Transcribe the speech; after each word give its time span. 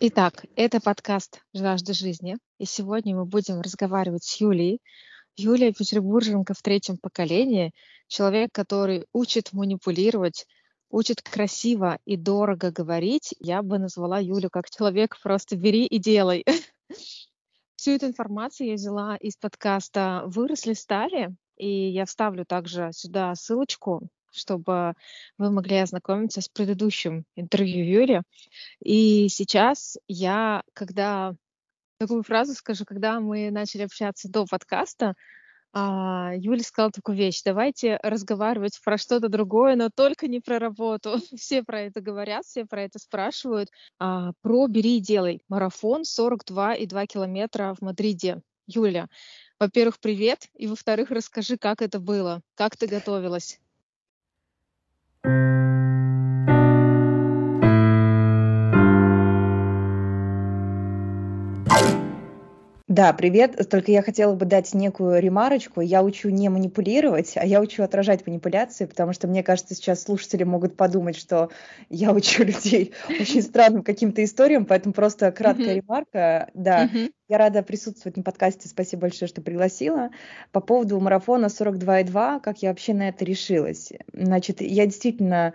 Итак, 0.00 0.44
это 0.54 0.80
подкаст 0.80 1.42
«Жажда 1.52 1.92
жизни», 1.92 2.36
и 2.58 2.64
сегодня 2.64 3.16
мы 3.16 3.24
будем 3.24 3.60
разговаривать 3.60 4.22
с 4.22 4.40
Юлией. 4.40 4.80
Юлия 5.36 5.72
петербурженка 5.72 6.54
в 6.54 6.62
третьем 6.62 6.98
поколении, 6.98 7.72
человек, 8.06 8.50
который 8.52 9.06
учит 9.12 9.52
манипулировать, 9.52 10.46
учит 10.88 11.20
красиво 11.20 11.98
и 12.04 12.16
дорого 12.16 12.70
говорить. 12.70 13.34
Я 13.40 13.60
бы 13.60 13.80
назвала 13.80 14.20
Юлю 14.20 14.50
как 14.50 14.70
человек 14.70 15.20
«просто 15.20 15.56
бери 15.56 15.84
и 15.84 15.98
делай». 15.98 16.44
Всю 17.74 17.90
эту 17.90 18.06
информацию 18.06 18.68
я 18.68 18.74
взяла 18.74 19.16
из 19.16 19.36
подкаста 19.36 20.22
«Выросли, 20.26 20.74
стали», 20.74 21.34
и 21.56 21.88
я 21.90 22.04
вставлю 22.04 22.44
также 22.44 22.90
сюда 22.92 23.34
ссылочку 23.34 24.08
чтобы 24.32 24.94
вы 25.38 25.50
могли 25.50 25.78
ознакомиться 25.78 26.40
с 26.40 26.48
предыдущим 26.48 27.24
интервью 27.36 27.84
Юли. 27.84 28.22
И 28.82 29.28
сейчас 29.28 29.98
я, 30.08 30.62
когда 30.74 31.34
такую 31.98 32.22
фразу 32.22 32.54
скажу, 32.54 32.84
когда 32.84 33.20
мы 33.20 33.50
начали 33.50 33.82
общаться 33.82 34.30
до 34.30 34.46
подкаста, 34.46 35.14
а, 35.72 36.32
Юля 36.34 36.62
сказала 36.62 36.90
такую 36.90 37.16
вещь, 37.16 37.42
давайте 37.44 37.98
разговаривать 38.02 38.80
про 38.82 38.96
что-то 38.96 39.28
другое, 39.28 39.76
но 39.76 39.90
только 39.94 40.26
не 40.26 40.40
про 40.40 40.58
работу. 40.58 41.18
Все 41.36 41.62
про 41.62 41.82
это 41.82 42.00
говорят, 42.00 42.44
все 42.44 42.64
про 42.64 42.82
это 42.82 42.98
спрашивают. 42.98 43.68
А, 43.98 44.32
про 44.40 44.66
«Бери 44.66 44.96
и 44.96 45.00
делай» 45.00 45.42
марафон 45.48 46.02
42,2 46.02 47.06
километра 47.06 47.74
в 47.78 47.82
Мадриде. 47.82 48.40
Юля, 48.66 49.08
во-первых, 49.58 49.98
привет, 49.98 50.48
и 50.54 50.66
во-вторых, 50.66 51.10
расскажи, 51.10 51.56
как 51.56 51.80
это 51.80 52.00
было, 52.00 52.42
как 52.54 52.76
ты 52.76 52.86
готовилась. 52.86 53.60
thank 55.24 55.32
you 55.32 55.57
Да, 62.98 63.12
привет. 63.12 63.56
Только 63.70 63.92
я 63.92 64.02
хотела 64.02 64.34
бы 64.34 64.44
дать 64.44 64.74
некую 64.74 65.20
ремарочку. 65.20 65.80
Я 65.80 66.02
учу 66.02 66.30
не 66.30 66.48
манипулировать, 66.48 67.34
а 67.36 67.46
я 67.46 67.60
учу 67.60 67.84
отражать 67.84 68.26
манипуляции, 68.26 68.86
потому 68.86 69.12
что 69.12 69.28
мне 69.28 69.44
кажется, 69.44 69.76
сейчас 69.76 70.02
слушатели 70.02 70.42
могут 70.42 70.76
подумать, 70.76 71.16
что 71.16 71.50
я 71.90 72.12
учу 72.12 72.42
людей 72.42 72.94
очень 73.08 73.42
странным 73.42 73.84
каким-то 73.84 74.24
историям, 74.24 74.66
поэтому 74.66 74.94
просто 74.94 75.30
краткая 75.30 75.76
ремарка. 75.76 76.50
Да, 76.54 76.90
я 77.28 77.38
рада 77.38 77.62
присутствовать 77.62 78.16
на 78.16 78.24
подкасте. 78.24 78.66
Спасибо 78.68 79.02
большое, 79.02 79.28
что 79.28 79.42
пригласила. 79.42 80.10
По 80.50 80.60
поводу 80.60 80.98
марафона 80.98 81.46
42,2, 81.46 82.40
как 82.40 82.62
я 82.62 82.70
вообще 82.70 82.94
на 82.94 83.10
это 83.10 83.24
решилась. 83.24 83.92
Значит, 84.12 84.60
я 84.60 84.86
действительно 84.86 85.54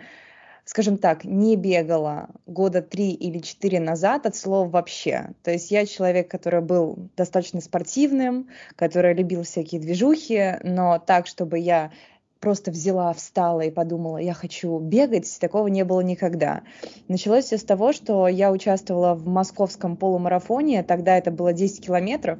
скажем 0.66 0.98
так, 0.98 1.26
не 1.26 1.56
бегала 1.56 2.30
года 2.46 2.82
три 2.82 3.12
или 3.12 3.40
четыре 3.40 3.80
назад 3.80 4.26
от 4.26 4.36
слова 4.36 4.70
вообще. 4.70 5.32
То 5.44 5.52
есть 5.52 5.72
я 5.72 5.86
человек, 5.86 6.30
который 6.30 6.62
был 6.62 7.10
достаточно 7.18 7.62
спортивным, 7.62 8.48
который 8.76 9.14
любил 9.14 9.44
всякие 9.44 9.82
движухи, 9.82 10.58
но 10.64 11.00
так, 11.00 11.28
чтобы 11.28 11.60
я 11.60 11.92
просто 12.40 12.72
взяла, 12.72 13.14
встала 13.14 13.62
и 13.62 13.72
подумала, 13.72 14.18
я 14.18 14.34
хочу 14.34 14.78
бегать, 14.80 15.38
такого 15.40 15.68
не 15.68 15.86
было 15.86 16.02
никогда. 16.02 16.64
Началось 17.08 17.46
все 17.46 17.58
с 17.58 17.64
того, 17.64 17.94
что 17.94 18.28
я 18.28 18.52
участвовала 18.52 19.16
в 19.16 19.26
московском 19.28 19.96
полумарафоне, 19.96 20.84
тогда 20.84 21.18
это 21.18 21.32
было 21.32 21.54
10 21.54 21.86
километров, 21.86 22.40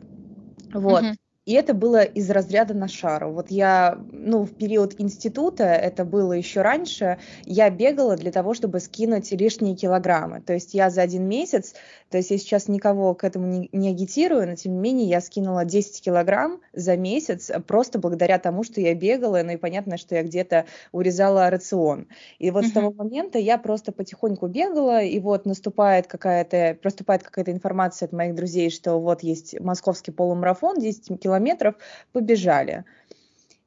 вот. 0.74 1.04
Uh-huh. 1.04 1.16
И 1.46 1.54
это 1.54 1.74
было 1.74 2.04
из 2.04 2.30
разряда 2.30 2.74
на 2.74 2.88
шару. 2.88 3.34
Вот 3.34 3.52
я, 3.52 4.00
ну, 4.12 4.44
в 4.44 4.54
период 4.56 4.96
института, 5.00 5.66
это 5.66 6.06
было 6.06 6.32
еще 6.34 6.62
раньше, 6.62 7.20
я 7.44 7.70
бегала 7.70 8.16
для 8.16 8.32
того, 8.32 8.54
чтобы 8.54 8.80
скинуть 8.80 9.32
лишние 9.32 9.76
килограммы. 9.76 10.42
То 10.42 10.54
есть 10.54 10.74
я 10.74 10.90
за 10.90 11.02
один 11.02 11.28
месяц, 11.28 11.74
то 12.14 12.18
есть 12.18 12.32
я 12.32 12.38
сейчас 12.38 12.68
никого 12.68 13.14
к 13.16 13.24
этому 13.24 13.48
не, 13.48 13.70
не 13.74 13.90
агитирую, 13.90 14.48
но 14.48 14.56
тем 14.56 14.74
не 14.74 14.80
менее 14.80 15.10
я 15.10 15.20
скинула 15.20 15.66
10 15.66 16.02
килограмм 16.02 16.62
за 16.72 16.96
месяц 16.96 17.52
просто 17.68 18.00
благодаря 18.00 18.40
тому, 18.40 18.64
что 18.64 18.80
я 18.80 18.94
бегала, 18.96 19.42
ну 19.44 19.52
и 19.52 19.58
понятно, 19.58 19.98
что 19.98 20.16
я 20.16 20.24
где-то 20.24 20.66
урезала 20.92 21.50
рацион. 21.50 22.08
И 22.40 22.52
вот 22.52 22.64
uh-huh. 22.64 22.70
с 22.70 22.72
того 22.72 22.92
момента 22.92 23.40
я 23.40 23.58
просто 23.58 23.92
потихоньку 23.92 24.48
бегала, 24.48 25.02
и 25.02 25.20
вот 25.20 25.46
наступает 25.46 26.08
какая-то, 26.08 26.78
проступает 26.82 27.24
какая-то 27.24 27.52
информация 27.52 28.06
от 28.06 28.14
моих 28.14 28.36
друзей, 28.36 28.70
что 28.70 29.00
вот 29.00 29.24
есть 29.24 29.60
московский 29.60 30.12
полумарафон, 30.12 30.80
10 30.80 31.20
километров, 31.20 31.34
километров, 31.44 31.76
побежали. 32.12 32.86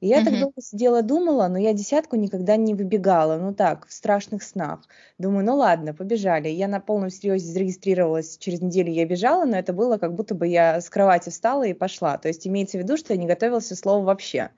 И 0.01 0.09
я 0.09 0.19
угу. 0.19 0.27
так 0.27 0.41
долго 0.41 0.61
сидела, 0.61 1.03
думала, 1.03 1.49
но 1.49 1.59
я 1.59 1.73
десятку 1.73 2.17
никогда 2.17 2.57
не 2.57 2.75
выбегала, 2.75 3.39
ну 3.39 3.55
так, 3.55 3.87
в 3.87 3.93
страшных 3.93 4.43
снах. 4.43 4.81
Думаю, 5.19 5.45
ну 5.45 5.57
ладно, 5.57 5.95
побежали. 5.95 6.49
Я 6.49 6.69
на 6.69 6.81
полном 6.81 7.11
серьезе 7.11 7.51
зарегистрировалась, 7.51 8.37
через 8.37 8.61
неделю 8.61 8.93
я 8.93 9.07
бежала, 9.07 9.45
но 9.45 9.57
это 9.57 9.73
было 9.73 9.97
как 9.97 10.15
будто 10.15 10.35
бы 10.35 10.47
я 10.47 10.81
с 10.81 10.91
кровати 10.91 11.31
встала 11.31 11.63
и 11.63 11.73
пошла. 11.73 12.19
То 12.19 12.29
есть 12.29 12.47
имеется 12.47 12.77
в 12.77 12.83
виду, 12.83 12.97
что 12.97 13.15
я 13.15 13.19
не 13.19 13.27
готовилась 13.27 13.69
слова 13.69 14.05
вообще. 14.05 14.51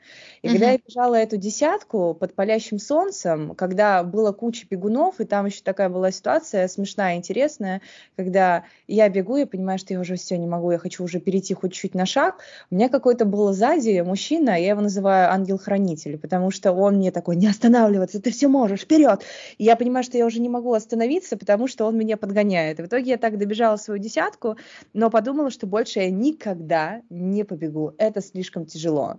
И 0.43 0.48
угу. 0.48 0.54
когда 0.54 0.72
я 0.72 0.78
бежала 0.78 1.15
эту 1.15 1.37
десятку 1.37 2.15
под 2.15 2.34
палящим 2.34 2.78
солнцем, 2.78 3.54
когда 3.54 4.03
было 4.03 4.32
куча 4.32 4.66
бегунов, 4.69 5.21
и 5.21 5.25
там 5.25 5.47
еще 5.47 5.62
такая 5.62 5.88
была 5.88 6.10
ситуация 6.10 6.66
смешная, 6.66 7.16
интересная, 7.16 7.81
когда 8.16 8.65
я 8.88 9.09
бегу, 9.09 9.37
я 9.37 9.47
понимаю, 9.47 9.78
что 9.78 9.94
я 9.94 10.00
уже 10.00 10.16
все 10.16 10.37
не 10.37 10.47
могу, 10.47 10.72
я 10.72 10.78
хочу 10.78 11.04
уже 11.04 11.21
перейти 11.21 11.54
хоть 11.54 11.72
чуть 11.72 11.94
на 11.94 12.06
шаг. 12.06 12.41
У 12.71 12.75
меня 12.75 12.88
какой-то 12.88 13.25
был 13.25 13.53
сзади 13.53 14.00
мужчина, 14.00 14.50
я 14.50 14.71
его 14.71 14.81
называю 14.81 15.28
ангел-хранитель, 15.28 16.19
потому 16.19 16.50
что 16.50 16.72
он 16.72 16.97
мне 16.97 17.11
такой, 17.11 17.37
не 17.37 17.47
останавливаться, 17.47 18.21
ты 18.21 18.31
все 18.31 18.49
можешь, 18.49 18.83
вперед! 18.83 19.22
И 19.59 19.65
я 19.65 19.77
понимаю, 19.77 20.05
что 20.05 20.19
я 20.19 20.27
уже 20.27 20.41
не 20.41 20.49
могу 20.49 20.72
остановиться, 20.72 21.37
потому 21.37 21.69
что 21.69 21.87
он 21.87 21.97
меня 21.97 22.16
подгоняет. 22.16 22.81
И 22.81 22.83
в 22.83 22.87
итоге 22.87 23.11
я 23.11 23.16
так 23.19 23.39
добежала 23.39 23.77
свою 23.77 24.00
десятку, 24.00 24.56
но 24.93 25.11
подумала, 25.11 25.50
что 25.50 25.66
больше 25.66 26.00
я 26.00 26.11
никогда 26.11 27.03
не 27.11 27.44
побегу. 27.44 27.94
Это 27.99 28.21
слишком 28.21 28.66
тяжело. 28.66 29.19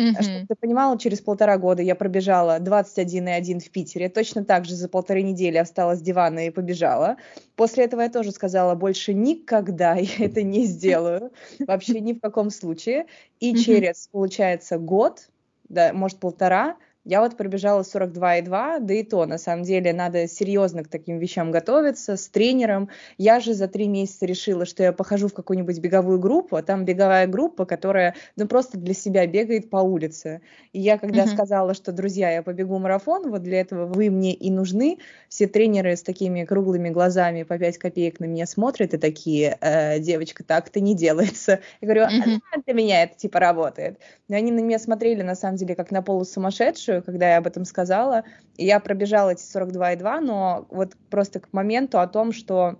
Mm-hmm. 0.00 0.22
Чтобы 0.22 0.46
ты 0.48 0.54
понимала, 0.54 0.98
через 0.98 1.20
полтора 1.20 1.58
года 1.58 1.82
я 1.82 1.94
пробежала 1.94 2.58
21,1 2.58 3.60
в 3.60 3.70
Питере. 3.70 4.08
Точно 4.08 4.44
так 4.44 4.64
же 4.64 4.74
за 4.74 4.88
полторы 4.88 5.22
недели 5.22 5.54
я 5.54 5.64
встала 5.64 5.94
с 5.94 6.00
дивана 6.00 6.46
и 6.46 6.50
побежала. 6.50 7.16
После 7.56 7.84
этого 7.84 8.00
я 8.00 8.08
тоже 8.08 8.32
сказала, 8.32 8.74
больше 8.74 9.12
никогда 9.12 9.94
я 9.96 10.26
это 10.26 10.42
не 10.42 10.64
сделаю. 10.64 11.32
Вообще 11.58 12.00
ни 12.00 12.14
в 12.14 12.20
каком 12.20 12.50
случае. 12.50 13.06
И 13.40 13.52
mm-hmm. 13.52 13.58
через, 13.58 14.08
получается, 14.08 14.78
год 14.78 15.28
да, 15.70 15.92
может, 15.94 16.20
полтора, 16.20 16.76
я 17.10 17.22
вот 17.22 17.36
пробежала 17.36 17.82
42,2, 17.82 18.78
да 18.78 18.94
и 18.94 19.02
то, 19.02 19.26
на 19.26 19.36
самом 19.36 19.64
деле, 19.64 19.92
надо 19.92 20.28
серьезно 20.28 20.84
к 20.84 20.88
таким 20.88 21.18
вещам 21.18 21.50
готовиться, 21.50 22.16
с 22.16 22.28
тренером. 22.28 22.88
Я 23.18 23.40
же 23.40 23.52
за 23.52 23.66
три 23.66 23.88
месяца 23.88 24.26
решила, 24.26 24.64
что 24.64 24.84
я 24.84 24.92
похожу 24.92 25.26
в 25.26 25.34
какую-нибудь 25.34 25.80
беговую 25.80 26.20
группу, 26.20 26.54
а 26.54 26.62
там 26.62 26.84
беговая 26.84 27.26
группа, 27.26 27.64
которая, 27.64 28.14
ну, 28.36 28.46
просто 28.46 28.78
для 28.78 28.94
себя 28.94 29.26
бегает 29.26 29.70
по 29.70 29.78
улице. 29.78 30.40
И 30.72 30.78
я, 30.78 30.98
когда 30.98 31.24
mm-hmm. 31.24 31.34
сказала, 31.34 31.74
что, 31.74 31.90
друзья, 31.90 32.30
я 32.30 32.44
побегу 32.44 32.78
марафон, 32.78 33.28
вот 33.28 33.42
для 33.42 33.60
этого 33.60 33.86
вы 33.86 34.08
мне 34.08 34.32
и 34.32 34.48
нужны, 34.52 34.98
все 35.28 35.48
тренеры 35.48 35.96
с 35.96 36.04
такими 36.04 36.44
круглыми 36.44 36.90
глазами 36.90 37.42
по 37.42 37.58
5 37.58 37.78
копеек 37.78 38.20
на 38.20 38.26
меня 38.26 38.46
смотрят 38.46 38.94
и 38.94 38.98
такие, 38.98 39.58
э, 39.60 39.98
девочка, 39.98 40.44
так 40.44 40.68
это 40.68 40.78
не 40.78 40.94
делается. 40.94 41.58
Я 41.80 41.88
говорю, 41.88 42.04
а 42.04 42.60
для 42.64 42.72
меня 42.72 43.02
это 43.02 43.16
типа 43.16 43.40
работает. 43.40 43.98
И 44.28 44.34
они 44.34 44.52
на 44.52 44.60
меня 44.60 44.78
смотрели, 44.78 45.22
на 45.22 45.34
самом 45.34 45.56
деле, 45.56 45.74
как 45.74 45.90
на 45.90 46.02
полусумасшедшую, 46.02 46.99
когда 47.02 47.30
я 47.30 47.38
об 47.38 47.46
этом 47.46 47.64
сказала. 47.64 48.24
И 48.56 48.64
я 48.64 48.80
пробежала 48.80 49.30
эти 49.30 49.42
42,2, 49.42 50.20
но 50.20 50.66
вот 50.70 50.96
просто 51.10 51.40
к 51.40 51.52
моменту 51.52 52.00
о 52.00 52.06
том, 52.06 52.32
что 52.32 52.78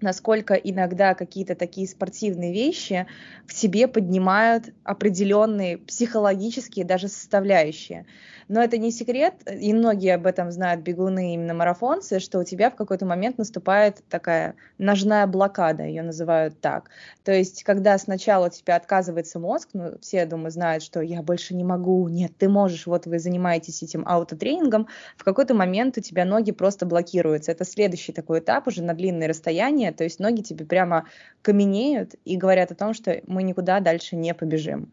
насколько 0.00 0.54
иногда 0.54 1.14
какие-то 1.14 1.54
такие 1.54 1.88
спортивные 1.88 2.52
вещи 2.52 3.06
в 3.46 3.52
себе 3.52 3.88
поднимают 3.88 4.72
определенные 4.84 5.78
психологические 5.78 6.84
даже 6.84 7.08
составляющие. 7.08 8.06
Но 8.48 8.62
это 8.62 8.78
не 8.78 8.90
секрет, 8.90 9.34
и 9.46 9.74
многие 9.74 10.14
об 10.14 10.26
этом 10.26 10.50
знают 10.50 10.80
бегуны, 10.80 11.34
именно 11.34 11.52
марафонцы, 11.52 12.18
что 12.18 12.38
у 12.38 12.44
тебя 12.44 12.70
в 12.70 12.76
какой-то 12.76 13.04
момент 13.04 13.36
наступает 13.36 14.02
такая 14.08 14.54
ножная 14.78 15.26
блокада, 15.26 15.82
ее 15.82 16.02
называют 16.02 16.58
так. 16.60 16.88
То 17.24 17.32
есть, 17.32 17.62
когда 17.62 17.98
сначала 17.98 18.46
у 18.46 18.50
тебя 18.50 18.76
отказывается 18.76 19.38
мозг, 19.38 19.68
ну, 19.74 19.98
все, 20.00 20.18
я 20.18 20.26
думаю, 20.26 20.50
знают, 20.50 20.82
что 20.82 21.02
я 21.02 21.22
больше 21.22 21.54
не 21.54 21.64
могу, 21.64 22.08
нет, 22.08 22.32
ты 22.38 22.48
можешь, 22.48 22.86
вот 22.86 23.04
вы 23.04 23.18
занимаетесь 23.18 23.82
этим 23.82 24.02
аутотренингом, 24.06 24.88
в 25.18 25.24
какой-то 25.24 25.52
момент 25.54 25.98
у 25.98 26.00
тебя 26.00 26.24
ноги 26.24 26.52
просто 26.52 26.86
блокируются. 26.86 27.52
Это 27.52 27.66
следующий 27.66 28.12
такой 28.12 28.38
этап 28.38 28.66
уже 28.66 28.82
на 28.82 28.94
длинные 28.94 29.28
расстояния, 29.28 29.87
то 29.92 30.04
есть 30.04 30.20
ноги 30.20 30.42
тебе 30.42 30.64
прямо 30.64 31.06
каменеют 31.42 32.14
и 32.24 32.36
говорят 32.36 32.70
о 32.70 32.74
том, 32.74 32.94
что 32.94 33.20
мы 33.26 33.42
никуда 33.42 33.80
дальше 33.80 34.16
не 34.16 34.34
побежим. 34.34 34.92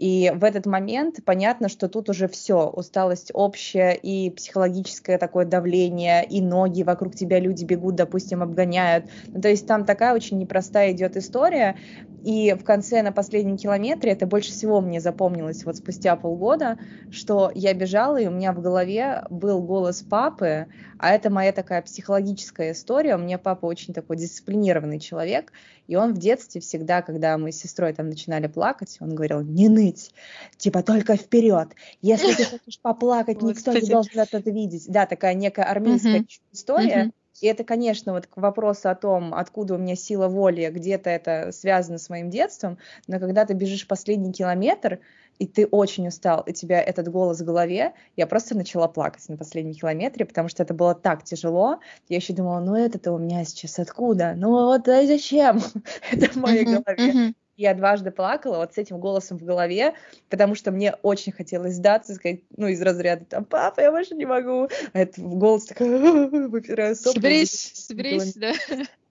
И 0.00 0.32
в 0.34 0.44
этот 0.44 0.64
момент 0.64 1.16
понятно, 1.26 1.68
что 1.68 1.86
тут 1.86 2.08
уже 2.08 2.26
все, 2.26 2.66
усталость 2.70 3.32
общая 3.34 3.92
и 3.92 4.30
психологическое 4.30 5.18
такое 5.18 5.44
давление, 5.44 6.24
и 6.24 6.40
ноги 6.40 6.82
вокруг 6.82 7.14
тебя 7.14 7.38
люди 7.38 7.66
бегут, 7.66 7.96
допустим, 7.96 8.42
обгоняют. 8.42 9.04
Ну, 9.26 9.42
то 9.42 9.48
есть 9.48 9.66
там 9.66 9.84
такая 9.84 10.14
очень 10.14 10.38
непростая 10.38 10.92
идет 10.92 11.18
история. 11.18 11.76
И 12.24 12.54
в 12.58 12.64
конце, 12.64 13.02
на 13.02 13.12
последнем 13.12 13.58
километре, 13.58 14.12
это 14.12 14.26
больше 14.26 14.52
всего 14.52 14.80
мне 14.80 15.00
запомнилось 15.00 15.64
вот 15.64 15.76
спустя 15.76 16.16
полгода, 16.16 16.78
что 17.10 17.50
я 17.54 17.74
бежала, 17.74 18.18
и 18.18 18.26
у 18.26 18.30
меня 18.30 18.52
в 18.54 18.60
голове 18.62 19.24
был 19.28 19.62
голос 19.62 20.02
папы, 20.02 20.66
а 20.98 21.10
это 21.12 21.30
моя 21.30 21.52
такая 21.52 21.80
психологическая 21.82 22.72
история. 22.72 23.16
У 23.16 23.18
меня 23.18 23.38
папа 23.38 23.66
очень 23.66 23.94
такой 23.94 24.16
дисциплинированный 24.16 25.00
человек, 25.00 25.52
и 25.86 25.96
он 25.96 26.14
в 26.14 26.18
детстве 26.18 26.60
всегда, 26.60 27.00
когда 27.02 27.36
мы 27.38 27.52
с 27.52 27.56
сестрой 27.56 27.92
там 27.94 28.08
начинали 28.08 28.46
плакать, 28.46 28.98
он 29.00 29.14
говорил, 29.14 29.40
не 29.40 29.68
ныть, 29.90 30.12
типа 30.56 30.82
только 30.82 31.16
вперед. 31.16 31.68
Если 32.02 32.32
ты 32.34 32.44
хочешь 32.44 32.78
поплакать, 32.82 33.42
никто 33.42 33.72
не 33.72 33.88
должен 33.88 34.20
это 34.20 34.50
видеть. 34.50 34.84
Да, 34.88 35.06
такая 35.06 35.34
некая 35.34 35.64
армейская 35.64 36.24
история. 36.52 37.12
И 37.40 37.46
это, 37.46 37.64
конечно, 37.64 38.12
вот 38.12 38.26
к 38.26 38.36
вопросу 38.36 38.90
о 38.90 38.94
том, 38.94 39.32
откуда 39.32 39.74
у 39.74 39.78
меня 39.78 39.96
сила 39.96 40.28
воли, 40.28 40.68
где-то 40.70 41.08
это 41.08 41.52
связано 41.52 41.96
с 41.96 42.10
моим 42.10 42.28
детством, 42.28 42.76
но 43.06 43.18
когда 43.18 43.46
ты 43.46 43.54
бежишь 43.54 43.86
последний 43.86 44.30
километр, 44.30 44.98
и 45.38 45.46
ты 45.46 45.64
очень 45.64 46.06
устал, 46.06 46.42
и 46.42 46.50
у 46.50 46.52
тебя 46.52 46.82
этот 46.82 47.08
голос 47.08 47.40
в 47.40 47.46
голове, 47.46 47.94
я 48.14 48.26
просто 48.26 48.54
начала 48.54 48.88
плакать 48.88 49.26
на 49.30 49.38
последнем 49.38 49.72
километре, 49.72 50.26
потому 50.26 50.50
что 50.50 50.62
это 50.62 50.74
было 50.74 50.94
так 50.94 51.24
тяжело. 51.24 51.78
Я 52.10 52.16
еще 52.16 52.34
думала, 52.34 52.60
ну 52.60 52.74
это-то 52.74 53.10
у 53.12 53.18
меня 53.18 53.42
сейчас 53.46 53.78
откуда? 53.78 54.34
Ну 54.36 54.50
вот 54.50 54.86
а 54.86 55.06
зачем? 55.06 55.62
это 56.12 56.30
в 56.30 56.36
моей 56.36 56.64
голове 56.64 57.32
я 57.60 57.74
дважды 57.74 58.10
плакала 58.10 58.56
вот 58.56 58.72
с 58.72 58.78
этим 58.78 58.98
голосом 58.98 59.36
в 59.36 59.44
голове, 59.44 59.94
потому 60.30 60.54
что 60.54 60.70
мне 60.70 60.94
очень 61.02 61.30
хотелось 61.30 61.74
сдаться, 61.74 62.14
сказать, 62.14 62.40
ну, 62.56 62.68
из 62.68 62.80
разряда, 62.80 63.26
там, 63.26 63.44
папа, 63.44 63.80
я 63.80 63.90
больше 63.90 64.14
не 64.14 64.24
могу. 64.24 64.68
А 64.94 64.98
это 64.98 65.20
голос 65.20 65.66
такой, 65.66 66.48
выпираю 66.48 66.96
сопли. 66.96 67.20
Соберись, 67.20 67.72
соберись, 67.74 68.34
да. 68.34 68.54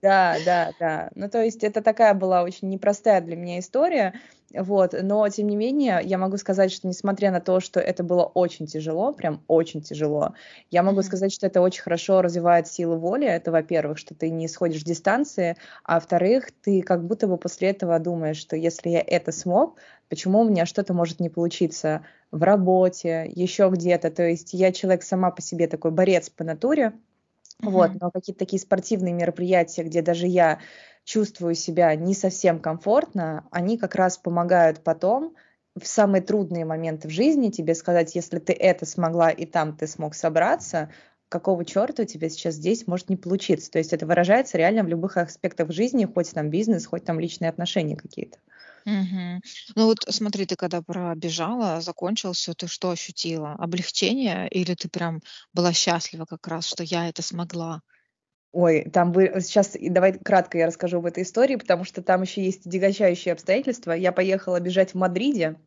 Да, 0.01 0.37
да, 0.45 0.71
да. 0.79 1.09
Ну, 1.15 1.29
то 1.29 1.43
есть 1.43 1.63
это 1.63 1.81
такая 1.81 2.13
была 2.13 2.43
очень 2.43 2.69
непростая 2.69 3.21
для 3.21 3.35
меня 3.35 3.59
история, 3.59 4.13
вот, 4.53 4.95
но 5.03 5.27
тем 5.29 5.47
не 5.47 5.55
менее 5.55 5.99
я 6.03 6.17
могу 6.17 6.37
сказать, 6.37 6.71
что 6.71 6.87
несмотря 6.87 7.31
на 7.31 7.39
то, 7.39 7.59
что 7.59 7.79
это 7.79 8.03
было 8.03 8.23
очень 8.23 8.65
тяжело, 8.65 9.13
прям 9.13 9.43
очень 9.47 9.81
тяжело, 9.81 10.33
я 10.71 10.81
могу 10.81 11.01
mm-hmm. 11.01 11.03
сказать, 11.03 11.33
что 11.33 11.45
это 11.45 11.61
очень 11.61 11.83
хорошо 11.83 12.21
развивает 12.21 12.67
силу 12.67 12.97
воли. 12.97 13.27
Это, 13.27 13.51
во-первых, 13.51 13.97
что 13.97 14.15
ты 14.15 14.29
не 14.29 14.47
сходишь 14.47 14.83
дистанции, 14.83 15.55
а 15.83 15.95
во-вторых, 15.95 16.49
ты 16.63 16.81
как 16.81 17.05
будто 17.05 17.27
бы 17.27 17.37
после 17.37 17.69
этого 17.69 17.99
думаешь, 17.99 18.37
что 18.37 18.55
если 18.55 18.89
я 18.89 19.03
это 19.05 19.31
смог, 19.31 19.77
почему 20.09 20.39
у 20.39 20.49
меня 20.49 20.65
что-то 20.65 20.93
может 20.93 21.19
не 21.19 21.29
получиться 21.29 22.05
в 22.31 22.41
работе, 22.41 23.29
еще 23.35 23.69
где-то. 23.71 24.09
То 24.09 24.23
есть 24.23 24.53
я 24.53 24.71
человек 24.71 25.03
сама 25.03 25.29
по 25.29 25.41
себе 25.41 25.67
такой 25.67 25.91
борец 25.91 26.29
по 26.29 26.43
натуре, 26.43 26.93
Mm-hmm. 27.61 27.69
Вот, 27.69 27.91
но 28.01 28.11
какие-то 28.11 28.39
такие 28.39 28.59
спортивные 28.59 29.13
мероприятия, 29.13 29.83
где 29.83 30.01
даже 30.01 30.27
я 30.27 30.59
чувствую 31.03 31.56
себя 31.56 31.94
не 31.95 32.13
совсем 32.13 32.59
комфортно, 32.59 33.47
они 33.51 33.77
как 33.77 33.95
раз 33.95 34.17
помогают 34.17 34.83
потом 34.83 35.35
в 35.75 35.85
самые 35.85 36.21
трудные 36.21 36.65
моменты 36.65 37.07
в 37.07 37.11
жизни 37.11 37.50
тебе 37.50 37.75
сказать, 37.75 38.15
если 38.15 38.39
ты 38.39 38.53
это 38.53 38.85
смогла 38.85 39.29
и 39.29 39.45
там 39.45 39.75
ты 39.75 39.88
смог 39.88 40.15
собраться, 40.15 40.89
какого 41.29 41.63
черта 41.63 42.03
у 42.03 42.06
тебя 42.06 42.29
сейчас 42.29 42.56
здесь 42.56 42.88
может 42.88 43.09
не 43.09 43.17
получиться. 43.17 43.71
То 43.71 43.77
есть 43.77 43.94
это 43.94 44.06
выражается 44.06 44.57
реально 44.57 44.83
в 44.83 44.88
любых 44.88 45.17
аспектах 45.17 45.71
жизни, 45.71 46.06
хоть 46.06 46.31
там 46.31 46.50
бизнес, 46.50 46.85
хоть 46.85 47.06
там 47.06 47.19
личные 47.19 47.50
отношения 47.50 47.95
какие-то. 47.95 48.39
Мгм. 48.85 49.41
Ну 49.75 49.85
вот 49.85 49.97
смотри, 50.09 50.45
ты 50.45 50.55
когда 50.55 50.81
пробежала, 50.81 51.81
закончил 51.81 52.33
всё, 52.33 52.53
ты 52.53 52.67
что 52.67 52.91
ощутила? 52.91 53.53
Облегчение 53.53 54.47
или 54.49 54.73
ты 54.75 54.89
прям 54.89 55.21
была 55.53 55.73
счастлива 55.73 56.25
как 56.25 56.47
раз, 56.47 56.65
что 56.67 56.83
я 56.83 57.07
это 57.09 57.21
смогла? 57.21 57.81
Ой, 58.53 58.89
там 58.91 59.11
вы 59.11 59.31
сейчас 59.41 59.75
давай 59.79 60.13
кратко 60.17 60.57
я 60.57 60.65
расскажу 60.65 60.97
об 60.97 61.05
этой 61.05 61.21
истории, 61.23 61.55
потому 61.55 61.83
что 61.83 62.01
там 62.01 62.23
еще 62.23 62.43
есть 62.43 62.65
отягощающие 62.65 63.31
обстоятельства. 63.33 63.91
Я 63.91 64.11
поехала 64.11 64.59
бежать 64.59 64.91
в 64.91 64.95
Мадриде. 64.95 65.59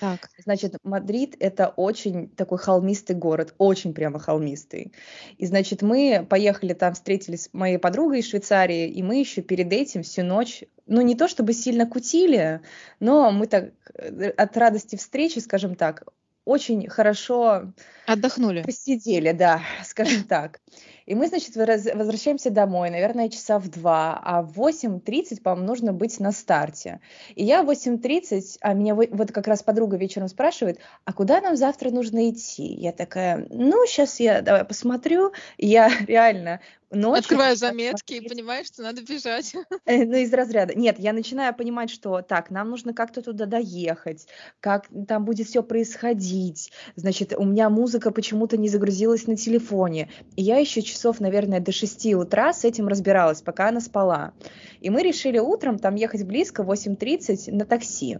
Так. 0.00 0.30
Значит, 0.38 0.76
Мадрид 0.82 1.34
это 1.40 1.68
очень 1.68 2.28
такой 2.28 2.58
холмистый 2.58 3.16
город, 3.16 3.54
очень 3.58 3.94
прямо 3.94 4.18
холмистый. 4.18 4.92
И 5.38 5.46
значит, 5.46 5.82
мы 5.82 6.26
поехали 6.28 6.74
там, 6.74 6.94
встретились 6.94 7.44
с 7.44 7.50
моей 7.52 7.78
подругой 7.78 8.20
из 8.20 8.28
Швейцарии, 8.28 8.88
и 8.88 9.02
мы 9.02 9.16
еще 9.16 9.42
перед 9.42 9.72
этим 9.72 10.02
всю 10.02 10.24
ночь 10.24 10.64
ну, 10.86 11.02
не 11.02 11.14
то 11.14 11.28
чтобы 11.28 11.52
сильно 11.52 11.86
кутили, 11.86 12.62
но 12.98 13.30
мы 13.30 13.46
так 13.46 13.72
э, 13.94 14.30
от 14.30 14.56
радости 14.56 14.96
встречи, 14.96 15.38
скажем 15.38 15.76
так, 15.76 16.04
очень 16.44 16.88
хорошо 16.88 17.74
отдохнули. 18.06 18.62
Посидели, 18.62 19.32
да, 19.32 19.60
скажем 19.84 20.24
так. 20.24 20.60
И 21.08 21.14
мы, 21.14 21.26
значит, 21.26 21.56
возвращаемся 21.56 22.50
домой, 22.50 22.90
наверное, 22.90 23.30
часа 23.30 23.58
в 23.58 23.70
два, 23.70 24.20
а 24.22 24.42
в 24.42 24.58
8.30, 24.58 25.40
по-моему, 25.40 25.66
нужно 25.66 25.94
быть 25.94 26.20
на 26.20 26.32
старте. 26.32 27.00
И 27.34 27.46
я 27.46 27.62
в 27.62 27.70
8.30, 27.70 28.58
а 28.60 28.74
меня 28.74 28.94
вот 28.94 29.32
как 29.32 29.46
раз 29.46 29.62
подруга 29.62 29.96
вечером 29.96 30.28
спрашивает, 30.28 30.80
а 31.06 31.14
куда 31.14 31.40
нам 31.40 31.56
завтра 31.56 31.90
нужно 31.90 32.28
идти? 32.28 32.74
Я 32.74 32.92
такая, 32.92 33.46
ну, 33.48 33.86
сейчас 33.86 34.20
я 34.20 34.42
давай 34.42 34.66
посмотрю. 34.66 35.32
И 35.56 35.66
я 35.66 35.90
реально 36.06 36.60
ночью... 36.90 37.20
Открываю 37.20 37.56
заметки 37.56 38.14
и 38.14 38.28
понимаю, 38.28 38.64
что 38.64 38.82
надо 38.82 39.02
бежать. 39.02 39.54
Э, 39.84 40.04
ну, 40.04 40.16
из 40.16 40.32
разряда. 40.32 40.74
Нет, 40.74 40.98
я 40.98 41.12
начинаю 41.12 41.54
понимать, 41.54 41.90
что 41.90 42.20
так, 42.20 42.50
нам 42.50 42.68
нужно 42.70 42.92
как-то 42.92 43.22
туда 43.22 43.46
доехать, 43.46 44.26
как 44.60 44.86
там 45.06 45.24
будет 45.24 45.46
все 45.46 45.62
происходить. 45.62 46.72
Значит, 46.94 47.32
у 47.36 47.44
меня 47.44 47.70
музыка 47.70 48.10
почему-то 48.10 48.56
не 48.56 48.68
загрузилась 48.68 49.26
на 49.26 49.36
телефоне. 49.36 50.10
И 50.36 50.42
я 50.42 50.58
еще 50.58 50.82
часов, 50.98 51.20
наверное, 51.20 51.60
до 51.60 51.70
6 51.70 52.14
утра 52.14 52.52
с 52.52 52.64
этим 52.64 52.88
разбиралась, 52.88 53.40
пока 53.40 53.68
она 53.68 53.80
спала. 53.80 54.32
И 54.80 54.90
мы 54.90 55.02
решили 55.02 55.38
утром 55.38 55.78
там 55.78 55.94
ехать 55.94 56.24
близко, 56.24 56.62
8.30 56.62 57.54
на 57.54 57.64
такси. 57.64 58.18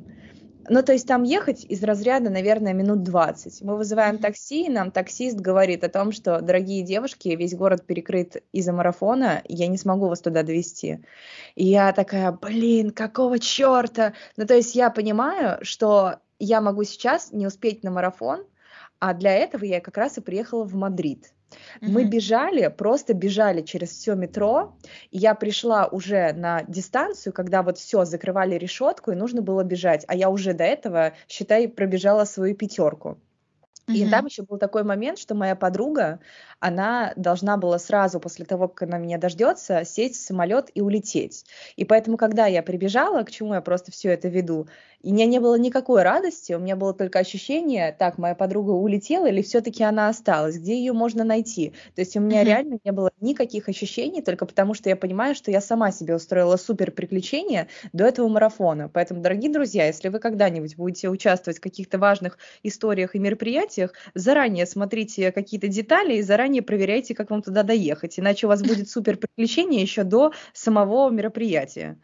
Ну, 0.71 0.83
то 0.83 0.93
есть 0.93 1.09
там 1.09 1.23
ехать 1.23 1.65
из 1.65 1.83
разряда, 1.83 2.29
наверное, 2.31 2.75
минут 2.75 3.03
20. 3.03 3.63
Мы 3.63 3.77
вызываем 3.77 4.19
такси, 4.19 4.67
и 4.67 4.69
нам 4.69 4.91
таксист 4.91 5.39
говорит 5.39 5.83
о 5.83 5.89
том, 5.89 6.13
что, 6.13 6.41
дорогие 6.41 6.83
девушки, 6.83 7.29
весь 7.29 7.55
город 7.55 7.87
перекрыт 7.87 8.43
из-за 8.53 8.73
марафона, 8.73 9.43
я 9.49 9.67
не 9.67 9.79
смогу 9.79 10.09
вас 10.09 10.21
туда 10.21 10.43
довести. 10.43 11.01
И 11.55 11.67
я 11.67 11.93
такая, 11.93 12.33
блин, 12.33 12.91
какого 12.91 13.39
черта? 13.39 14.13
Ну, 14.37 14.47
то 14.47 14.55
есть 14.55 14.75
я 14.75 14.91
понимаю, 14.91 15.59
что 15.63 16.17
я 16.39 16.61
могу 16.61 16.85
сейчас 16.85 17.33
не 17.33 17.47
успеть 17.47 17.83
на 17.83 17.91
марафон, 17.91 18.45
а 19.01 19.15
для 19.15 19.33
этого 19.33 19.65
я 19.65 19.81
как 19.81 19.97
раз 19.97 20.19
и 20.19 20.21
приехала 20.21 20.65
в 20.65 20.75
Мадрид. 20.75 21.33
Mm-hmm. 21.51 21.89
Мы 21.89 22.05
бежали, 22.05 22.69
просто 22.69 23.15
бежали 23.15 23.63
через 23.63 23.91
все 23.91 24.15
метро. 24.15 24.77
И 25.11 25.19
я 25.19 25.35
пришла 25.35 25.87
уже 25.87 26.33
на 26.33 26.63
дистанцию, 26.65 27.33
когда 27.33 27.63
вот 27.63 27.79
все 27.79 28.05
закрывали 28.05 28.57
решетку 28.57 29.13
и 29.13 29.17
нужно 29.17 29.43
было 29.43 29.65
бежать. 29.65 30.05
А 30.09 30.15
я 30.15 30.31
уже 30.31 30.53
до 30.53 30.65
этого, 30.65 31.15
считай, 31.29 31.69
пробежала 31.69 32.25
свою 32.25 32.55
пятерку. 32.55 33.19
И 33.89 34.09
там 34.09 34.27
еще 34.27 34.43
был 34.43 34.59
такой 34.59 34.85
момент, 34.85 35.19
что 35.19 35.35
моя 35.35 35.57
подруга, 35.57 36.21
она 36.61 37.13
должна 37.17 37.57
была 37.57 37.79
сразу 37.79 38.21
после 38.21 38.45
того, 38.45 38.69
как 38.69 38.87
она 38.89 38.99
меня 38.99 39.17
дождется, 39.19 39.85
сесть 39.85 40.17
в 40.17 40.27
самолет 40.27 40.71
и 40.75 40.83
улететь. 40.83 41.47
И 41.77 41.85
поэтому, 41.85 42.17
когда 42.19 42.47
я 42.47 42.63
прибежала, 42.63 43.23
к 43.23 43.31
чему 43.31 43.55
я 43.55 43.63
просто 43.63 43.91
все 43.91 44.11
это 44.11 44.29
веду, 44.29 44.69
и 45.03 45.11
у 45.11 45.15
меня 45.15 45.27
не 45.27 45.39
было 45.39 45.57
никакой 45.57 46.03
радости, 46.03 46.53
у 46.53 46.59
меня 46.59 46.75
было 46.75 46.93
только 46.93 47.21
ощущение, 47.21 47.95
так, 47.97 48.19
моя 48.19 48.35
подруга 48.35 48.73
улетела 48.73 49.27
или 49.27 49.43
все-таки 49.43 49.85
она 49.85 50.09
осталась, 50.09 50.59
где 50.59 50.77
ее 50.77 50.93
можно 50.93 51.23
найти. 51.23 51.73
То 51.95 52.01
есть 52.01 52.17
у 52.17 52.21
меня 52.21 52.43
mm-hmm. 52.43 52.47
реально 52.47 52.79
не 52.85 52.91
было 52.91 53.11
никаких 53.21 53.69
ощущений, 53.69 54.23
только 54.23 54.45
потому 54.45 54.75
что 54.75 54.89
я 54.89 54.97
понимаю, 54.97 55.37
что 55.37 55.53
я 55.53 55.61
сама 55.61 55.93
себе 55.93 56.17
устроила 56.17 56.57
супер 56.57 56.91
приключения 56.91 57.69
до 57.93 58.07
этого 58.07 58.29
марафона. 58.29 58.89
Поэтому, 58.89 59.21
дорогие 59.21 59.53
друзья, 59.53 59.87
если 59.87 60.09
вы 60.09 60.19
когда-нибудь 60.19 60.77
будете 60.77 61.09
участвовать 61.09 61.59
в 61.59 61.63
каких-то 61.63 61.99
важных 61.99 62.37
историях 62.65 63.15
и 63.15 63.21
мероприятиях, 63.21 63.93
заранее 64.15 64.67
смотрите 64.67 65.31
какие-то 65.31 65.69
детали 65.69 66.15
и 66.15 66.23
заранее 66.23 66.63
проверяйте, 66.63 67.15
как 67.15 67.31
вам 67.31 67.43
туда 67.43 67.63
доехать, 67.63 68.19
иначе 68.19 68.47
у 68.47 68.49
вас 68.49 68.63
будет 68.63 68.91
супер 68.91 69.17
приключение 69.17 69.81
еще 69.81 70.03
до 70.03 70.33
самого 70.53 71.09
мероприятия. 71.11 71.99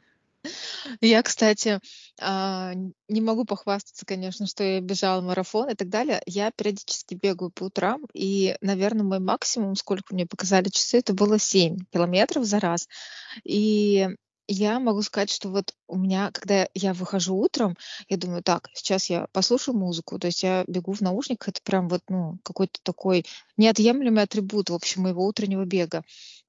Я, 1.01 1.23
кстати, 1.23 1.81
а, 2.21 2.73
не 3.09 3.21
могу 3.21 3.45
похвастаться, 3.45 4.07
конечно, 4.07 4.47
что 4.47 4.65
я 4.65 4.81
бежала 4.81 5.21
марафон 5.21 5.71
и 5.71 5.75
так 5.75 5.89
далее. 5.89 6.23
Я 6.27 6.51
периодически 6.51 7.15
бегаю 7.15 7.51
по 7.51 7.65
утрам, 7.65 8.03
и, 8.13 8.57
наверное, 8.61 9.05
мой 9.05 9.19
максимум, 9.21 9.77
сколько 9.77 10.15
мне 10.15 10.27
показали 10.27 10.69
часы, 10.69 10.99
это 10.99 11.15
было 11.15 11.39
7 11.39 11.79
километров 11.93 12.45
за 12.45 12.61
раз. 12.61 12.89
И 13.45 14.09
я 14.47 14.79
могу 14.81 15.03
сказать, 15.03 15.31
что 15.31 15.49
вот 15.51 15.73
у 15.89 15.97
меня, 15.99 16.31
когда 16.33 16.69
я 16.75 16.93
выхожу 16.93 17.37
утром, 17.37 17.77
я 18.09 18.17
думаю, 18.19 18.43
так, 18.43 18.69
сейчас 18.75 19.09
я 19.11 19.27
послушаю 19.33 19.77
музыку, 19.77 20.19
то 20.19 20.27
есть 20.27 20.43
я 20.43 20.65
бегу 20.67 20.93
в 20.93 21.01
наушниках, 21.01 21.49
это 21.49 21.61
прям 21.65 21.89
вот, 21.89 22.03
ну, 22.09 22.39
какой-то 22.43 22.79
такой 22.83 23.25
неотъемлемый 23.57 24.23
атрибут, 24.25 24.71
в 24.71 24.75
общем, 24.75 25.03
моего 25.03 25.27
утреннего 25.27 25.65
бега. 25.65 26.03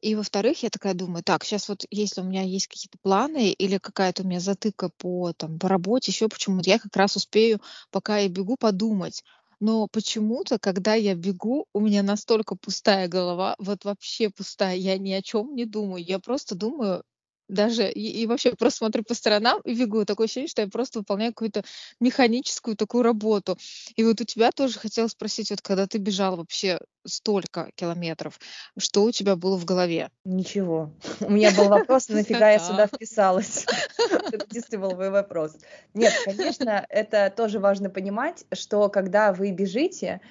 И 0.08 0.14
во-вторых, 0.16 0.62
я 0.64 0.70
такая 0.70 0.94
думаю, 0.94 1.24
так, 1.24 1.44
сейчас 1.44 1.68
вот 1.68 1.86
если 1.90 2.22
у 2.22 2.26
меня 2.26 2.44
есть 2.44 2.68
какие-то 2.68 2.98
планы 3.02 3.52
или 3.52 3.80
какая-то 3.80 4.22
у 4.24 4.28
меня 4.28 4.40
затыка 4.40 4.90
по, 4.98 5.34
там, 5.34 5.58
по 5.58 5.68
работе, 5.68 6.12
еще 6.12 6.30
почему-то, 6.30 6.70
я 6.70 6.78
как 6.80 6.96
раз 6.96 7.16
успею, 7.16 7.60
пока 7.92 8.20
я 8.20 8.30
бегу, 8.30 8.56
подумать. 8.56 9.24
Но 9.60 9.88
почему-то, 9.88 10.60
когда 10.60 10.94
я 10.94 11.16
бегу, 11.16 11.66
у 11.74 11.80
меня 11.80 12.04
настолько 12.04 12.56
пустая 12.56 13.08
голова, 13.08 13.56
вот 13.58 13.84
вообще 13.84 14.30
пустая, 14.30 14.76
я 14.76 14.98
ни 15.00 15.12
о 15.12 15.24
чем 15.24 15.56
не 15.56 15.66
думаю. 15.66 16.04
Я 16.04 16.20
просто 16.20 16.54
думаю 16.56 17.04
даже 17.48 17.90
и, 17.90 18.22
и 18.22 18.26
вообще 18.28 18.56
просто 18.56 18.80
смотрю 18.80 19.04
по 19.04 19.14
сторонам 19.14 19.62
и 19.62 19.74
бегу. 19.76 20.06
Такое 20.06 20.26
ощущение, 20.26 20.48
что 20.48 20.62
я 20.62 20.68
просто 20.68 21.00
выполняю 21.00 21.34
какую-то 21.34 21.64
механическую 22.00 22.76
такую 22.76 23.04
работу. 23.04 23.58
И 23.96 24.04
вот 24.04 24.22
у 24.22 24.24
тебя 24.24 24.52
тоже 24.52 24.80
хотела 24.80 25.08
спросить, 25.08 25.52
вот 25.52 25.62
когда 25.62 25.88
ты 25.88 25.98
бежал 25.98 26.38
вообще 26.38 26.80
столько 27.06 27.70
километров, 27.76 28.40
что 28.78 29.04
у 29.04 29.12
тебя 29.12 29.36
было 29.36 29.58
в 29.58 29.66
голове? 29.66 30.10
Ничего. 30.24 30.92
У 31.22 31.32
меня 31.32 31.52
был 31.52 31.70
вопрос, 31.70 32.08
нафига 32.10 32.52
я 32.52 32.60
сюда 32.60 32.88
вписалась? 32.88 33.66
Это 34.32 34.80
был 34.80 34.96
мой 34.96 35.10
вопрос. 35.10 35.58
Нет, 35.94 36.14
конечно, 36.26 36.86
это 36.90 37.32
тоже 37.36 37.60
важно 37.60 37.90
понимать, 37.90 38.46
что 38.52 38.90
когда 38.90 39.34
вы 39.34 39.52
бежите, 39.52 40.22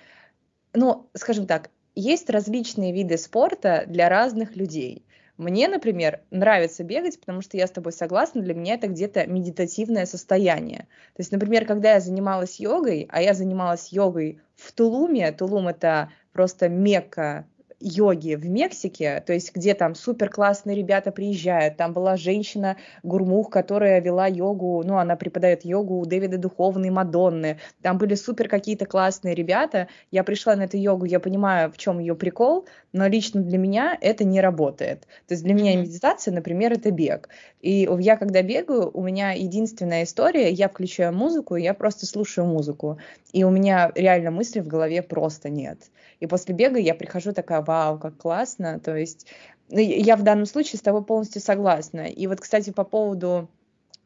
ну, 0.72 1.08
скажем 1.14 1.46
так, 1.46 1.70
есть 1.94 2.28
различные 2.30 2.92
виды 2.92 3.16
спорта 3.16 3.84
для 3.86 4.08
разных 4.08 4.56
людей. 4.56 5.04
Мне, 5.36 5.66
например, 5.66 6.20
нравится 6.30 6.84
бегать, 6.84 7.18
потому 7.18 7.40
что 7.40 7.56
я 7.56 7.66
с 7.66 7.70
тобой 7.72 7.92
согласна, 7.92 8.40
для 8.40 8.54
меня 8.54 8.74
это 8.74 8.86
где-то 8.86 9.26
медитативное 9.26 10.06
состояние. 10.06 10.86
То 11.14 11.20
есть, 11.20 11.32
например, 11.32 11.66
когда 11.66 11.94
я 11.94 12.00
занималась 12.00 12.60
йогой, 12.60 13.08
а 13.10 13.20
я 13.20 13.34
занималась 13.34 13.92
йогой 13.92 14.40
в 14.54 14.72
Тулуме, 14.72 15.32
Тулум 15.32 15.66
это 15.66 16.10
просто 16.32 16.68
мекка 16.68 17.46
йоги 17.80 18.34
в 18.34 18.48
Мексике, 18.48 19.22
то 19.26 19.32
есть 19.32 19.54
где 19.54 19.74
там 19.74 19.94
супер 19.94 20.30
классные 20.30 20.76
ребята 20.76 21.12
приезжают. 21.12 21.76
Там 21.76 21.92
была 21.92 22.16
женщина 22.16 22.76
Гурмух, 23.02 23.50
которая 23.50 24.00
вела 24.00 24.26
йогу, 24.26 24.82
ну, 24.84 24.98
она 24.98 25.16
преподает 25.16 25.64
йогу 25.64 25.98
у 25.98 26.06
Дэвида 26.06 26.38
Духовной 26.38 26.90
Мадонны. 26.90 27.58
Там 27.82 27.98
были 27.98 28.14
супер 28.14 28.48
какие-то 28.48 28.86
классные 28.86 29.34
ребята. 29.34 29.88
Я 30.10 30.24
пришла 30.24 30.56
на 30.56 30.62
эту 30.62 30.76
йогу, 30.76 31.04
я 31.04 31.20
понимаю, 31.20 31.70
в 31.70 31.76
чем 31.76 31.98
ее 31.98 32.14
прикол, 32.14 32.66
но 32.92 33.06
лично 33.06 33.42
для 33.42 33.58
меня 33.58 33.98
это 34.00 34.24
не 34.24 34.40
работает. 34.40 35.02
То 35.26 35.34
есть 35.34 35.42
для 35.42 35.54
меня 35.54 35.76
медитация, 35.76 36.32
например, 36.32 36.72
это 36.72 36.90
бег. 36.90 37.28
И 37.60 37.88
я 37.98 38.16
когда 38.16 38.42
бегаю, 38.42 38.90
у 38.92 39.02
меня 39.02 39.32
единственная 39.32 40.04
история, 40.04 40.50
я 40.50 40.68
включаю 40.68 41.12
музыку, 41.12 41.56
я 41.56 41.74
просто 41.74 42.06
слушаю 42.06 42.46
музыку. 42.46 42.98
И 43.32 43.42
у 43.42 43.50
меня 43.50 43.90
реально 43.94 44.30
мысли 44.30 44.60
в 44.60 44.68
голове 44.68 45.02
просто 45.02 45.48
нет. 45.48 45.78
И 46.20 46.26
после 46.26 46.54
бега 46.54 46.78
я 46.78 46.94
прихожу 46.94 47.32
такая, 47.32 47.60
вау, 47.64 47.98
как 47.98 48.16
классно. 48.16 48.78
То 48.78 48.96
есть 48.96 49.26
ну, 49.70 49.78
я 49.80 50.16
в 50.16 50.22
данном 50.22 50.46
случае 50.46 50.78
с 50.78 50.82
тобой 50.82 51.04
полностью 51.04 51.40
согласна. 51.40 52.06
И 52.06 52.26
вот, 52.26 52.40
кстати, 52.40 52.70
по 52.70 52.84
поводу 52.84 53.48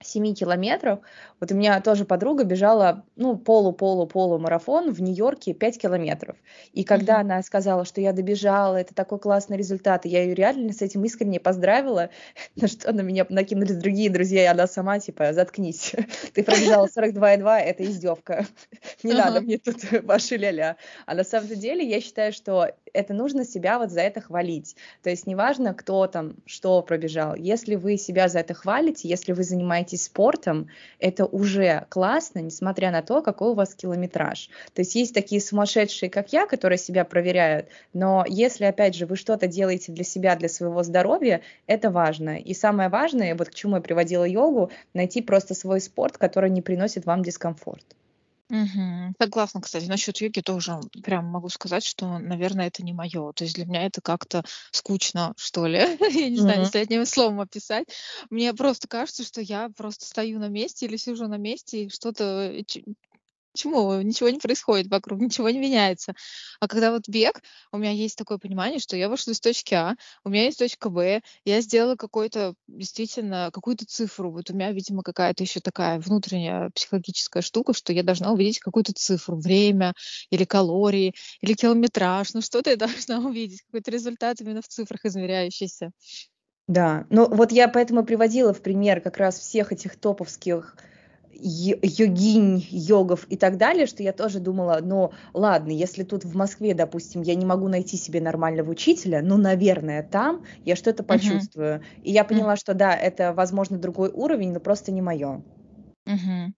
7 0.00 0.34
километров. 0.34 1.00
Вот 1.40 1.52
у 1.52 1.54
меня 1.54 1.80
тоже 1.80 2.04
подруга 2.04 2.44
бежала, 2.44 3.04
ну, 3.16 3.36
полу-полу-полу 3.36 4.38
марафон 4.38 4.92
в 4.92 5.00
Нью-Йорке 5.00 5.54
5 5.54 5.78
километров. 5.78 6.36
И 6.72 6.84
когда 6.84 7.16
mm-hmm. 7.16 7.20
она 7.20 7.42
сказала, 7.42 7.84
что 7.84 8.00
я 8.00 8.12
добежала, 8.12 8.76
это 8.76 8.94
такой 8.94 9.18
классный 9.18 9.56
результат, 9.56 10.06
и 10.06 10.08
я 10.08 10.22
ее 10.22 10.34
реально 10.34 10.72
с 10.72 10.82
этим 10.82 11.04
искренне 11.04 11.40
поздравила, 11.40 12.10
на 12.56 12.68
что 12.68 12.92
на 12.92 13.00
меня 13.00 13.26
накинулись 13.28 13.76
другие 13.76 14.10
друзья, 14.10 14.44
и 14.44 14.46
она 14.46 14.66
сама, 14.66 14.98
типа, 14.98 15.32
заткнись, 15.32 15.94
ты 16.34 16.42
пробежала 16.42 16.86
42,2, 16.86 17.58
это 17.58 17.84
издевка, 17.84 18.46
не 19.02 19.12
надо 19.12 19.40
мне 19.40 19.58
тут 19.58 19.76
ваши 20.02 20.36
ля-ля. 20.36 20.76
А 21.06 21.14
на 21.14 21.24
самом 21.24 21.48
деле 21.48 21.88
я 21.88 22.00
считаю, 22.00 22.32
что 22.32 22.70
это 22.92 23.14
нужно 23.14 23.44
себя 23.44 23.78
вот 23.78 23.90
за 23.90 24.00
это 24.00 24.20
хвалить. 24.20 24.76
То 25.02 25.10
есть 25.10 25.26
неважно, 25.26 25.74
кто 25.74 26.06
там 26.06 26.36
что 26.46 26.82
пробежал, 26.82 27.34
если 27.34 27.74
вы 27.74 27.96
себя 27.96 28.28
за 28.28 28.40
это 28.40 28.54
хвалите, 28.54 29.08
если 29.08 29.32
вы 29.32 29.42
занимаетесь 29.44 30.04
спортом, 30.04 30.68
это 30.98 31.26
уже 31.26 31.86
классно, 31.88 32.40
несмотря 32.40 32.90
на 32.90 33.02
то, 33.02 33.22
какой 33.22 33.50
у 33.50 33.54
вас 33.54 33.74
километраж. 33.74 34.50
То 34.74 34.82
есть 34.82 34.94
есть 34.94 35.14
такие 35.14 35.40
сумасшедшие, 35.40 36.10
как 36.10 36.32
я, 36.32 36.46
которые 36.46 36.78
себя 36.78 37.04
проверяют, 37.04 37.68
но 37.92 38.24
если, 38.28 38.64
опять 38.64 38.94
же, 38.94 39.06
вы 39.06 39.16
что-то 39.16 39.46
делаете 39.46 39.92
для 39.92 40.04
себя, 40.04 40.36
для 40.36 40.48
своего 40.48 40.82
здоровья, 40.82 41.42
это 41.66 41.90
важно. 41.90 42.38
И 42.38 42.54
самое 42.54 42.88
важное, 42.88 43.34
вот 43.34 43.48
к 43.48 43.54
чему 43.54 43.76
я 43.76 43.82
приводила 43.82 44.24
йогу, 44.24 44.70
найти 44.94 45.22
просто 45.22 45.54
свой 45.54 45.80
спорт, 45.80 46.18
который 46.18 46.50
не 46.50 46.62
приносит 46.62 47.06
вам 47.06 47.22
дискомфорт. 47.22 47.97
Мгм. 48.50 49.14
Согласна, 49.20 49.60
кстати, 49.60 49.84
насчет 49.86 50.18
йоги 50.22 50.40
тоже 50.40 50.80
прям 51.02 51.26
могу 51.26 51.50
сказать, 51.50 51.84
что, 51.84 52.18
наверное, 52.18 52.68
это 52.68 52.82
не 52.82 52.94
мое. 52.94 53.32
То 53.34 53.44
есть 53.44 53.54
для 53.56 53.66
меня 53.66 53.84
это 53.84 54.00
как-то 54.00 54.42
скучно, 54.72 55.34
что 55.36 55.66
ли. 55.66 55.78
Я 56.24 56.30
не 56.30 56.38
знаю, 56.38 56.60
если 56.60 56.78
одним 56.78 57.04
словом 57.04 57.40
описать. 57.40 57.88
Мне 58.30 58.54
просто 58.54 58.88
кажется, 58.88 59.22
что 59.24 59.42
я 59.42 59.68
просто 59.76 60.06
стою 60.06 60.38
на 60.38 60.48
месте 60.48 60.86
или 60.86 60.96
сижу 60.96 61.26
на 61.28 61.36
месте, 61.36 61.84
и 61.84 61.90
что-то 61.90 62.50
Почему? 63.52 64.00
Ничего 64.02 64.28
не 64.28 64.38
происходит 64.38 64.88
вокруг, 64.88 65.20
ничего 65.20 65.50
не 65.50 65.58
меняется. 65.58 66.14
А 66.60 66.68
когда 66.68 66.92
вот 66.92 67.08
бег, 67.08 67.42
у 67.72 67.78
меня 67.78 67.90
есть 67.90 68.16
такое 68.16 68.38
понимание, 68.38 68.78
что 68.78 68.96
я 68.96 69.08
вышла 69.08 69.32
из 69.32 69.40
точки 69.40 69.74
А, 69.74 69.96
у 70.24 70.28
меня 70.28 70.44
есть 70.44 70.58
точка 70.58 70.90
Б, 70.90 71.22
я 71.44 71.60
сделала 71.60 71.96
какой-то, 71.96 72.54
действительно, 72.66 73.50
какую-то 73.52 73.86
цифру. 73.86 74.30
Вот 74.30 74.50
у 74.50 74.54
меня, 74.54 74.70
видимо, 74.72 75.02
какая-то 75.02 75.42
еще 75.42 75.60
такая 75.60 75.98
внутренняя 75.98 76.70
психологическая 76.74 77.42
штука, 77.42 77.72
что 77.72 77.92
я 77.92 78.02
должна 78.02 78.32
увидеть 78.32 78.58
какую-то 78.60 78.92
цифру, 78.92 79.36
время 79.36 79.94
или 80.30 80.44
калории, 80.44 81.14
или 81.40 81.54
километраж, 81.54 82.34
ну 82.34 82.40
что-то 82.40 82.70
я 82.70 82.76
должна 82.76 83.18
увидеть, 83.18 83.62
какой-то 83.62 83.90
результат 83.90 84.40
именно 84.40 84.62
в 84.62 84.68
цифрах 84.68 85.04
измеряющийся. 85.04 85.90
Да, 86.68 87.06
ну 87.08 87.26
вот 87.28 87.50
я 87.50 87.66
поэтому 87.66 88.04
приводила 88.04 88.52
в 88.52 88.60
пример 88.60 89.00
как 89.00 89.16
раз 89.16 89.38
всех 89.38 89.72
этих 89.72 89.98
топовских 89.98 90.76
йогинь, 91.40 92.66
йогов 92.70 93.24
и 93.28 93.36
так 93.36 93.56
далее, 93.56 93.86
что 93.86 94.02
я 94.02 94.12
тоже 94.12 94.40
думала, 94.40 94.80
ну 94.82 95.12
ладно, 95.32 95.70
если 95.70 96.02
тут 96.02 96.24
в 96.24 96.36
Москве, 96.36 96.74
допустим, 96.74 97.22
я 97.22 97.34
не 97.34 97.46
могу 97.46 97.68
найти 97.68 97.96
себе 97.96 98.20
нормального 98.20 98.70
учителя, 98.70 99.22
ну, 99.22 99.36
наверное, 99.36 100.02
там 100.02 100.44
я 100.64 100.76
что-то 100.76 101.02
почувствую. 101.02 101.76
Uh-huh. 101.76 102.02
И 102.02 102.12
я 102.12 102.24
поняла, 102.24 102.54
uh-huh. 102.54 102.60
что 102.60 102.74
да, 102.74 102.94
это, 102.94 103.32
возможно, 103.32 103.78
другой 103.78 104.10
уровень, 104.10 104.52
но 104.52 104.60
просто 104.60 104.90
не 104.90 105.02
мое. 105.02 105.42
Uh-huh. 106.06 106.52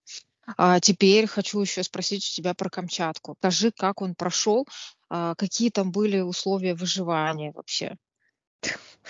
А 0.57 0.79
теперь 0.79 1.27
хочу 1.27 1.61
еще 1.61 1.83
спросить 1.83 2.27
у 2.27 2.35
тебя 2.35 2.53
про 2.53 2.69
Камчатку. 2.69 3.35
Скажи, 3.39 3.71
как 3.71 4.01
он 4.01 4.15
прошел, 4.15 4.67
а, 5.09 5.35
какие 5.35 5.69
там 5.69 5.91
были 5.91 6.19
условия 6.19 6.73
выживания 6.73 7.51
вообще? 7.53 7.95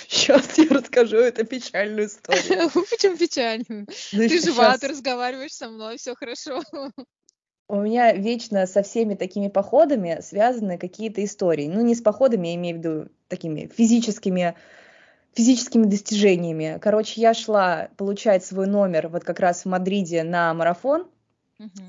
Сейчас 0.08 0.58
я 0.58 0.66
расскажу 0.70 1.18
эту 1.18 1.46
печальную 1.46 2.08
историю. 2.08 2.70
Почему 2.90 3.18
печальную? 3.18 3.88
Ну, 4.12 4.28
ты 4.28 4.42
жива, 4.42 4.78
ты 4.78 4.88
разговариваешь 4.88 5.54
со 5.54 5.70
мной, 5.70 5.98
все 5.98 6.16
хорошо. 6.16 6.62
У 7.68 7.76
меня 7.82 8.12
вечно 8.14 8.66
со 8.68 8.84
всеми 8.84 9.16
такими 9.16 9.48
походами 9.48 10.20
связаны 10.22 10.78
какие-то 10.78 11.24
истории. 11.24 11.68
Ну, 11.68 11.82
не 11.82 11.96
с 11.96 12.02
походами, 12.02 12.50
я 12.50 12.56
имею 12.56 12.76
в 12.76 12.80
виду 12.80 13.10
такими 13.30 13.72
физическими 13.74 14.56
физическими 15.34 15.86
достижениями. 15.86 16.78
Короче, 16.82 17.22
я 17.22 17.34
шла 17.34 17.90
получать 17.96 18.46
свой 18.46 18.68
номер 18.68 19.08
вот 19.08 19.24
как 19.24 19.40
раз 19.40 19.64
в 19.64 19.70
Мадриде 19.70 20.24
на 20.24 20.54
марафон, 20.54 21.08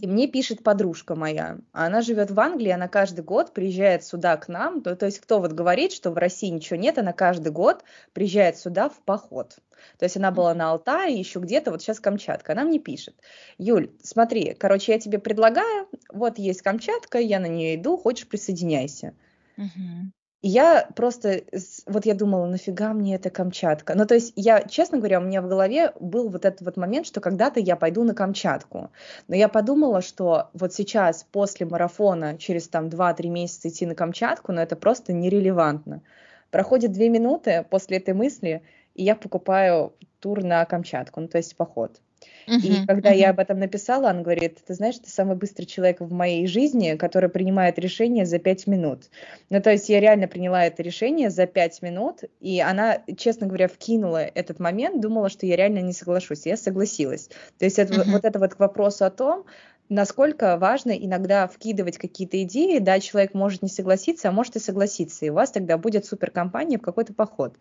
и 0.00 0.06
мне 0.06 0.28
пишет 0.28 0.62
подружка 0.62 1.14
моя. 1.14 1.58
Она 1.72 2.02
живет 2.02 2.30
в 2.30 2.38
Англии, 2.38 2.70
она 2.70 2.88
каждый 2.88 3.24
год 3.24 3.52
приезжает 3.52 4.04
сюда 4.04 4.36
к 4.36 4.48
нам. 4.48 4.82
То, 4.82 4.96
то 4.96 5.06
есть 5.06 5.20
кто 5.20 5.40
вот 5.40 5.52
говорит, 5.52 5.92
что 5.92 6.10
в 6.10 6.18
России 6.18 6.48
ничего 6.48 6.78
нет, 6.78 6.98
она 6.98 7.12
каждый 7.12 7.52
год 7.52 7.84
приезжает 8.12 8.58
сюда 8.58 8.88
в 8.88 9.00
поход. 9.02 9.58
То 9.98 10.04
есть 10.04 10.16
она 10.16 10.30
была 10.30 10.54
на 10.54 10.70
Алтае, 10.70 11.18
еще 11.18 11.40
где-то, 11.40 11.70
вот 11.70 11.82
сейчас 11.82 12.00
Камчатка. 12.00 12.52
Она 12.52 12.64
мне 12.64 12.78
пишет, 12.78 13.14
Юль, 13.58 13.90
смотри, 14.02 14.54
короче, 14.54 14.92
я 14.92 14.98
тебе 14.98 15.18
предлагаю, 15.18 15.88
вот 16.12 16.38
есть 16.38 16.62
Камчатка, 16.62 17.18
я 17.18 17.40
на 17.40 17.46
нее 17.46 17.76
иду, 17.76 17.96
хочешь 17.96 18.28
присоединяйся. 18.28 19.14
Угу. 19.56 20.12
Я 20.44 20.88
просто, 20.96 21.42
вот 21.86 22.04
я 22.04 22.14
думала, 22.14 22.46
нафига 22.46 22.92
мне 22.94 23.14
эта 23.14 23.30
Камчатка? 23.30 23.94
Ну, 23.94 24.06
то 24.06 24.14
есть 24.14 24.32
я, 24.34 24.62
честно 24.62 24.98
говоря, 24.98 25.20
у 25.20 25.22
меня 25.22 25.40
в 25.40 25.46
голове 25.46 25.92
был 26.00 26.30
вот 26.30 26.44
этот 26.44 26.62
вот 26.62 26.76
момент, 26.76 27.06
что 27.06 27.20
когда-то 27.20 27.60
я 27.60 27.76
пойду 27.76 28.02
на 28.02 28.12
Камчатку. 28.12 28.90
Но 29.28 29.36
я 29.36 29.48
подумала, 29.48 30.02
что 30.02 30.50
вот 30.52 30.74
сейчас, 30.74 31.24
после 31.30 31.64
марафона, 31.64 32.36
через 32.38 32.66
там 32.66 32.88
2-3 32.88 33.28
месяца 33.28 33.68
идти 33.68 33.86
на 33.86 33.94
Камчатку, 33.94 34.50
ну, 34.50 34.60
это 34.60 34.74
просто 34.74 35.12
нерелевантно. 35.12 36.02
Проходит 36.50 36.90
две 36.90 37.08
минуты 37.08 37.64
после 37.70 37.98
этой 37.98 38.14
мысли, 38.14 38.62
и 38.94 39.04
я 39.04 39.14
покупаю 39.14 39.92
тур 40.18 40.42
на 40.42 40.64
Камчатку, 40.64 41.20
ну, 41.20 41.28
то 41.28 41.38
есть 41.38 41.56
поход. 41.56 42.00
Uh-huh, 42.46 42.58
и 42.58 42.86
когда 42.86 43.12
uh-huh. 43.12 43.18
я 43.18 43.30
об 43.30 43.38
этом 43.38 43.58
написала, 43.58 44.08
он 44.08 44.22
говорит, 44.22 44.58
ты 44.66 44.74
знаешь, 44.74 44.98
ты 44.98 45.08
самый 45.10 45.36
быстрый 45.36 45.66
человек 45.66 46.00
в 46.00 46.12
моей 46.12 46.46
жизни, 46.46 46.96
который 46.96 47.28
принимает 47.28 47.78
решение 47.78 48.26
за 48.26 48.38
пять 48.38 48.66
минут. 48.66 49.10
Ну, 49.50 49.60
то 49.60 49.70
есть 49.70 49.88
я 49.88 50.00
реально 50.00 50.28
приняла 50.28 50.64
это 50.64 50.82
решение 50.82 51.30
за 51.30 51.46
пять 51.46 51.82
минут, 51.82 52.20
и 52.40 52.60
она, 52.60 53.02
честно 53.16 53.46
говоря, 53.46 53.68
вкинула 53.68 54.24
этот 54.24 54.58
момент, 54.58 55.00
думала, 55.00 55.28
что 55.28 55.46
я 55.46 55.56
реально 55.56 55.80
не 55.80 55.92
соглашусь. 55.92 56.46
Я 56.46 56.56
согласилась. 56.56 57.28
То 57.58 57.64
есть 57.64 57.78
это, 57.78 57.94
uh-huh. 57.94 58.10
вот 58.10 58.24
это 58.24 58.38
вот 58.38 58.54
к 58.54 58.58
вопросу 58.58 59.04
о 59.04 59.10
том, 59.10 59.44
насколько 59.88 60.56
важно 60.56 60.92
иногда 60.92 61.46
вкидывать 61.46 61.98
какие-то 61.98 62.42
идеи, 62.42 62.78
да, 62.78 62.98
человек 62.98 63.34
может 63.34 63.62
не 63.62 63.68
согласиться, 63.68 64.28
а 64.28 64.32
может 64.32 64.56
и 64.56 64.58
согласиться, 64.60 65.26
и 65.26 65.30
у 65.30 65.34
вас 65.34 65.50
тогда 65.50 65.76
будет 65.78 66.06
суперкомпания 66.06 66.78
в 66.78 66.82
какой-то 66.82 67.12
поход. 67.12 67.54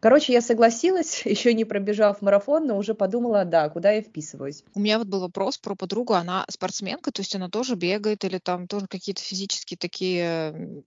Короче, 0.00 0.32
я 0.32 0.40
согласилась, 0.40 1.22
еще 1.24 1.54
не 1.54 1.64
пробежав 1.64 2.22
марафон, 2.22 2.66
но 2.66 2.78
уже 2.78 2.94
подумала, 2.94 3.44
да, 3.44 3.68
куда 3.68 3.92
я 3.92 4.02
вписываюсь. 4.02 4.64
У 4.74 4.80
меня 4.80 4.98
вот 4.98 5.08
был 5.08 5.20
вопрос 5.20 5.58
про 5.58 5.74
подругу, 5.74 6.14
она 6.14 6.44
спортсменка, 6.48 7.10
то 7.10 7.20
есть 7.20 7.34
она 7.34 7.48
тоже 7.48 7.74
бегает 7.74 8.24
или 8.24 8.38
там 8.38 8.66
тоже 8.66 8.86
какие-то 8.86 9.22
физические 9.22 9.78
такие 9.78 10.84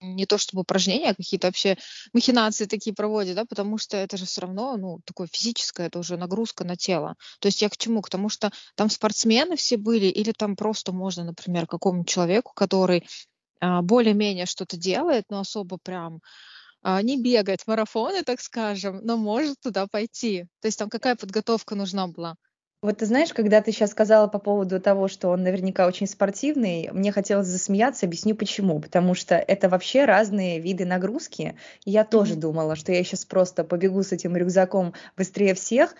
не 0.00 0.26
то 0.26 0.38
чтобы 0.38 0.60
упражнения, 0.60 1.10
а 1.10 1.14
какие-то 1.14 1.46
вообще 1.46 1.76
махинации 2.12 2.66
такие 2.66 2.94
проводит, 2.94 3.34
да, 3.34 3.44
потому 3.44 3.78
что 3.78 3.96
это 3.96 4.16
же 4.16 4.26
все 4.26 4.42
равно, 4.42 4.76
ну, 4.76 5.00
такое 5.04 5.26
физическое, 5.30 5.86
это 5.86 5.98
уже 5.98 6.16
нагрузка 6.16 6.64
на 6.64 6.76
тело. 6.76 7.14
То 7.40 7.46
есть 7.46 7.62
я 7.62 7.68
к 7.68 7.76
чему? 7.76 8.02
К 8.02 8.10
тому, 8.10 8.28
что 8.28 8.50
там 8.74 8.90
спортсмены 8.90 9.56
все 9.56 9.76
были, 9.76 10.06
или 10.06 10.32
там 10.32 10.54
просто 10.54 10.92
можно, 10.92 11.24
например, 11.24 11.66
какому-нибудь 11.66 12.08
человеку, 12.08 12.52
который 12.54 13.06
а, 13.60 13.82
более-менее 13.82 14.46
что-то 14.46 14.76
делает, 14.76 15.24
но 15.30 15.40
особо 15.40 15.78
прям 15.82 16.20
не 17.02 17.20
бегает 17.20 17.66
марафоны, 17.66 18.22
так 18.22 18.40
скажем, 18.40 19.00
но 19.02 19.16
может 19.16 19.60
туда 19.60 19.86
пойти. 19.86 20.46
То 20.60 20.68
есть 20.68 20.78
там 20.78 20.88
какая 20.88 21.16
подготовка 21.16 21.74
нужна 21.74 22.06
была? 22.06 22.36
Вот 22.82 22.98
ты 22.98 23.06
знаешь, 23.06 23.32
когда 23.32 23.62
ты 23.62 23.72
сейчас 23.72 23.90
сказала 23.90 24.28
по 24.28 24.38
поводу 24.38 24.80
того, 24.80 25.08
что 25.08 25.30
он 25.30 25.42
наверняка 25.42 25.88
очень 25.88 26.06
спортивный, 26.06 26.88
мне 26.92 27.10
хотелось 27.10 27.48
засмеяться, 27.48 28.06
объясню 28.06 28.36
почему. 28.36 28.80
Потому 28.80 29.14
что 29.14 29.34
это 29.34 29.68
вообще 29.68 30.04
разные 30.04 30.60
виды 30.60 30.84
нагрузки. 30.84 31.56
И 31.84 31.90
я 31.90 32.04
тоже 32.04 32.34
mm-hmm. 32.34 32.40
думала, 32.40 32.76
что 32.76 32.92
я 32.92 33.02
сейчас 33.02 33.24
просто 33.24 33.64
побегу 33.64 34.02
с 34.02 34.12
этим 34.12 34.36
рюкзаком 34.36 34.92
быстрее 35.16 35.54
всех. 35.54 35.96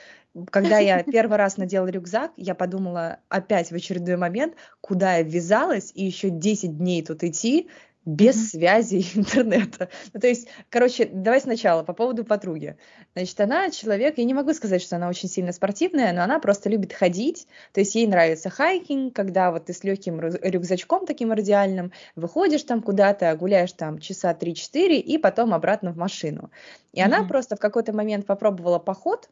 Когда 0.51 0.79
я 0.79 1.03
первый 1.11 1.39
раз 1.39 1.57
надела 1.57 1.89
рюкзак, 1.89 2.33
я 2.37 2.55
подумала 2.55 3.19
опять 3.31 3.71
в 3.71 3.75
очередной 3.75 4.17
момент, 4.17 4.55
куда 4.81 5.17
я 5.17 5.23
ввязалась, 5.23 5.91
и 5.95 6.05
еще 6.05 6.29
10 6.29 6.77
дней 6.79 7.03
тут 7.03 7.25
идти, 7.25 7.69
без 8.07 8.37
mm-hmm. 8.37 8.51
связи 8.51 9.07
интернета. 9.15 9.91
Ну, 10.15 10.21
то 10.21 10.29
есть, 10.29 10.49
короче, 10.71 11.05
давай 11.05 11.41
сначала 11.41 11.83
по 11.83 11.93
поводу 11.93 12.25
подруги. 12.25 12.79
Значит, 13.15 13.39
она 13.41 13.71
человек, 13.71 14.17
я 14.17 14.25
не 14.25 14.33
могу 14.33 14.55
сказать, 14.55 14.81
что 14.81 14.97
она 14.97 15.09
очень 15.09 15.29
сильно 15.29 15.53
спортивная, 15.53 16.13
но 16.13 16.23
она 16.23 16.39
просто 16.39 16.71
любит 16.71 16.93
ходить, 16.93 17.47
то 17.73 17.81
есть 17.81 17.95
ей 17.95 18.07
нравится 18.07 18.49
хайкинг, 18.49 19.15
когда 19.15 19.51
вот 19.51 19.67
ты 19.67 19.73
с 19.73 19.83
легким 19.85 20.21
рюкзачком 20.21 21.05
таким 21.05 21.33
радиальным 21.33 21.93
выходишь 22.15 22.63
там 22.63 22.81
куда-то, 22.81 23.35
гуляешь 23.37 23.73
там 23.73 23.99
часа 23.99 24.33
3-4 24.33 24.97
и 24.97 25.19
потом 25.19 25.53
обратно 25.53 25.93
в 25.93 25.97
машину. 25.97 26.51
И 26.93 27.01
mm-hmm. 27.01 27.05
она 27.05 27.25
просто 27.25 27.57
в 27.57 27.59
какой-то 27.61 27.93
момент 27.93 28.25
попробовала 28.25 28.79
поход, 28.79 29.29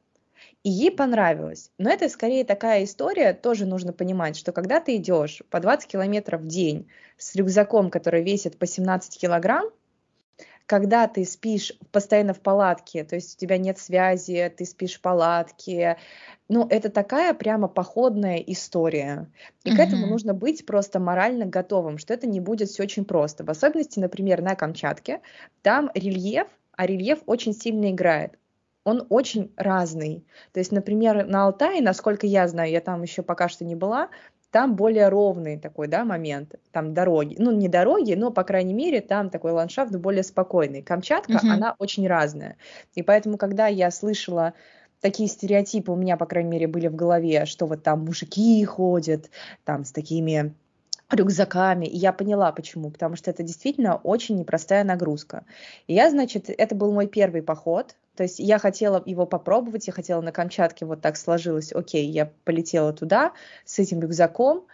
и 0.63 0.71
ей 0.71 0.91
понравилось. 0.91 1.71
Но 1.79 1.91
это 1.91 2.09
скорее 2.09 2.45
такая 2.45 2.85
история, 2.85 3.35
тоже 3.35 3.67
нужно 3.67 3.93
понимать, 3.93 4.37
что 4.37 4.53
когда 4.53 4.81
ты 4.81 4.97
идешь 4.97 5.43
по 5.51 5.61
20 5.61 5.91
километров 5.91 6.41
в 6.41 6.47
день 6.47 6.89
с 7.19 7.35
рюкзаком, 7.37 7.91
который 7.91 8.23
весит 8.23 8.59
по 8.59 8.67
17 8.67 9.19
килограмм, 9.21 9.71
когда 10.67 11.07
ты 11.07 11.25
спишь 11.27 11.75
постоянно 11.93 12.33
в 12.33 12.41
палатке, 12.41 13.05
то 13.05 13.15
есть 13.15 13.37
у 13.37 13.39
тебя 13.39 13.59
нет 13.59 13.79
связи, 13.79 14.51
ты 14.57 14.65
спишь 14.65 14.95
в 14.95 15.03
палатке, 15.03 15.99
ну, 16.49 16.67
это 16.69 16.89
такая 16.89 17.35
прямо 17.35 17.69
походная 17.69 18.39
история. 18.39 19.31
И 19.65 19.71
mm-hmm. 19.71 19.77
к 19.77 19.79
этому 19.79 20.07
нужно 20.07 20.33
быть 20.33 20.65
просто 20.65 21.01
морально 21.01 21.45
готовым, 21.45 21.99
что 21.99 22.15
это 22.15 22.27
не 22.27 22.41
будет 22.41 22.71
все 22.71 22.85
очень 22.85 23.05
просто. 23.05 23.45
В 23.45 23.51
особенности, 23.51 23.99
например, 23.99 24.41
на 24.41 24.55
Камчатке, 24.55 25.21
там 25.63 25.91
рельеф, 25.95 26.49
а 26.73 26.87
рельеф 26.87 27.21
очень 27.27 27.53
сильно 27.53 27.91
играет 27.91 28.39
он 28.85 29.07
очень 29.09 29.53
разный. 29.57 30.25
То 30.53 30.61
есть, 30.61 30.73
например, 30.73 31.27
на 31.27 31.47
Алтае, 31.47 31.83
насколько 31.83 32.27
я 32.27 32.47
знаю, 32.49 32.71
я 32.71 32.81
там 32.81 33.03
еще 33.03 33.23
пока 33.23 33.49
что 33.49 33.65
не 33.65 33.75
была, 33.75 34.11
там 34.51 34.77
более 34.77 35.09
ровный 35.09 35.59
такой, 35.59 35.89
да, 35.89 36.05
момент, 36.05 36.55
там 36.71 36.95
дороги, 36.95 37.35
ну, 37.39 37.51
не 37.51 37.69
дороги, 37.69 38.15
но, 38.15 38.31
по 38.31 38.45
крайней 38.45 38.75
мере, 38.75 39.01
там 39.01 39.29
такой 39.29 39.51
ландшафт 39.51 39.97
более 39.97 40.23
спокойный. 40.23 40.81
Камчатка, 40.81 41.33
uh-huh. 41.33 41.51
она 41.51 41.75
очень 41.79 42.07
разная. 42.07 42.57
И 42.95 43.03
поэтому, 43.03 43.37
когда 43.37 43.67
я 43.67 43.91
слышала 43.91 44.53
такие 45.01 45.29
стереотипы 45.29 45.91
у 45.91 45.97
меня, 45.97 46.17
по 46.17 46.27
крайней 46.27 46.51
мере, 46.51 46.69
были 46.69 46.87
в 46.87 46.95
голове, 46.95 47.47
что 47.47 47.67
вот 47.67 47.83
там 47.83 48.05
мужики 48.05 48.65
ходят, 48.65 49.29
там 49.65 49.85
с 49.85 49.91
такими 49.91 50.55
рюкзаками. 51.11 51.87
И 51.87 51.97
я 51.97 52.13
поняла, 52.13 52.53
почему. 52.53 52.91
Потому 52.91 53.17
что 53.17 53.31
это 53.31 53.43
действительно 53.43 53.97
очень 53.97 54.37
непростая 54.37 54.85
нагрузка. 54.85 55.45
И 55.87 55.95
я, 55.95 56.11
значит, 56.11 56.49
это 56.49 56.75
был 56.75 56.93
мой 56.93 57.07
первый 57.07 57.43
поход. 57.43 57.97
То 58.17 58.23
есть 58.23 58.39
я 58.39 58.59
хотела 58.59 59.03
его 59.05 59.27
попробовать, 59.27 59.87
я 59.87 59.93
хотела 59.93 60.21
на 60.21 60.33
Камчатке, 60.33 60.87
вот 60.87 61.01
так 61.01 61.17
сложилось, 61.17 61.73
окей, 61.73 62.09
я 62.09 62.31
полетела 62.45 62.93
туда 62.93 63.33
с 63.65 63.79
этим 63.79 64.01
рюкзаком, 64.01 64.67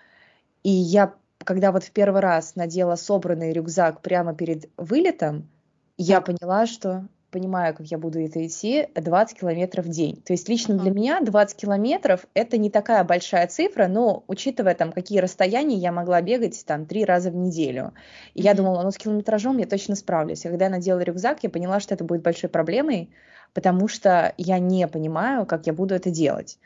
и 0.62 0.70
я, 0.70 1.14
когда 1.44 1.72
вот 1.72 1.84
в 1.84 1.90
первый 1.90 2.20
раз 2.20 2.54
надела 2.54 2.96
собранный 2.96 3.52
рюкзак 3.52 4.02
прямо 4.02 4.34
перед 4.34 4.68
вылетом, 4.76 5.48
я 5.96 6.20
поняла, 6.20 6.66
что 6.66 7.08
понимаю, 7.30 7.74
как 7.74 7.86
я 7.86 7.98
буду 7.98 8.20
это 8.20 8.44
идти, 8.46 8.88
20 8.94 9.38
километров 9.38 9.86
в 9.86 9.88
день. 9.88 10.20
То 10.22 10.32
есть 10.32 10.48
лично 10.48 10.76
для 10.76 10.90
меня 10.90 11.20
20 11.20 11.56
километров 11.56 12.26
это 12.34 12.58
не 12.58 12.70
такая 12.70 13.04
большая 13.04 13.46
цифра, 13.46 13.86
но 13.86 14.24
учитывая 14.26 14.74
там, 14.74 14.92
какие 14.92 15.18
расстояния 15.20 15.76
я 15.76 15.92
могла 15.92 16.20
бегать 16.20 16.64
там 16.66 16.86
три 16.86 17.04
раза 17.04 17.30
в 17.30 17.36
неделю. 17.36 17.92
И 18.34 18.42
я 18.42 18.54
думала, 18.54 18.82
ну 18.82 18.90
с 18.90 18.96
километражом 18.96 19.58
я 19.58 19.66
точно 19.66 19.96
справлюсь. 19.96 20.44
И 20.44 20.48
когда 20.48 20.66
я 20.66 20.70
надела 20.70 21.00
рюкзак, 21.00 21.42
я 21.42 21.50
поняла, 21.50 21.80
что 21.80 21.94
это 21.94 22.04
будет 22.04 22.22
большой 22.22 22.50
проблемой, 22.50 23.10
потому 23.54 23.88
что 23.88 24.34
я 24.36 24.58
не 24.58 24.86
понимаю, 24.88 25.46
как 25.46 25.66
я 25.66 25.72
буду 25.72 25.94
это 25.94 26.10
делать. 26.10 26.58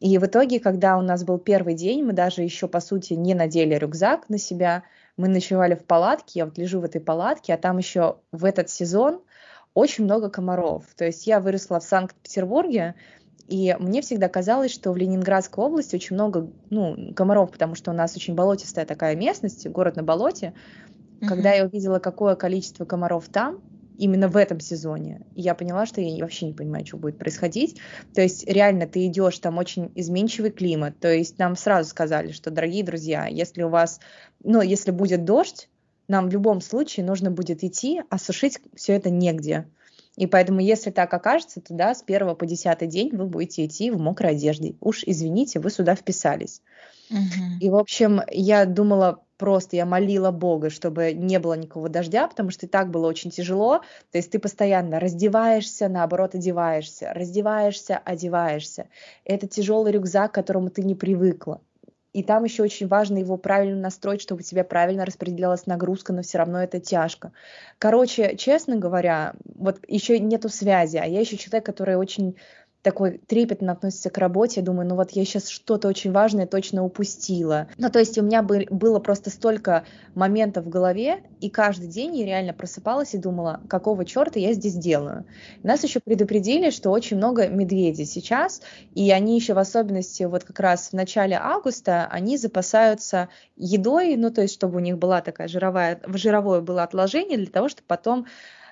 И 0.00 0.18
в 0.18 0.26
итоге, 0.26 0.60
когда 0.60 0.98
у 0.98 1.02
нас 1.02 1.24
был 1.24 1.38
первый 1.38 1.74
день, 1.74 2.04
мы 2.04 2.12
даже 2.12 2.42
еще, 2.42 2.68
по 2.68 2.80
сути, 2.80 3.14
не 3.14 3.34
надели 3.34 3.74
рюкзак 3.74 4.28
на 4.28 4.38
себя, 4.38 4.82
мы 5.16 5.28
ночевали 5.28 5.74
в 5.74 5.84
палатке, 5.84 6.40
я 6.40 6.44
вот 6.44 6.58
лежу 6.58 6.80
в 6.80 6.84
этой 6.84 7.00
палатке, 7.00 7.54
а 7.54 7.56
там 7.56 7.78
еще 7.78 8.16
в 8.32 8.44
этот 8.44 8.68
сезон 8.68 9.22
очень 9.74 10.04
много 10.04 10.30
комаров. 10.30 10.84
То 10.96 11.04
есть 11.04 11.26
я 11.26 11.40
выросла 11.40 11.80
в 11.80 11.84
Санкт-Петербурге, 11.84 12.94
и 13.48 13.76
мне 13.78 14.00
всегда 14.00 14.28
казалось, 14.28 14.72
что 14.72 14.92
в 14.92 14.96
Ленинградской 14.96 15.62
области 15.62 15.96
очень 15.96 16.14
много 16.14 16.50
ну, 16.70 17.12
комаров, 17.14 17.50
потому 17.50 17.74
что 17.74 17.90
у 17.90 17.94
нас 17.94 18.16
очень 18.16 18.34
болотистая 18.34 18.86
такая 18.86 19.16
местность, 19.16 19.68
город 19.68 19.96
на 19.96 20.02
болоте. 20.02 20.54
Mm-hmm. 21.20 21.28
Когда 21.28 21.52
я 21.52 21.66
увидела, 21.66 21.98
какое 21.98 22.36
количество 22.36 22.84
комаров 22.84 23.28
там, 23.28 23.60
именно 23.98 24.28
в 24.28 24.36
этом 24.36 24.60
сезоне, 24.60 25.26
я 25.34 25.54
поняла, 25.54 25.86
что 25.86 26.00
я 26.00 26.22
вообще 26.22 26.46
не 26.46 26.52
понимаю, 26.54 26.86
что 26.86 26.96
будет 26.96 27.18
происходить. 27.18 27.78
То 28.14 28.22
есть 28.22 28.48
реально 28.48 28.86
ты 28.86 29.06
идешь, 29.06 29.38
там 29.38 29.58
очень 29.58 29.92
изменчивый 29.94 30.50
климат. 30.50 30.98
То 30.98 31.12
есть 31.12 31.38
нам 31.38 31.54
сразу 31.54 31.90
сказали, 31.90 32.32
что, 32.32 32.50
дорогие 32.50 32.82
друзья, 32.82 33.26
если 33.26 33.62
у 33.62 33.68
вас, 33.68 34.00
ну, 34.42 34.62
если 34.62 34.90
будет 34.90 35.24
дождь, 35.24 35.68
нам 36.08 36.28
в 36.28 36.32
любом 36.32 36.60
случае 36.60 37.06
нужно 37.06 37.30
будет 37.30 37.64
идти, 37.64 38.02
а 38.10 38.18
сушить 38.18 38.58
все 38.74 38.94
это 38.94 39.10
негде. 39.10 39.66
И 40.16 40.26
поэтому, 40.26 40.60
если 40.60 40.90
так 40.90 41.12
окажется, 41.12 41.60
то 41.60 41.74
да, 41.74 41.94
с 41.94 42.02
первого 42.02 42.34
по 42.34 42.46
десятый 42.46 42.86
день 42.86 43.10
вы 43.14 43.26
будете 43.26 43.64
идти 43.66 43.90
в 43.90 43.98
мокрой 43.98 44.32
одежде. 44.32 44.76
Уж 44.80 45.02
извините, 45.04 45.58
вы 45.58 45.70
сюда 45.70 45.96
вписались. 45.96 46.62
Угу. 47.10 47.60
И, 47.60 47.68
в 47.68 47.76
общем, 47.76 48.20
я 48.30 48.64
думала 48.64 49.24
просто, 49.36 49.76
я 49.76 49.86
молила 49.86 50.30
Бога, 50.30 50.70
чтобы 50.70 51.12
не 51.12 51.40
было 51.40 51.54
никакого 51.54 51.88
дождя, 51.88 52.28
потому 52.28 52.50
что 52.50 52.66
и 52.66 52.68
так 52.68 52.90
было 52.90 53.08
очень 53.08 53.30
тяжело. 53.30 53.80
То 54.12 54.18
есть 54.18 54.30
ты 54.30 54.38
постоянно 54.38 55.00
раздеваешься, 55.00 55.88
наоборот, 55.88 56.36
одеваешься, 56.36 57.12
раздеваешься, 57.12 57.98
одеваешься. 57.98 58.86
Это 59.24 59.48
тяжелый 59.48 59.92
рюкзак, 59.92 60.30
к 60.30 60.34
которому 60.34 60.70
ты 60.70 60.82
не 60.82 60.94
привыкла. 60.94 61.60
И 62.14 62.22
там 62.22 62.44
еще 62.44 62.62
очень 62.62 62.86
важно 62.86 63.18
его 63.18 63.36
правильно 63.36 63.76
настроить, 63.76 64.22
чтобы 64.22 64.40
у 64.40 64.44
тебя 64.44 64.62
правильно 64.62 65.04
распределялась 65.04 65.66
нагрузка, 65.66 66.12
но 66.12 66.22
все 66.22 66.38
равно 66.38 66.62
это 66.62 66.78
тяжко. 66.78 67.32
Короче, 67.78 68.36
честно 68.36 68.76
говоря, 68.76 69.34
вот 69.56 69.80
еще 69.88 70.20
нету 70.20 70.48
связи, 70.48 70.96
а 70.96 71.04
я 71.04 71.18
еще 71.20 71.36
человек, 71.36 71.66
который 71.66 71.96
очень 71.96 72.36
такой 72.84 73.18
трепетно 73.26 73.72
относится 73.72 74.10
к 74.10 74.18
работе, 74.18 74.60
думаю, 74.60 74.86
ну 74.86 74.94
вот 74.94 75.10
я 75.12 75.24
сейчас 75.24 75.48
что-то 75.48 75.88
очень 75.88 76.12
важное 76.12 76.46
точно 76.46 76.84
упустила. 76.84 77.66
Ну, 77.78 77.90
то 77.90 77.98
есть 77.98 78.18
у 78.18 78.22
меня 78.22 78.42
бы, 78.42 78.66
было 78.70 79.00
просто 79.00 79.30
столько 79.30 79.86
моментов 80.14 80.66
в 80.66 80.68
голове, 80.68 81.22
и 81.40 81.48
каждый 81.48 81.88
день 81.88 82.14
я 82.18 82.26
реально 82.26 82.52
просыпалась 82.52 83.14
и 83.14 83.18
думала, 83.18 83.62
какого 83.70 84.04
черта 84.04 84.38
я 84.38 84.52
здесь 84.52 84.74
делаю. 84.74 85.24
Нас 85.62 85.82
еще 85.82 85.98
предупредили, 85.98 86.68
что 86.68 86.90
очень 86.90 87.16
много 87.16 87.48
медведей 87.48 88.04
сейчас, 88.04 88.60
и 88.94 89.10
они 89.10 89.36
еще 89.36 89.54
в 89.54 89.58
особенности 89.58 90.24
вот 90.24 90.44
как 90.44 90.60
раз 90.60 90.90
в 90.90 90.92
начале 90.92 91.38
августа, 91.40 92.06
они 92.10 92.36
запасаются 92.36 93.30
едой, 93.56 94.16
ну, 94.16 94.30
то 94.30 94.42
есть 94.42 94.52
чтобы 94.52 94.76
у 94.76 94.80
них 94.80 94.98
была 94.98 95.22
такая 95.22 95.48
жировая, 95.48 96.02
жировое 96.06 96.60
было 96.60 96.82
отложение 96.82 97.38
для 97.38 97.50
того, 97.50 97.70
чтобы 97.70 97.86
потом 97.86 98.26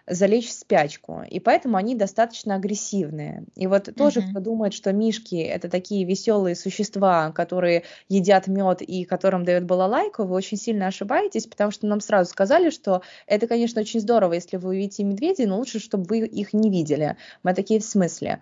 залечь 0.06 0.48
в 0.48 0.52
спячку, 0.52 1.22
и 1.28 1.38
поэтому 1.38 1.76
они 1.76 1.94
достаточно 1.94 2.56
агрессивные. 2.56 3.44
И 3.54 3.66
вот 3.66 3.88
тоже, 3.96 4.20
mm-hmm. 4.20 4.30
кто 4.30 4.40
думает, 4.40 4.74
что 4.74 4.92
мишки 4.92 5.36
это 5.36 5.68
такие 5.68 6.04
веселые 6.04 6.56
существа, 6.56 7.30
которые 7.32 7.84
едят 8.08 8.48
мед 8.48 8.82
и 8.82 9.04
которым 9.04 9.44
дают 9.44 9.64
балалайку, 9.64 10.24
вы 10.24 10.34
очень 10.34 10.56
сильно 10.56 10.88
ошибаетесь, 10.88 11.46
потому 11.46 11.70
что 11.70 11.86
нам 11.86 12.00
сразу 12.00 12.30
сказали, 12.30 12.70
что 12.70 13.02
это, 13.26 13.46
конечно, 13.46 13.80
очень 13.80 14.00
здорово, 14.00 14.34
если 14.34 14.56
вы 14.56 14.70
увидите 14.70 15.04
медведей, 15.04 15.46
но 15.46 15.58
лучше, 15.58 15.78
чтобы 15.78 16.04
вы 16.04 16.26
их 16.26 16.52
не 16.52 16.70
видели. 16.70 17.16
Мы 17.42 17.54
такие 17.54 17.80
в 17.80 17.84
смысле. 17.84 18.40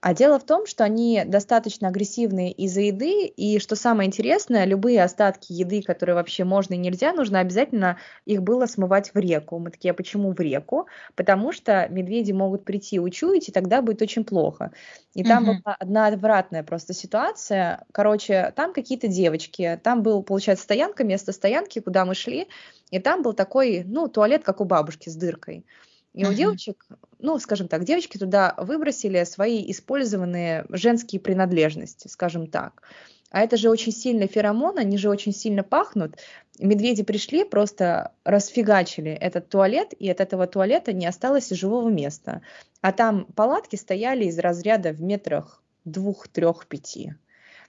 А 0.00 0.14
дело 0.14 0.38
в 0.38 0.44
том, 0.44 0.66
что 0.66 0.84
они 0.84 1.22
достаточно 1.26 1.88
агрессивные 1.88 2.52
из-за 2.52 2.80
еды, 2.80 3.26
и 3.26 3.58
что 3.58 3.76
самое 3.76 4.06
интересное, 4.06 4.64
любые 4.64 5.02
остатки 5.02 5.52
еды, 5.52 5.82
которые 5.82 6.14
вообще 6.14 6.44
можно 6.44 6.72
и 6.72 6.78
нельзя, 6.78 7.12
нужно 7.12 7.40
обязательно 7.40 7.98
их 8.24 8.42
было 8.42 8.64
смывать 8.64 9.12
в 9.12 9.18
реку. 9.18 9.58
Мы 9.58 9.70
такие, 9.70 9.90
а 9.90 9.94
почему 9.94 10.32
в 10.32 10.40
реку? 10.40 10.86
Потому 11.16 11.52
что 11.52 11.86
медведи 11.90 12.32
могут 12.32 12.64
прийти 12.64 12.98
учуять, 12.98 13.50
и 13.50 13.52
тогда 13.52 13.82
будет 13.82 14.00
очень 14.00 14.24
плохо. 14.24 14.72
И 15.14 15.22
там 15.22 15.48
угу. 15.48 15.60
была 15.62 15.76
одна 15.78 16.06
отвратная 16.06 16.62
просто 16.62 16.94
ситуация. 16.94 17.84
Короче, 17.92 18.54
там 18.56 18.72
какие-то 18.72 19.06
девочки, 19.06 19.78
там 19.84 20.02
был, 20.02 20.22
получается, 20.22 20.64
стоянка, 20.64 21.04
место 21.04 21.32
стоянки, 21.32 21.78
куда 21.80 22.06
мы 22.06 22.14
шли, 22.14 22.48
и 22.90 22.98
там 23.00 23.22
был 23.22 23.34
такой, 23.34 23.84
ну, 23.84 24.08
туалет, 24.08 24.44
как 24.44 24.62
у 24.62 24.64
бабушки, 24.64 25.10
с 25.10 25.16
дыркой. 25.16 25.66
И 26.12 26.24
у 26.26 26.32
девочек, 26.32 26.86
ну, 27.18 27.38
скажем 27.38 27.68
так, 27.68 27.84
девочки 27.84 28.18
туда 28.18 28.54
выбросили 28.58 29.22
свои 29.24 29.70
использованные 29.70 30.66
женские 30.68 31.20
принадлежности, 31.20 32.08
скажем 32.08 32.48
так. 32.48 32.82
А 33.30 33.42
это 33.42 33.56
же 33.56 33.70
очень 33.70 33.92
сильный 33.92 34.26
феромон, 34.26 34.78
они 34.78 34.98
же 34.98 35.08
очень 35.08 35.32
сильно 35.32 35.62
пахнут. 35.62 36.16
Медведи 36.58 37.04
пришли, 37.04 37.44
просто 37.44 38.12
расфигачили 38.24 39.12
этот 39.12 39.48
туалет, 39.48 39.94
и 39.96 40.10
от 40.10 40.20
этого 40.20 40.48
туалета 40.48 40.92
не 40.92 41.06
осталось 41.06 41.50
живого 41.50 41.88
места. 41.88 42.42
А 42.80 42.90
там 42.92 43.26
палатки 43.36 43.76
стояли 43.76 44.24
из 44.24 44.38
разряда 44.38 44.92
в 44.92 45.00
метрах 45.00 45.62
двух, 45.84 46.26
трех, 46.26 46.66
пяти. 46.66 47.14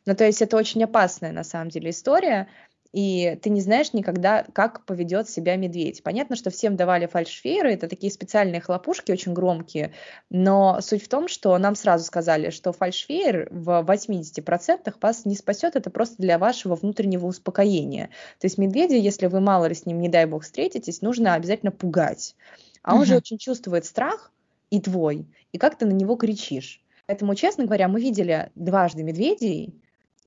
Ну, 0.08 0.15
то 0.15 0.25
есть 0.25 0.41
это 0.41 0.58
очень 0.58 0.84
опасная 0.84 1.32
на 1.32 1.43
самом 1.43 1.69
деле 1.69 1.91
история 1.91 2.47
и 2.93 3.38
ты 3.41 3.49
не 3.49 3.62
знаешь 3.62 3.93
никогда, 3.93 4.45
как 4.54 4.86
поведет 4.86 5.30
себя 5.30 5.56
медведь. 5.56 6.04
Понятно, 6.04 6.36
что 6.36 6.49
всем 6.49 6.75
давали 6.75 7.06
фальшфейеры, 7.06 7.73
это 7.73 7.88
такие 7.88 8.12
специальные 8.12 8.60
хлопушки, 8.60 9.12
очень 9.12 9.34
громкие, 9.34 9.93
но 10.30 10.80
суть 10.82 11.04
в 11.04 11.08
том, 11.08 11.27
что 11.27 11.58
нам 11.58 11.75
сразу 11.75 12.04
сказали, 12.04 12.49
что 12.49 12.73
фальшфейер 12.73 13.47
в 13.51 13.86
80% 13.88 14.93
вас 15.01 15.25
не 15.25 15.36
спасет, 15.36 15.75
это 15.75 15.89
просто 15.89 16.17
для 16.17 16.38
вашего 16.38 16.75
внутреннего 16.75 17.27
успокоения. 17.27 18.10
То 18.39 18.45
есть 18.45 18.58
медведя, 18.58 18.95
если 18.95 19.27
вы 19.27 19.39
мало 19.39 19.65
ли 19.65 19.75
с 19.75 19.86
ним, 19.86 20.01
не 20.01 20.10
дай 20.10 20.25
бог, 20.25 20.43
встретитесь, 20.43 21.01
нужно 21.01 21.36
обязательно 21.36 21.71
пугать. 21.71 22.36
А 22.84 22.93
он 22.93 23.01
угу. 23.01 23.06
же 23.06 23.15
очень 23.15 23.38
чувствует 23.38 23.86
страх 23.86 24.32
и 24.69 24.82
твой, 24.82 25.27
и 25.51 25.58
как 25.58 25.77
ты 25.77 25.86
на 25.86 25.91
него 25.91 26.15
кричишь. 26.15 26.84
Поэтому, 27.08 27.36
честно 27.36 27.65
говоря, 27.65 27.88
мы 27.88 28.01
видели 28.01 28.51
дважды 28.56 29.04
медведей, 29.04 29.81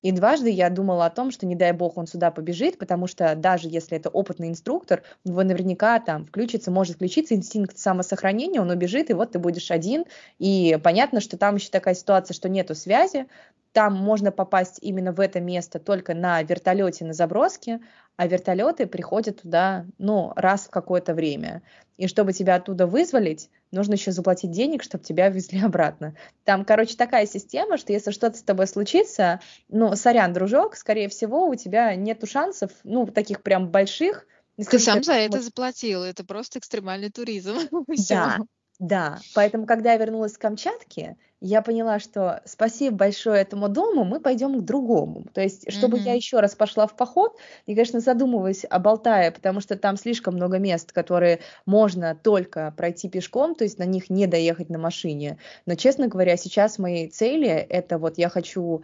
и 0.05 0.11
дважды 0.11 0.51
я 0.51 0.69
думала 0.69 1.07
о 1.07 1.09
том, 1.09 1.31
что 1.31 1.47
не 1.47 1.55
дай 1.55 1.71
бог 1.71 1.97
он 1.97 2.05
сюда 2.05 2.29
побежит, 2.29 2.77
потому 2.77 3.07
что 3.07 3.33
даже 3.33 3.67
если 3.67 3.97
это 3.97 4.09
опытный 4.09 4.49
инструктор, 4.49 5.01
у 5.23 5.29
него 5.29 5.41
наверняка 5.41 5.99
там 5.99 6.27
включится, 6.27 6.69
может 6.69 6.97
включиться 6.97 7.33
инстинкт 7.33 7.79
самосохранения, 7.79 8.61
он 8.61 8.69
убежит, 8.69 9.09
и 9.09 9.13
вот 9.13 9.31
ты 9.31 9.39
будешь 9.39 9.71
один. 9.71 10.05
И 10.37 10.77
понятно, 10.83 11.21
что 11.21 11.39
там 11.39 11.55
еще 11.55 11.71
такая 11.71 11.95
ситуация, 11.95 12.35
что 12.35 12.49
нету 12.49 12.75
связи, 12.75 13.25
там 13.71 13.95
можно 13.95 14.31
попасть 14.31 14.77
именно 14.83 15.11
в 15.11 15.19
это 15.19 15.41
место 15.41 15.79
только 15.79 16.13
на 16.13 16.43
вертолете 16.43 17.03
на 17.03 17.13
заброске, 17.13 17.79
а 18.17 18.27
вертолеты 18.27 18.87
приходят 18.87 19.41
туда, 19.41 19.85
ну, 19.97 20.31
раз 20.35 20.67
в 20.67 20.69
какое-то 20.69 21.13
время. 21.13 21.61
И 21.97 22.07
чтобы 22.07 22.33
тебя 22.33 22.55
оттуда 22.55 22.87
вызволить, 22.87 23.49
нужно 23.71 23.93
еще 23.93 24.11
заплатить 24.11 24.51
денег, 24.51 24.83
чтобы 24.83 25.03
тебя 25.03 25.29
везли 25.29 25.59
обратно. 25.63 26.15
Там, 26.43 26.65
короче, 26.65 26.95
такая 26.95 27.25
система, 27.25 27.77
что 27.77 27.93
если 27.93 28.11
что-то 28.11 28.37
с 28.37 28.43
тобой 28.43 28.67
случится, 28.67 29.39
ну, 29.69 29.95
сорян, 29.95 30.33
дружок, 30.33 30.75
скорее 30.75 31.09
всего, 31.09 31.47
у 31.47 31.55
тебя 31.55 31.95
нету 31.95 32.27
шансов, 32.27 32.71
ну, 32.83 33.05
таких 33.07 33.41
прям 33.41 33.69
больших. 33.69 34.27
Ты 34.57 34.79
сам 34.79 35.03
за 35.03 35.13
это 35.13 35.41
заплатил, 35.41 36.03
это 36.03 36.23
просто 36.23 36.59
экстремальный 36.59 37.11
туризм. 37.11 37.57
Да, 38.09 38.37
да, 38.79 39.19
поэтому, 39.33 39.65
когда 39.65 39.93
я 39.93 39.97
вернулась 39.97 40.33
с 40.33 40.37
Камчатки, 40.37 41.17
я 41.41 41.61
поняла, 41.61 41.99
что 41.99 42.41
спасибо 42.45 42.95
большое 42.95 43.41
этому 43.41 43.69
дому, 43.69 44.03
мы 44.03 44.19
пойдем 44.19 44.59
к 44.59 44.65
другому. 44.65 45.25
То 45.33 45.41
есть, 45.41 45.71
чтобы 45.71 45.97
mm-hmm. 45.97 46.03
я 46.03 46.13
еще 46.13 46.39
раз 46.39 46.55
пошла 46.55 46.87
в 46.87 46.95
поход, 46.95 47.37
я, 47.65 47.75
конечно, 47.75 47.99
задумываюсь 47.99 48.65
о 48.69 48.79
Болтае, 48.79 49.31
потому 49.31 49.59
что 49.59 49.75
там 49.75 49.97
слишком 49.97 50.35
много 50.35 50.57
мест, 50.59 50.91
которые 50.91 51.39
можно 51.65 52.15
только 52.15 52.73
пройти 52.75 53.09
пешком, 53.09 53.55
то 53.55 53.63
есть 53.63 53.79
на 53.79 53.83
них 53.83 54.09
не 54.09 54.27
доехать 54.27 54.69
на 54.69 54.79
машине. 54.79 55.37
Но, 55.65 55.75
честно 55.75 56.07
говоря, 56.07 56.37
сейчас 56.37 56.79
мои 56.79 57.07
цели, 57.09 57.47
это 57.47 57.97
вот 57.97 58.17
я 58.17 58.29
хочу 58.29 58.83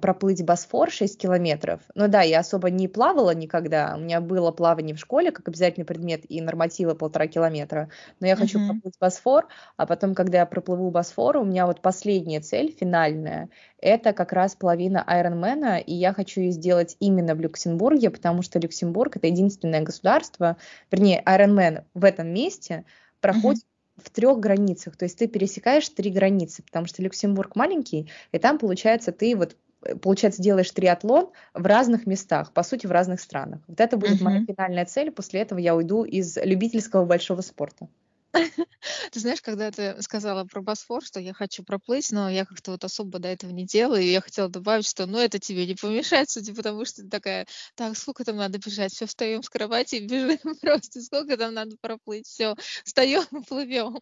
проплыть 0.00 0.44
Босфор 0.44 0.90
6 0.90 1.18
километров. 1.18 1.80
Ну 1.94 2.08
да, 2.08 2.22
я 2.22 2.40
особо 2.40 2.70
не 2.70 2.88
плавала 2.88 3.34
никогда, 3.34 3.94
у 3.96 4.00
меня 4.00 4.20
было 4.20 4.52
плавание 4.52 4.94
в 4.94 5.00
школе 5.00 5.32
как 5.32 5.48
обязательный 5.48 5.84
предмет 5.84 6.22
и 6.28 6.40
нормативы 6.40 6.94
полтора 6.94 7.26
километра, 7.26 7.90
но 8.20 8.26
я 8.26 8.36
хочу 8.36 8.58
mm-hmm. 8.58 8.68
проплыть 8.68 8.94
Босфор, 9.00 9.48
а 9.76 9.86
потом, 9.86 10.14
когда 10.14 10.38
я 10.38 10.46
проплыву 10.46 10.90
Босфор, 10.90 11.36
у 11.38 11.44
меня 11.44 11.66
вот 11.66 11.80
последняя 11.90 12.38
цель, 12.38 12.72
финальная, 12.78 13.48
это 13.78 14.12
как 14.12 14.32
раз 14.32 14.54
половина 14.54 15.02
Айронмена, 15.02 15.78
и 15.78 15.92
я 15.92 16.12
хочу 16.12 16.40
ее 16.40 16.52
сделать 16.52 16.96
именно 17.00 17.34
в 17.34 17.40
Люксембурге, 17.40 18.10
потому 18.10 18.42
что 18.42 18.60
Люксембург 18.60 19.16
это 19.16 19.26
единственное 19.26 19.80
государство, 19.80 20.56
вернее, 20.92 21.20
Айронмен 21.26 21.80
в 21.94 22.04
этом 22.04 22.28
месте 22.28 22.84
проходит 23.20 23.64
mm-hmm. 23.64 24.04
в 24.04 24.10
трех 24.10 24.38
границах, 24.38 24.96
то 24.96 25.04
есть 25.04 25.18
ты 25.18 25.26
пересекаешь 25.26 25.88
три 25.88 26.12
границы, 26.12 26.62
потому 26.62 26.86
что 26.86 27.02
Люксембург 27.02 27.56
маленький, 27.56 28.08
и 28.30 28.38
там, 28.38 28.58
получается, 28.58 29.10
ты 29.10 29.34
вот 29.34 29.56
э, 29.82 29.96
получается, 29.96 30.40
делаешь 30.40 30.70
триатлон 30.70 31.30
в 31.54 31.66
разных 31.66 32.06
местах, 32.06 32.52
по 32.52 32.62
сути, 32.62 32.86
в 32.86 32.92
разных 32.92 33.20
странах. 33.20 33.62
Вот 33.66 33.80
это 33.80 33.96
будет 33.96 34.20
uh-huh. 34.20 34.24
моя 34.24 34.44
финальная 34.44 34.84
цель. 34.84 35.10
После 35.10 35.40
этого 35.40 35.58
я 35.58 35.74
уйду 35.74 36.04
из 36.04 36.36
любительского 36.36 37.04
большого 37.04 37.40
спорта. 37.40 37.88
Ты 38.32 39.20
знаешь, 39.20 39.42
когда 39.42 39.70
ты 39.70 40.00
сказала 40.02 40.44
про 40.44 40.62
Босфор, 40.62 41.04
что 41.04 41.18
я 41.18 41.32
хочу 41.32 41.64
проплыть, 41.64 42.12
но 42.12 42.30
я 42.30 42.44
как-то 42.44 42.72
вот 42.72 42.84
особо 42.84 43.18
до 43.18 43.28
этого 43.28 43.50
не 43.50 43.66
делаю, 43.66 44.02
и 44.02 44.10
я 44.10 44.20
хотела 44.20 44.48
добавить, 44.48 44.86
что 44.86 45.06
ну 45.06 45.18
это 45.18 45.38
тебе 45.38 45.66
не 45.66 45.74
помешает, 45.74 46.30
судя 46.30 46.54
потому 46.54 46.84
что 46.84 47.02
ты 47.02 47.08
такая, 47.08 47.46
так, 47.74 47.96
сколько 47.96 48.24
там 48.24 48.36
надо 48.36 48.58
бежать, 48.58 48.92
все, 48.92 49.06
встаем 49.06 49.42
с 49.42 49.48
кровати 49.48 49.96
и 49.96 50.06
бежим 50.06 50.38
просто, 50.60 51.02
сколько 51.02 51.36
там 51.36 51.54
надо 51.54 51.76
проплыть, 51.80 52.26
все, 52.26 52.54
встаем 52.84 53.24
и 53.32 53.44
плывем, 53.44 53.98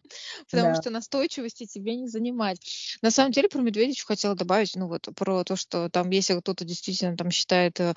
потому 0.51 0.75
да. 0.75 0.81
что 0.81 0.89
настойчивости 0.91 1.65
тебе 1.65 1.95
не 1.95 2.07
занимать. 2.07 2.59
На 3.01 3.09
самом 3.09 3.31
деле 3.31 3.49
про 3.49 3.61
медведичу 3.61 4.05
хотела 4.05 4.35
добавить, 4.35 4.75
ну 4.75 4.87
вот 4.87 5.07
про 5.15 5.43
то, 5.43 5.55
что 5.55 5.89
там, 5.89 6.09
если 6.11 6.39
кто-то 6.39 6.65
действительно 6.65 7.17
там 7.17 7.31
считает, 7.31 7.79
э, 7.79 7.93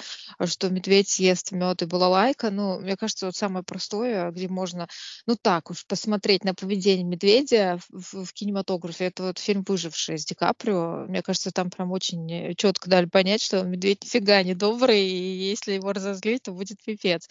что 0.46 0.70
медведь 0.70 1.10
съест 1.10 1.52
мед 1.52 1.82
и 1.82 1.84
балалайка, 1.84 2.50
ну, 2.50 2.80
мне 2.80 2.96
кажется, 2.96 3.26
вот 3.26 3.36
самое 3.36 3.64
простое, 3.64 4.30
где 4.30 4.48
можно, 4.48 4.88
ну 5.26 5.36
так 5.40 5.70
уж, 5.70 5.84
посмотреть 5.86 6.21
посмотреть 6.22 6.44
на 6.44 6.54
поведение 6.54 7.04
медведя 7.04 7.78
в, 7.90 8.24
в 8.24 8.32
кинематографе. 8.32 9.06
Это 9.06 9.24
вот 9.24 9.38
фильм 9.38 9.64
«Выживший» 9.66 10.18
с 10.18 10.24
Ди 10.24 10.34
Каприо. 10.34 11.06
Мне 11.08 11.20
кажется, 11.20 11.50
там 11.50 11.68
прям 11.68 11.90
очень 11.90 12.54
четко 12.54 12.88
дали 12.88 13.06
понять, 13.06 13.42
что 13.42 13.62
медведь 13.64 14.04
нифига 14.04 14.40
не 14.44 14.54
добрый, 14.54 15.04
и 15.04 15.50
если 15.50 15.72
его 15.72 15.92
разозлить, 15.92 16.44
то 16.44 16.52
будет 16.52 16.78
пипец. 16.84 17.28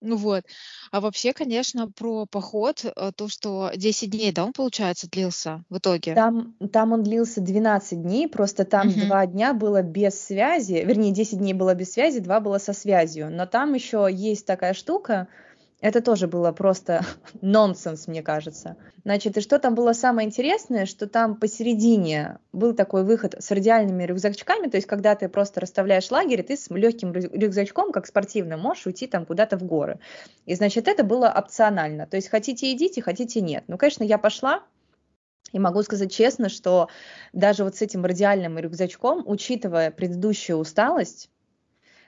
Ну 0.00 0.16
вот. 0.16 0.44
А 0.92 1.00
вообще, 1.00 1.32
конечно, 1.32 1.90
про 1.90 2.24
поход, 2.24 2.84
э, 2.84 3.10
то, 3.14 3.28
что 3.28 3.72
10 3.74 4.10
дней, 4.10 4.32
да, 4.32 4.44
он, 4.44 4.52
получается, 4.52 5.10
длился 5.10 5.64
в 5.68 5.78
итоге? 5.78 6.14
Там, 6.14 6.54
там 6.72 6.92
он 6.92 7.02
длился 7.02 7.40
12 7.40 8.00
дней, 8.00 8.28
просто 8.28 8.64
там 8.64 8.88
угу. 8.88 9.00
2 9.00 9.26
дня 9.26 9.54
было 9.54 9.82
без 9.82 10.18
связи, 10.18 10.84
вернее, 10.86 11.10
10 11.10 11.38
дней 11.38 11.52
было 11.52 11.74
без 11.74 11.92
связи, 11.92 12.20
2 12.20 12.40
было 12.40 12.58
со 12.58 12.72
связью. 12.72 13.28
Но 13.30 13.44
там 13.44 13.74
еще 13.74 14.08
есть 14.10 14.46
такая 14.46 14.72
штука, 14.72 15.28
это 15.80 16.00
тоже 16.02 16.28
было 16.28 16.52
просто 16.52 17.04
нонсенс, 17.40 18.06
мне 18.06 18.22
кажется. 18.22 18.76
Значит, 19.04 19.36
и 19.38 19.40
что 19.40 19.58
там 19.58 19.74
было 19.74 19.92
самое 19.92 20.28
интересное, 20.28 20.86
что 20.86 21.06
там 21.06 21.36
посередине 21.36 22.38
был 22.52 22.74
такой 22.74 23.04
выход 23.04 23.34
с 23.38 23.50
радиальными 23.50 24.04
рюкзачками, 24.04 24.68
то 24.68 24.76
есть 24.76 24.86
когда 24.86 25.14
ты 25.14 25.28
просто 25.28 25.60
расставляешь 25.60 26.10
лагерь, 26.10 26.42
ты 26.42 26.56
с 26.56 26.68
легким 26.70 27.12
рюкзачком, 27.12 27.92
как 27.92 28.06
спортивным, 28.06 28.60
можешь 28.60 28.86
уйти 28.86 29.06
там 29.06 29.24
куда-то 29.24 29.56
в 29.56 29.62
горы. 29.64 29.98
И, 30.46 30.54
значит, 30.54 30.86
это 30.86 31.02
было 31.02 31.28
опционально. 31.28 32.06
То 32.06 32.16
есть 32.16 32.28
хотите 32.28 32.72
идите, 32.72 33.00
хотите 33.00 33.40
нет. 33.40 33.64
Ну, 33.68 33.78
конечно, 33.78 34.04
я 34.04 34.18
пошла, 34.18 34.62
и 35.52 35.58
могу 35.58 35.82
сказать 35.82 36.12
честно, 36.12 36.48
что 36.48 36.88
даже 37.32 37.64
вот 37.64 37.76
с 37.76 37.82
этим 37.82 38.04
радиальным 38.04 38.58
рюкзачком, 38.58 39.24
учитывая 39.26 39.90
предыдущую 39.90 40.58
усталость, 40.58 41.28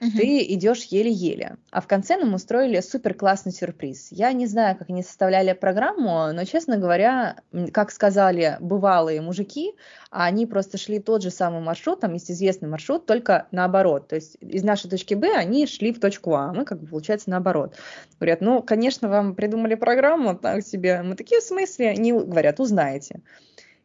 угу. 0.01 0.11
ты 0.11 0.43
идешь 0.53 0.83
еле-еле. 0.83 1.57
А 1.71 1.81
в 1.81 1.87
конце 1.87 2.17
нам 2.17 2.33
устроили 2.33 2.79
супер 2.79 3.13
классный 3.13 3.51
сюрприз. 3.51 4.07
Я 4.11 4.31
не 4.33 4.47
знаю, 4.47 4.77
как 4.77 4.89
они 4.89 5.03
составляли 5.03 5.53
программу, 5.53 6.31
но, 6.33 6.43
честно 6.45 6.77
говоря, 6.77 7.37
как 7.71 7.91
сказали 7.91 8.57
бывалые 8.59 9.21
мужики, 9.21 9.73
они 10.09 10.45
просто 10.45 10.77
шли 10.77 10.99
тот 10.99 11.23
же 11.23 11.31
самый 11.31 11.61
маршрут, 11.61 12.01
там 12.01 12.13
есть 12.13 12.29
известный 12.29 12.69
маршрут, 12.69 13.05
только 13.05 13.47
наоборот. 13.51 14.07
То 14.07 14.15
есть 14.15 14.37
из 14.39 14.63
нашей 14.63 14.89
точки 14.89 15.13
Б 15.13 15.35
они 15.35 15.65
шли 15.65 15.93
в 15.93 15.99
точку 15.99 16.35
А, 16.35 16.53
мы 16.53 16.65
как 16.65 16.79
бы 16.79 16.87
получается 16.87 17.29
наоборот. 17.29 17.75
Говорят, 18.19 18.41
ну, 18.41 18.61
конечно, 18.61 19.09
вам 19.09 19.35
придумали 19.35 19.75
программу 19.75 20.35
так 20.35 20.63
себе. 20.63 21.01
Мы 21.01 21.15
такие, 21.15 21.41
в 21.41 21.43
смысле? 21.43 21.89
Они 21.89 22.11
говорят, 22.11 22.59
узнаете. 22.59 23.21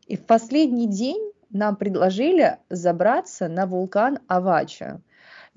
И 0.06 0.16
в 0.16 0.24
последний 0.24 0.86
день 0.86 1.32
нам 1.50 1.76
предложили 1.76 2.58
забраться 2.68 3.48
на 3.48 3.66
вулкан 3.66 4.18
Авача. 4.26 5.00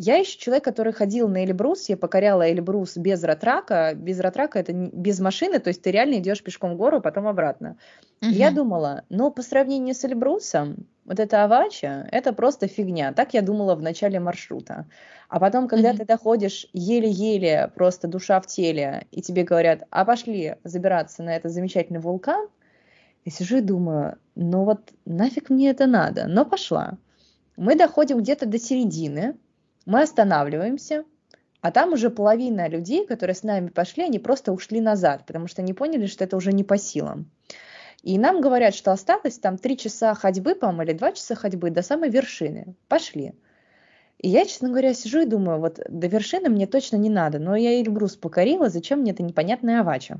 Я 0.03 0.15
еще 0.15 0.35
человек, 0.39 0.63
который 0.63 0.93
ходил 0.93 1.27
на 1.27 1.45
Эльбрус, 1.45 1.87
я 1.87 1.95
покоряла 1.95 2.49
Эльбрус 2.49 2.97
без 2.97 3.23
ратрака. 3.23 3.93
Без 3.93 4.19
ратрака 4.19 4.57
это 4.57 4.73
без 4.73 5.19
машины, 5.19 5.59
то 5.59 5.67
есть 5.67 5.83
ты 5.83 5.91
реально 5.91 6.15
идешь 6.15 6.41
пешком 6.41 6.73
в 6.73 6.77
гору, 6.77 7.01
потом 7.01 7.27
обратно. 7.27 7.77
Угу. 8.23 8.31
Я 8.31 8.49
думала, 8.49 9.03
но 9.09 9.29
по 9.29 9.43
сравнению 9.43 9.93
с 9.93 10.03
Эльбрусом, 10.03 10.87
вот 11.05 11.19
эта 11.19 11.43
авача, 11.43 12.09
это 12.11 12.33
просто 12.33 12.67
фигня. 12.67 13.13
Так 13.13 13.35
я 13.35 13.43
думала 13.43 13.75
в 13.75 13.83
начале 13.83 14.19
маршрута. 14.19 14.87
А 15.29 15.39
потом, 15.39 15.67
когда 15.67 15.91
mm-hmm. 15.91 15.97
ты 15.97 16.05
доходишь 16.05 16.67
еле-еле, 16.73 17.71
просто 17.75 18.07
душа 18.07 18.41
в 18.41 18.47
теле, 18.47 19.05
и 19.11 19.21
тебе 19.21 19.43
говорят, 19.43 19.83
а 19.91 20.03
пошли 20.03 20.55
забираться 20.63 21.21
на 21.21 21.35
этот 21.35 21.51
замечательный 21.51 21.99
вулкан, 21.99 22.47
я 23.23 23.31
сижу 23.31 23.57
и 23.57 23.61
думаю, 23.61 24.17
ну 24.33 24.63
вот 24.63 24.93
нафиг 25.05 25.51
мне 25.51 25.69
это 25.69 25.85
надо, 25.85 26.25
но 26.27 26.43
пошла. 26.43 26.97
Мы 27.55 27.75
доходим 27.75 28.17
где-то 28.17 28.47
до 28.47 28.57
середины, 28.57 29.35
мы 29.85 30.01
останавливаемся, 30.01 31.05
а 31.61 31.71
там 31.71 31.93
уже 31.93 32.09
половина 32.09 32.67
людей, 32.67 33.05
которые 33.05 33.35
с 33.35 33.43
нами 33.43 33.69
пошли, 33.69 34.03
они 34.03 34.19
просто 34.19 34.51
ушли 34.51 34.81
назад, 34.81 35.25
потому 35.27 35.47
что 35.47 35.61
они 35.61 35.73
поняли, 35.73 36.07
что 36.07 36.23
это 36.23 36.35
уже 36.35 36.53
не 36.53 36.63
по 36.63 36.77
силам. 36.77 37.29
И 38.01 38.17
нам 38.17 38.41
говорят, 38.41 38.73
что 38.73 38.91
осталось 38.91 39.37
там 39.37 39.57
три 39.57 39.77
часа 39.77 40.15
ходьбы, 40.15 40.55
по-моему, 40.55 40.83
или 40.83 40.93
два 40.93 41.11
часа 41.11 41.35
ходьбы 41.35 41.69
до 41.69 41.83
самой 41.83 42.09
вершины. 42.09 42.75
Пошли. 42.87 43.33
И 44.17 44.29
я, 44.29 44.45
честно 44.45 44.69
говоря, 44.69 44.93
сижу 44.93 45.21
и 45.21 45.25
думаю, 45.25 45.59
вот 45.59 45.79
до 45.87 46.07
вершины 46.07 46.49
мне 46.49 46.65
точно 46.65 46.95
не 46.95 47.09
надо, 47.09 47.37
но 47.37 47.55
я 47.55 47.79
Эльбрус 47.79 48.15
покорила, 48.15 48.69
зачем 48.69 48.99
мне 48.99 49.11
эта 49.11 49.23
непонятная 49.23 49.81
авача? 49.81 50.19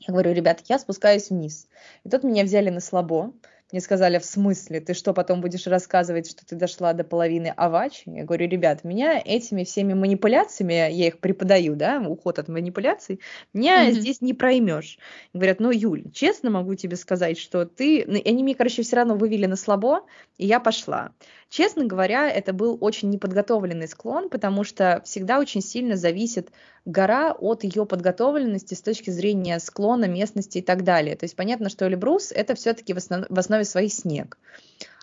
Я 0.00 0.12
говорю, 0.12 0.32
ребят, 0.32 0.62
я 0.68 0.78
спускаюсь 0.78 1.30
вниз. 1.30 1.68
И 2.04 2.08
тут 2.08 2.22
меня 2.22 2.44
взяли 2.44 2.70
на 2.70 2.80
слабо, 2.80 3.32
мне 3.72 3.80
сказали, 3.80 4.18
в 4.18 4.24
смысле, 4.24 4.80
ты 4.80 4.94
что, 4.94 5.12
потом 5.12 5.40
будешь 5.40 5.66
рассказывать, 5.66 6.30
что 6.30 6.46
ты 6.46 6.54
дошла 6.54 6.92
до 6.92 7.02
половины 7.02 7.52
авач? 7.56 8.02
Я 8.06 8.24
говорю, 8.24 8.48
ребят, 8.48 8.84
меня 8.84 9.20
этими 9.24 9.64
всеми 9.64 9.92
манипуляциями, 9.92 10.74
я 10.74 11.08
их 11.08 11.18
преподаю, 11.18 11.74
да, 11.74 12.00
уход 12.00 12.38
от 12.38 12.46
манипуляций, 12.46 13.20
меня 13.52 13.88
mm-hmm. 13.88 13.92
здесь 13.92 14.20
не 14.20 14.34
проймешь. 14.34 14.98
Говорят, 15.32 15.58
ну, 15.58 15.72
Юль, 15.72 16.04
честно 16.12 16.50
могу 16.50 16.76
тебе 16.76 16.96
сказать, 16.96 17.38
что 17.38 17.64
ты... 17.64 18.04
Ну, 18.06 18.20
они 18.24 18.42
мне, 18.44 18.54
короче, 18.54 18.82
все 18.82 18.96
равно 18.96 19.16
вывели 19.16 19.46
на 19.46 19.56
слабо, 19.56 20.06
и 20.38 20.46
я 20.46 20.60
пошла. 20.60 21.10
Честно 21.48 21.84
говоря, 21.84 22.28
это 22.28 22.52
был 22.52 22.76
очень 22.80 23.08
неподготовленный 23.08 23.86
склон, 23.86 24.28
потому 24.28 24.64
что 24.64 25.00
всегда 25.04 25.38
очень 25.38 25.60
сильно 25.60 25.96
зависит 25.96 26.50
гора 26.84 27.32
от 27.32 27.62
ее 27.62 27.86
подготовленности 27.86 28.74
с 28.74 28.82
точки 28.82 29.10
зрения 29.10 29.60
склона, 29.60 30.06
местности 30.06 30.58
и 30.58 30.62
так 30.62 30.82
далее. 30.82 31.14
То 31.16 31.24
есть 31.24 31.36
понятно, 31.36 31.68
что 31.68 31.86
Эльбрус 31.86 32.32
это 32.32 32.56
все-таки 32.56 32.94
в, 32.94 32.96
основ... 32.96 33.26
в 33.28 33.38
основе 33.38 33.64
своей 33.64 33.88
снег. 33.88 34.38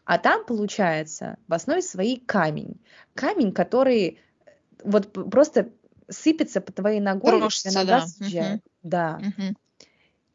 А 0.05 0.17
там 0.17 0.45
получается 0.45 1.37
в 1.47 1.53
основе 1.53 1.81
своей 1.81 2.19
камень. 2.19 2.81
Камень, 3.13 3.53
который 3.53 4.19
вот 4.83 5.13
просто 5.31 5.69
сыпется 6.09 6.59
по 6.59 6.73
твоей 6.73 6.99
ногой, 6.99 7.39
Прошится, 7.39 7.71
нога 7.73 8.01
да. 8.01 8.07
съезжает. 8.07 8.55
Угу. 8.55 8.61
Да. 8.83 9.21
Угу. 9.21 9.55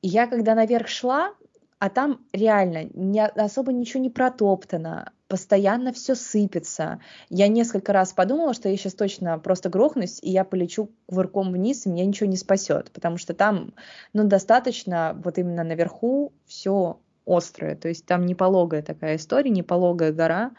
И 0.00 0.08
я 0.08 0.26
когда 0.26 0.54
наверх 0.54 0.88
шла, 0.88 1.34
а 1.78 1.90
там 1.90 2.24
реально 2.32 2.84
не, 2.94 3.24
особо 3.24 3.72
ничего 3.72 4.02
не 4.02 4.10
протоптано, 4.10 5.12
постоянно 5.28 5.92
все 5.92 6.14
сыпется. 6.14 7.00
Я 7.28 7.48
несколько 7.48 7.92
раз 7.92 8.12
подумала, 8.12 8.54
что 8.54 8.68
я 8.68 8.76
сейчас 8.76 8.94
точно 8.94 9.38
просто 9.38 9.68
грохнусь, 9.68 10.18
и 10.22 10.30
я 10.30 10.44
полечу 10.44 10.90
кувырком 11.06 11.52
вниз, 11.52 11.86
и 11.86 11.90
меня 11.90 12.04
ничего 12.04 12.28
не 12.28 12.36
спасет, 12.36 12.90
потому 12.92 13.18
что 13.18 13.34
там, 13.34 13.74
ну, 14.12 14.24
достаточно 14.24 15.20
вот 15.22 15.38
именно 15.38 15.64
наверху 15.64 16.32
все 16.46 16.98
острое, 17.26 17.76
то 17.76 17.88
есть 17.88 18.06
там 18.06 18.24
не 18.24 18.34
пологая 18.34 18.82
такая 18.82 19.16
история, 19.16 19.50
не 19.50 19.62
пологая 19.62 20.12
гора, 20.12 20.52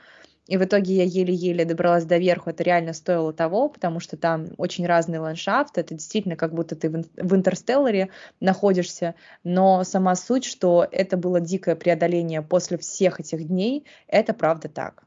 и 0.49 0.57
в 0.57 0.63
итоге 0.63 0.95
я 0.95 1.03
еле-еле 1.03 1.63
добралась 1.63 2.05
до 2.05 2.17
верху. 2.17 2.49
Это 2.49 2.63
реально 2.63 2.93
стоило 2.93 3.31
того, 3.31 3.69
потому 3.69 3.99
что 3.99 4.17
там 4.17 4.47
очень 4.57 4.88
разный 4.88 5.19
ландшафт. 5.19 5.77
Это 5.77 5.93
действительно 5.93 6.35
как 6.35 6.55
будто 6.55 6.75
ты 6.75 6.89
в 6.89 7.35
интерстелларе 7.35 8.09
находишься. 8.39 9.13
Но 9.43 9.83
сама 9.83 10.15
суть, 10.15 10.45
что 10.45 10.88
это 10.91 11.17
было 11.17 11.39
дикое 11.39 11.75
преодоление 11.75 12.41
после 12.41 12.79
всех 12.79 13.19
этих 13.19 13.47
дней, 13.47 13.85
это 14.07 14.33
правда 14.33 14.69
так. 14.69 15.03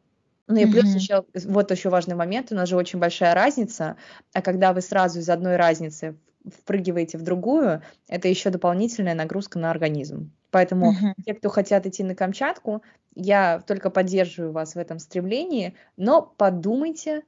Ну 0.46 0.58
и 0.58 0.66
плюс 0.66 0.84
mm-hmm. 0.84 0.98
еще, 0.98 1.24
вот 1.48 1.72
еще 1.72 1.88
важный 1.88 2.14
момент, 2.14 2.52
у 2.52 2.54
нас 2.54 2.68
же 2.68 2.76
очень 2.76 3.00
большая 3.00 3.34
разница, 3.34 3.96
а 4.32 4.42
когда 4.42 4.72
вы 4.72 4.80
сразу 4.80 5.18
из 5.18 5.28
одной 5.28 5.56
разницы 5.56 6.16
впрыгиваете 6.56 7.18
в 7.18 7.22
другую, 7.22 7.82
это 8.06 8.28
еще 8.28 8.50
дополнительная 8.50 9.16
нагрузка 9.16 9.58
на 9.58 9.72
организм. 9.72 10.30
Поэтому 10.52 10.92
uh-huh. 10.92 11.14
те, 11.24 11.34
кто 11.34 11.48
хотят 11.48 11.86
идти 11.86 12.04
на 12.04 12.14
Камчатку, 12.14 12.82
я 13.16 13.60
только 13.66 13.90
поддерживаю 13.90 14.52
вас 14.52 14.74
в 14.74 14.78
этом 14.78 14.98
стремлении, 14.98 15.74
но 15.96 16.22
подумайте, 16.22 17.22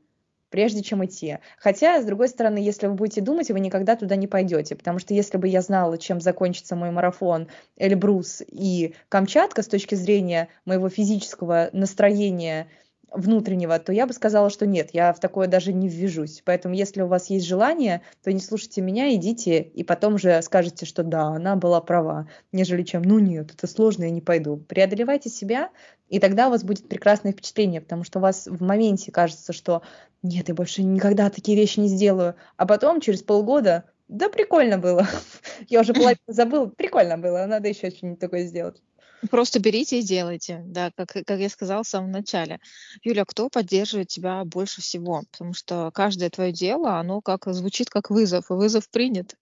прежде 0.50 0.82
чем 0.82 1.04
идти. 1.04 1.38
Хотя, 1.58 2.00
с 2.00 2.04
другой 2.04 2.28
стороны, 2.28 2.58
если 2.58 2.86
вы 2.86 2.94
будете 2.94 3.22
думать, 3.22 3.50
вы 3.50 3.60
никогда 3.60 3.96
туда 3.96 4.14
не 4.14 4.28
пойдете, 4.28 4.76
потому 4.76 4.98
что 4.98 5.14
если 5.14 5.38
бы 5.38 5.48
я 5.48 5.62
знала, 5.62 5.96
чем 5.96 6.20
закончится 6.20 6.76
мой 6.76 6.90
марафон 6.90 7.48
Эльбрус 7.76 8.42
и 8.46 8.94
Камчатка 9.08 9.62
с 9.62 9.68
точки 9.68 9.94
зрения 9.94 10.48
моего 10.66 10.90
физического 10.90 11.70
настроения 11.72 12.68
внутреннего, 13.14 13.78
то 13.78 13.92
я 13.92 14.06
бы 14.06 14.12
сказала, 14.12 14.50
что 14.50 14.66
нет, 14.66 14.90
я 14.92 15.12
в 15.12 15.20
такое 15.20 15.46
даже 15.46 15.72
не 15.72 15.88
ввяжусь. 15.88 16.42
Поэтому, 16.44 16.74
если 16.74 17.02
у 17.02 17.06
вас 17.06 17.30
есть 17.30 17.46
желание, 17.46 18.02
то 18.22 18.32
не 18.32 18.40
слушайте 18.40 18.80
меня, 18.80 19.14
идите, 19.14 19.60
и 19.60 19.84
потом 19.84 20.18
же 20.18 20.40
скажете, 20.42 20.86
что 20.86 21.02
да, 21.02 21.22
она 21.24 21.56
была 21.56 21.80
права, 21.80 22.28
нежели 22.52 22.82
чем, 22.82 23.02
ну 23.02 23.18
нет, 23.18 23.52
это 23.52 23.66
сложно, 23.66 24.04
я 24.04 24.10
не 24.10 24.20
пойду. 24.20 24.56
Преодолевайте 24.56 25.30
себя, 25.30 25.70
и 26.08 26.18
тогда 26.18 26.48
у 26.48 26.50
вас 26.50 26.64
будет 26.64 26.88
прекрасное 26.88 27.32
впечатление, 27.32 27.80
потому 27.80 28.04
что 28.04 28.18
у 28.18 28.22
вас 28.22 28.46
в 28.46 28.62
моменте 28.62 29.10
кажется, 29.10 29.52
что 29.52 29.82
нет, 30.22 30.48
я 30.48 30.54
больше 30.54 30.82
никогда 30.82 31.30
такие 31.30 31.56
вещи 31.56 31.80
не 31.80 31.88
сделаю, 31.88 32.34
а 32.56 32.66
потом 32.66 33.00
через 33.00 33.22
полгода, 33.22 33.84
да 34.08 34.28
прикольно 34.28 34.78
было, 34.78 35.06
я 35.68 35.80
уже 35.80 35.94
половину 35.94 36.18
забыл, 36.26 36.70
прикольно 36.70 37.18
было, 37.18 37.44
надо 37.46 37.68
еще 37.68 37.90
что-нибудь 37.90 38.20
такое 38.20 38.44
сделать. 38.44 38.82
Просто 39.30 39.60
берите 39.60 40.00
и 40.00 40.02
делайте, 40.02 40.62
да, 40.66 40.90
как, 40.96 41.12
как 41.24 41.38
я 41.38 41.48
сказала 41.48 41.82
в 41.82 41.88
самом 41.88 42.10
начале. 42.10 42.60
Юля, 43.02 43.24
кто 43.24 43.48
поддерживает 43.48 44.08
тебя 44.08 44.44
больше 44.44 44.80
всего? 44.80 45.22
Потому 45.30 45.54
что 45.54 45.90
каждое 45.94 46.30
твое 46.30 46.52
дело, 46.52 46.98
оно 46.98 47.20
как 47.20 47.46
звучит 47.46 47.90
как 47.90 48.10
вызов, 48.10 48.50
и 48.50 48.54
вызов 48.54 48.88
принят. 48.88 49.34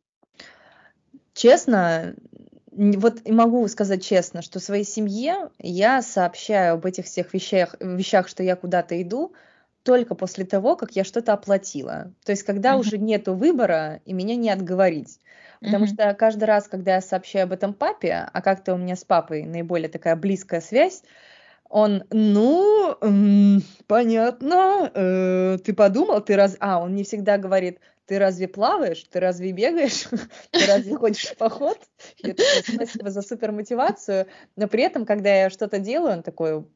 Честно, 1.35 2.15
вот 2.71 3.29
могу 3.29 3.67
сказать 3.69 4.05
честно, 4.05 4.43
что 4.43 4.61
своей 4.61 4.85
семье 4.85 5.51
я 5.59 6.03
сообщаю 6.03 6.75
об 6.75 6.87
этих 6.87 7.07
всех 7.07 7.33
вещах, 7.35 7.75
вещах, 7.81 8.29
что 8.29 8.43
я 8.43 8.57
куда-то 8.57 9.01
иду, 9.01 9.33
только 9.83 10.15
после 10.15 10.45
того, 10.45 10.77
как 10.77 10.93
я 10.93 11.05
что-то 11.05 11.33
оплатила. 11.33 12.13
То 12.25 12.33
есть, 12.33 12.45
когда 12.45 12.75
mm-hmm. 12.75 12.79
уже 12.79 12.99
нету 12.99 13.35
выбора, 13.35 14.01
и 14.05 14.13
меня 14.13 14.37
не 14.37 14.51
отговорить. 14.51 15.19
Потому 15.63 15.85
mm-hmm. 15.85 15.95
что 15.95 16.15
каждый 16.15 16.45
раз, 16.45 16.67
когда 16.67 16.97
я 16.97 17.01
сообщаю 17.01 17.45
об 17.45 17.53
этом 17.53 17.73
папе, 17.73 18.29
а 18.33 18.43
как-то 18.43 18.75
у 18.75 18.79
меня 18.79 18.97
с 18.97 19.05
папой 19.05 19.45
наиболее 19.45 19.89
такая 19.89 20.17
близкая 20.17 20.61
связь, 20.61 21.03
он, 21.69 22.05
ну, 22.11 22.99
понятно, 23.87 24.91
э, 24.93 25.59
ты 25.65 25.73
подумал, 25.73 26.21
ты 26.21 26.37
раз... 26.37 26.57
А, 26.61 26.81
он 26.81 26.95
не 26.95 27.05
всегда 27.05 27.39
говорит, 27.39 27.79
ты 28.07 28.19
разве 28.19 28.49
плаваешь, 28.49 29.03
ты 29.05 29.21
разве 29.21 29.53
бегаешь, 29.53 30.07
ты 30.51 30.67
разве 30.67 30.97
ходишь 30.97 31.29
в 31.29 31.37
поход? 31.37 31.79
Я 32.19 32.35
такая, 32.35 32.63
спасибо 32.63 33.11
за 33.11 33.23
супер 33.23 33.53
мотивацию, 33.53 34.27
но 34.57 34.69
при 34.69 34.83
этом, 34.83 35.07
когда 35.07 35.35
я 35.35 35.49
что-то 35.49 35.79
делаю, 35.79 36.15
он 36.15 36.23
такой, 36.23 36.67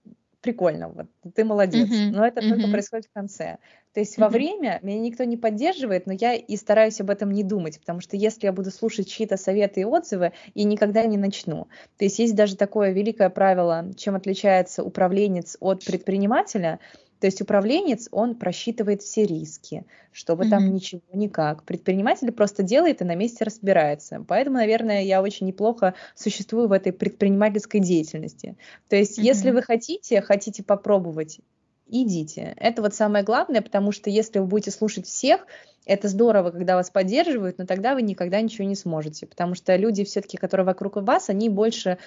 прикольно, 0.46 0.88
вот 0.88 1.06
ты 1.34 1.44
молодец. 1.44 1.88
Mm-hmm. 1.88 2.10
Но 2.12 2.24
это 2.24 2.40
mm-hmm. 2.40 2.48
только 2.48 2.68
происходит 2.68 3.06
в 3.06 3.12
конце. 3.12 3.58
То 3.92 4.00
есть 4.00 4.16
mm-hmm. 4.16 4.20
во 4.20 4.28
время 4.28 4.78
меня 4.82 5.00
никто 5.00 5.24
не 5.24 5.36
поддерживает, 5.36 6.06
но 6.06 6.12
я 6.12 6.34
и 6.34 6.56
стараюсь 6.56 7.00
об 7.00 7.10
этом 7.10 7.32
не 7.32 7.42
думать, 7.42 7.80
потому 7.80 8.00
что 8.00 8.16
если 8.16 8.46
я 8.46 8.52
буду 8.52 8.70
слушать 8.70 9.08
чьи-то 9.08 9.36
советы 9.36 9.80
и 9.80 9.84
отзывы, 9.84 10.32
я 10.54 10.64
никогда 10.64 11.04
не 11.04 11.16
начну. 11.16 11.66
То 11.98 12.04
есть 12.04 12.18
есть 12.20 12.36
даже 12.36 12.56
такое 12.56 12.92
великое 12.92 13.28
правило, 13.28 13.86
чем 13.96 14.14
отличается 14.14 14.84
управленец 14.84 15.56
от 15.60 15.84
предпринимателя– 15.84 16.78
то 17.20 17.26
есть 17.26 17.40
управленец, 17.40 18.08
он 18.10 18.34
просчитывает 18.34 19.02
все 19.02 19.24
риски, 19.24 19.84
чтобы 20.12 20.44
mm-hmm. 20.44 20.50
там 20.50 20.74
ничего 20.74 21.00
никак. 21.12 21.62
Предприниматель 21.62 22.30
просто 22.30 22.62
делает 22.62 23.00
и 23.00 23.04
на 23.04 23.14
месте 23.14 23.44
разбирается. 23.44 24.24
Поэтому, 24.26 24.56
наверное, 24.56 25.02
я 25.02 25.22
очень 25.22 25.46
неплохо 25.46 25.94
существую 26.14 26.68
в 26.68 26.72
этой 26.72 26.92
предпринимательской 26.92 27.80
деятельности. 27.80 28.56
То 28.88 28.96
есть, 28.96 29.18
mm-hmm. 29.18 29.24
если 29.24 29.50
вы 29.50 29.62
хотите, 29.62 30.20
хотите 30.20 30.62
попробовать, 30.62 31.40
идите. 31.88 32.54
Это 32.56 32.82
вот 32.82 32.94
самое 32.94 33.24
главное, 33.24 33.62
потому 33.62 33.92
что 33.92 34.10
если 34.10 34.38
вы 34.38 34.46
будете 34.46 34.70
слушать 34.70 35.06
всех, 35.06 35.46
это 35.86 36.08
здорово, 36.08 36.50
когда 36.50 36.74
вас 36.74 36.90
поддерживают, 36.90 37.58
но 37.58 37.64
тогда 37.64 37.94
вы 37.94 38.02
никогда 38.02 38.40
ничего 38.40 38.66
не 38.66 38.74
сможете, 38.74 39.26
потому 39.26 39.54
что 39.54 39.74
люди 39.76 40.04
все-таки, 40.04 40.36
которые 40.36 40.66
вокруг 40.66 40.96
вас, 40.96 41.30
они 41.30 41.48
больше 41.48 41.98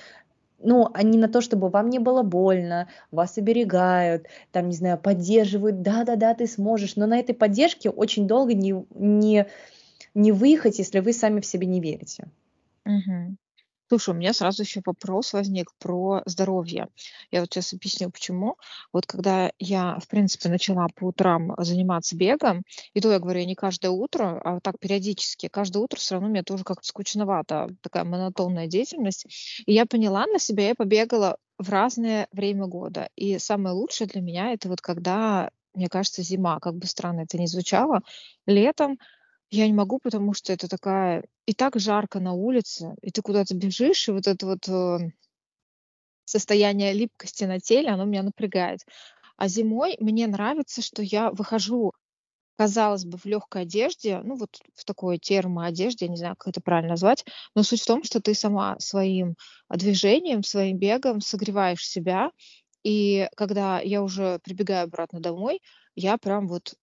ну, 0.62 0.90
они 0.94 1.18
на 1.18 1.28
то, 1.28 1.42
чтобы 1.42 1.70
вам 1.70 1.90
не 1.90 2.00
было 2.00 2.24
больно, 2.24 2.88
вас 3.12 3.38
оберегают, 3.38 4.28
там, 4.52 4.70
не 4.70 4.76
знаю, 4.76 4.98
поддерживают, 4.98 5.82
да-да-да, 5.82 6.34
ты 6.34 6.48
сможешь, 6.48 6.96
но 6.96 7.06
на 7.08 7.20
этой 7.20 7.34
поддержке 7.34 7.90
очень 7.90 8.28
долго 8.28 8.54
не, 8.54 8.76
не, 8.96 9.48
не 10.14 10.32
выехать, 10.32 10.80
если 10.80 11.00
вы 11.00 11.14
сами 11.14 11.42
в 11.42 11.46
себе 11.46 11.68
не 11.68 11.80
верите. 11.80 12.28
Угу. 12.86 13.36
Слушай, 13.90 14.12
у 14.12 14.18
меня 14.18 14.34
сразу 14.34 14.62
еще 14.62 14.82
вопрос 14.86 15.34
возник 15.34 15.72
про 15.80 16.22
здоровье. 16.26 16.90
Я 17.32 17.42
вот 17.42 17.52
сейчас 17.52 17.74
объясню, 17.74 18.12
почему. 18.12 18.56
Вот 18.94 19.08
когда 19.08 19.52
я, 19.58 19.98
в 20.00 20.08
принципе, 20.08 20.48
начала 20.48 20.88
по 20.96 21.06
утрам 21.06 21.56
заниматься 21.58 22.16
бегом, 22.16 22.62
и 22.94 23.02
то 23.02 23.12
я 23.12 23.18
говорю, 23.20 23.40
я 23.40 23.46
не 23.48 23.56
каждое 23.56 23.90
утро, 23.90 24.40
а 24.44 24.54
вот 24.56 24.64
так 24.64 24.78
периодически, 24.80 25.48
каждое 25.48 25.80
утро 25.80 25.98
все 25.98 26.16
равно 26.16 26.30
мне 26.30 26.44
тоже 26.44 26.64
как-то 26.64 26.86
скучновато, 26.88 27.70
такая 27.82 28.04
монотонная 28.04 28.68
деятельность. 28.68 29.26
И 29.66 29.74
я 29.74 29.88
поняла 29.88 30.28
на 30.28 30.38
себя, 30.38 30.68
я 30.68 30.76
побегала 30.76 31.38
в 31.58 31.70
разное 31.70 32.28
время 32.32 32.68
года. 32.68 33.10
И 33.16 33.40
самое 33.40 33.74
лучшее 33.74 34.08
для 34.08 34.22
меня 34.22 34.54
это 34.54 34.70
вот 34.70 34.82
когда, 34.82 35.50
мне 35.74 35.90
кажется, 35.90 36.22
зима, 36.22 36.60
как 36.60 36.76
бы 36.76 36.86
странно 36.86 37.22
это 37.22 37.40
ни 37.40 37.48
звучало, 37.48 38.02
летом 38.46 39.00
я 39.52 39.68
не 39.68 39.74
могу, 39.74 40.00
потому 40.00 40.34
что 40.34 40.54
это 40.54 40.68
такая... 40.68 41.24
И 41.46 41.54
так 41.54 41.80
жарко 41.80 42.20
на 42.20 42.34
улице, 42.34 42.96
и 43.02 43.12
ты 43.12 43.22
куда-то 43.22 43.56
бежишь, 43.56 44.08
и 44.08 44.12
вот 44.12 44.28
это 44.28 44.46
вот 44.46 44.68
э, 44.68 45.12
состояние 46.26 46.94
липкости 46.94 47.46
на 47.46 47.60
теле, 47.60 47.90
оно 47.90 48.06
меня 48.06 48.24
напрягает. 48.24 48.82
А 49.38 49.48
зимой 49.48 49.98
мне 50.00 50.28
нравится, 50.28 50.82
что 50.82 51.02
я 51.02 51.32
выхожу, 51.32 51.94
казалось 52.58 53.06
бы, 53.06 53.18
в 53.18 53.26
легкой 53.26 53.64
одежде, 53.64 54.20
ну 54.24 54.36
вот 54.36 54.60
в 54.76 54.86
такой 54.86 55.18
термоодежде, 55.18 56.06
я 56.06 56.12
не 56.12 56.18
знаю, 56.18 56.36
как 56.38 56.50
это 56.50 56.62
правильно 56.62 56.92
назвать, 56.92 57.26
но 57.56 57.64
суть 57.64 57.82
в 57.82 57.88
том, 57.88 58.04
что 58.04 58.22
ты 58.22 58.34
сама 58.36 58.78
своим 58.80 59.36
движением, 59.70 60.44
своим 60.44 60.78
бегом 60.78 61.22
согреваешь 61.22 61.88
себя, 61.88 62.32
и 62.84 63.28
когда 63.36 63.80
я 63.80 64.04
уже 64.04 64.40
прибегаю 64.44 64.86
обратно 64.86 65.20
домой, 65.20 65.62
я 65.96 66.18
прям 66.18 66.48
вот 66.48 66.76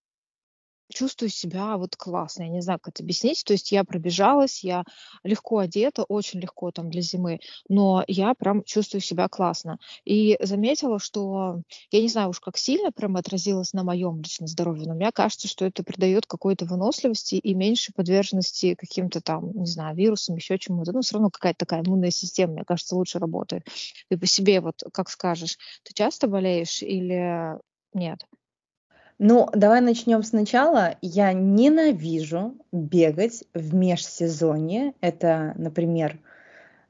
чувствую 0.92 1.30
себя 1.30 1.76
вот 1.76 1.96
классно. 1.96 2.44
Я 2.44 2.48
не 2.48 2.60
знаю, 2.60 2.78
как 2.80 2.94
это 2.94 3.02
объяснить. 3.02 3.44
То 3.44 3.52
есть 3.52 3.72
я 3.72 3.84
пробежалась, 3.84 4.62
я 4.64 4.84
легко 5.24 5.58
одета, 5.58 6.04
очень 6.04 6.40
легко 6.40 6.70
там 6.70 6.90
для 6.90 7.02
зимы, 7.02 7.40
но 7.68 8.04
я 8.08 8.34
прям 8.34 8.62
чувствую 8.64 9.00
себя 9.00 9.28
классно. 9.28 9.78
И 10.04 10.36
заметила, 10.40 10.98
что 10.98 11.60
я 11.90 12.00
не 12.00 12.08
знаю 12.08 12.30
уж, 12.30 12.40
как 12.40 12.56
сильно 12.56 12.92
прям 12.92 13.16
отразилось 13.16 13.72
на 13.72 13.82
моем 13.84 14.18
личном 14.20 14.46
здоровье, 14.48 14.86
но 14.86 14.94
мне 14.94 15.10
кажется, 15.12 15.48
что 15.48 15.64
это 15.64 15.82
придает 15.82 16.26
какой-то 16.26 16.64
выносливости 16.64 17.36
и 17.36 17.54
меньше 17.54 17.92
подверженности 17.94 18.74
каким-то 18.74 19.20
там, 19.20 19.52
не 19.52 19.66
знаю, 19.66 19.96
вирусам, 19.96 20.36
еще 20.36 20.58
чему-то. 20.58 20.92
Ну, 20.92 21.00
все 21.02 21.14
равно 21.14 21.30
какая-то 21.30 21.58
такая 21.60 21.82
иммунная 21.82 22.10
система, 22.10 22.54
мне 22.54 22.64
кажется, 22.64 22.96
лучше 22.96 23.18
работает. 23.18 23.66
Ты 24.08 24.18
по 24.18 24.26
себе 24.26 24.60
вот 24.60 24.82
как 24.92 25.08
скажешь, 25.08 25.56
ты 25.82 25.92
часто 25.94 26.28
болеешь 26.28 26.82
или 26.82 27.58
нет? 27.92 28.20
Ну, 29.18 29.48
давай 29.52 29.80
начнем 29.80 30.22
сначала. 30.22 30.96
Я 31.00 31.32
ненавижу 31.32 32.54
бегать 32.72 33.44
в 33.54 33.74
межсезонье. 33.74 34.92
Это, 35.00 35.54
например, 35.56 36.18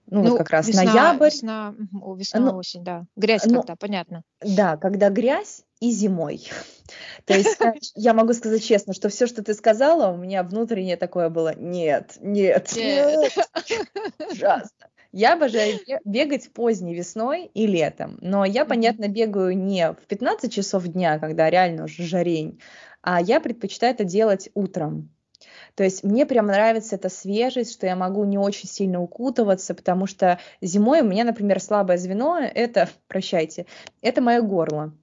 ну, 0.09 0.23
вот 0.23 0.29
Ну, 0.31 0.37
как 0.37 0.51
раз 0.51 0.69
весна, 0.69 0.85
ноябрь. 0.85 1.27
весна, 1.27 1.69
о, 1.69 1.75
Ну, 2.11 2.15
весна, 2.15 2.57
осень, 2.57 2.85
да. 2.85 3.05
Грязь 3.17 3.45
ну, 3.45 3.61
когда, 3.61 3.77
понятно. 3.77 4.23
да, 4.41 4.77
когда 4.77 5.11
грязь 5.11 5.63
и 5.81 5.91
зимой. 5.91 6.49
То 7.27 7.35
есть, 7.35 7.57
знаешь, 7.59 7.91
я 7.95 8.15
могу 8.15 8.33
сказать 8.33 8.65
честно, 8.65 8.93
что 8.93 9.09
все, 9.09 9.27
что 9.27 9.43
ты 9.43 9.55
сказала, 9.55 10.13
у 10.13 10.17
меня 10.17 10.43
внутреннее 10.43 10.97
такое 10.97 11.29
было: 11.29 11.55
нет, 11.57 12.17
Нет. 12.21 12.73
нет, 12.77 13.33
ужасно. 14.31 14.89
Я 15.13 15.35
обожаю 15.35 15.81
бе- 15.87 16.01
бегать 16.05 16.53
поздней 16.53 16.95
весной 16.95 17.51
и 17.55 17.67
летом, 17.67 18.19
но 18.21 18.45
я, 18.45 18.65
понятно, 18.65 19.09
бегаю 19.09 19.57
не 19.57 19.93
в 19.93 20.07
15 20.07 20.53
часов 20.53 20.87
дня, 20.87 21.19
когда 21.19 21.51
реально 21.51 21.85
уже 21.85 22.05
жарень, 22.05 22.61
а 23.03 23.21
я 23.21 23.41
предпочитаю 23.41 23.95
это 23.95 24.05
делать 24.05 24.51
утром. 24.55 25.11
То 25.75 25.85
есть 25.85 26.03
мне 26.05 26.27
прям 26.27 26.47
нравится 26.47 26.97
эта 26.97 27.09
свежесть, 27.09 27.73
что 27.73 27.87
я 27.87 27.97
могу 27.97 28.25
не 28.25 28.39
очень 28.39 28.69
сильно 28.69 29.01
укутываться, 29.03 29.75
потому 29.75 30.07
что 30.07 30.39
зимой 30.61 31.03
у 31.03 31.05
меня, 31.05 31.25
например, 31.25 31.61
слабое 31.61 31.99
звено, 31.99 32.39
это, 32.39 32.89
прощайте, 33.09 33.67
это 34.01 34.21
мое 34.23 34.41
горло. 34.43 34.95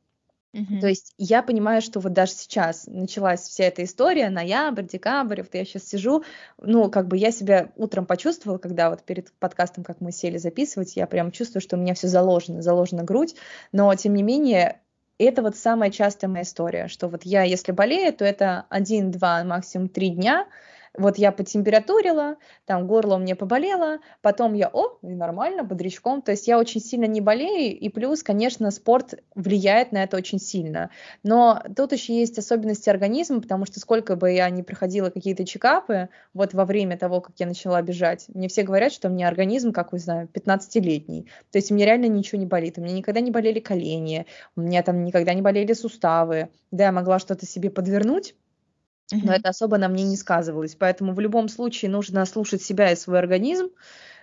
То 0.53 0.59
Мгм. 0.59 0.89
есть 0.89 1.13
я 1.17 1.41
понимаю, 1.43 1.81
что 1.81 1.99
вот 1.99 2.13
даже 2.13 2.33
сейчас 2.33 2.87
началась 2.87 3.41
вся 3.41 3.63
эта 3.65 3.83
история, 3.83 4.29
ноябрь, 4.29 4.83
декабрь, 4.83 5.41
вот 5.41 5.53
я 5.55 5.63
сейчас 5.65 5.83
сижу, 5.87 6.23
ну, 6.57 6.91
как 6.91 7.07
бы 7.07 7.17
я 7.17 7.31
себя 7.31 7.71
утром 7.75 8.05
почувствовала, 8.05 8.57
когда 8.57 8.89
вот 8.89 9.03
перед 9.03 9.31
подкастом, 9.33 9.83
как 9.83 10.01
мы 10.01 10.11
сели 10.11 10.37
записывать, 10.37 10.95
я 10.97 11.07
прям 11.07 11.31
чувствую, 11.31 11.61
что 11.61 11.77
у 11.77 11.79
меня 11.79 11.93
все 11.93 12.07
заложено, 12.07 12.61
заложена 12.61 13.03
грудь, 13.03 13.35
но 13.71 13.93
тем 13.95 14.13
не 14.13 14.23
менее 14.23 14.81
это 15.17 15.41
вот 15.41 15.55
самая 15.55 15.89
частая 15.89 16.29
моя 16.29 16.43
история, 16.43 16.87
что 16.87 17.07
вот 17.07 17.23
я, 17.23 17.43
если 17.43 17.71
болею, 17.71 18.11
то 18.13 18.25
это 18.25 18.65
один, 18.69 19.11
два, 19.11 19.43
максимум 19.43 19.87
три 19.89 20.09
дня, 20.09 20.47
вот 20.95 21.17
я 21.17 21.31
потемпературила, 21.31 22.37
там 22.65 22.87
горло 22.87 23.15
у 23.15 23.19
меня 23.19 23.35
поболело, 23.35 23.99
потом 24.21 24.53
я, 24.53 24.69
о, 24.71 24.97
и 25.01 25.07
нормально, 25.07 25.63
бодрячком, 25.63 26.21
то 26.21 26.31
есть 26.31 26.47
я 26.47 26.59
очень 26.59 26.81
сильно 26.81 27.05
не 27.05 27.21
болею, 27.21 27.77
и 27.77 27.89
плюс, 27.89 28.23
конечно, 28.23 28.69
спорт 28.71 29.15
влияет 29.35 29.91
на 29.91 30.03
это 30.03 30.17
очень 30.17 30.39
сильно, 30.39 30.89
но 31.23 31.61
тут 31.75 31.93
еще 31.93 32.17
есть 32.17 32.37
особенности 32.37 32.89
организма, 32.89 33.41
потому 33.41 33.65
что 33.65 33.79
сколько 33.79 34.15
бы 34.15 34.31
я 34.31 34.49
ни 34.49 34.61
проходила 34.61 35.09
какие-то 35.09 35.45
чекапы, 35.45 36.09
вот 36.33 36.53
во 36.53 36.65
время 36.65 36.97
того, 36.97 37.21
как 37.21 37.35
я 37.39 37.47
начала 37.47 37.81
бежать, 37.81 38.25
мне 38.29 38.47
все 38.47 38.63
говорят, 38.63 38.93
что 38.93 39.09
у 39.09 39.11
меня 39.11 39.27
организм, 39.27 39.71
как 39.71 39.91
вы 39.91 39.99
знаете, 39.99 40.31
15-летний, 40.33 41.27
то 41.51 41.57
есть 41.57 41.71
у 41.71 41.75
меня 41.75 41.85
реально 41.85 42.05
ничего 42.05 42.39
не 42.39 42.45
болит, 42.45 42.77
у 42.77 42.81
меня 42.81 42.93
никогда 42.93 43.19
не 43.19 43.31
болели 43.31 43.59
колени, 43.59 44.27
у 44.55 44.61
меня 44.61 44.83
там 44.83 45.03
никогда 45.03 45.33
не 45.33 45.41
болели 45.41 45.73
суставы, 45.73 46.49
да, 46.71 46.85
я 46.85 46.91
могла 46.91 47.19
что-то 47.19 47.45
себе 47.45 47.69
подвернуть, 47.69 48.35
но 49.21 49.33
это 49.33 49.49
особо 49.49 49.77
на 49.77 49.87
мне 49.87 50.03
не 50.03 50.17
сказывалось. 50.17 50.75
Поэтому 50.75 51.13
в 51.13 51.19
любом 51.19 51.49
случае 51.49 51.91
нужно 51.91 52.25
слушать 52.25 52.61
себя 52.61 52.91
и 52.91 52.95
свой 52.95 53.19
организм, 53.19 53.69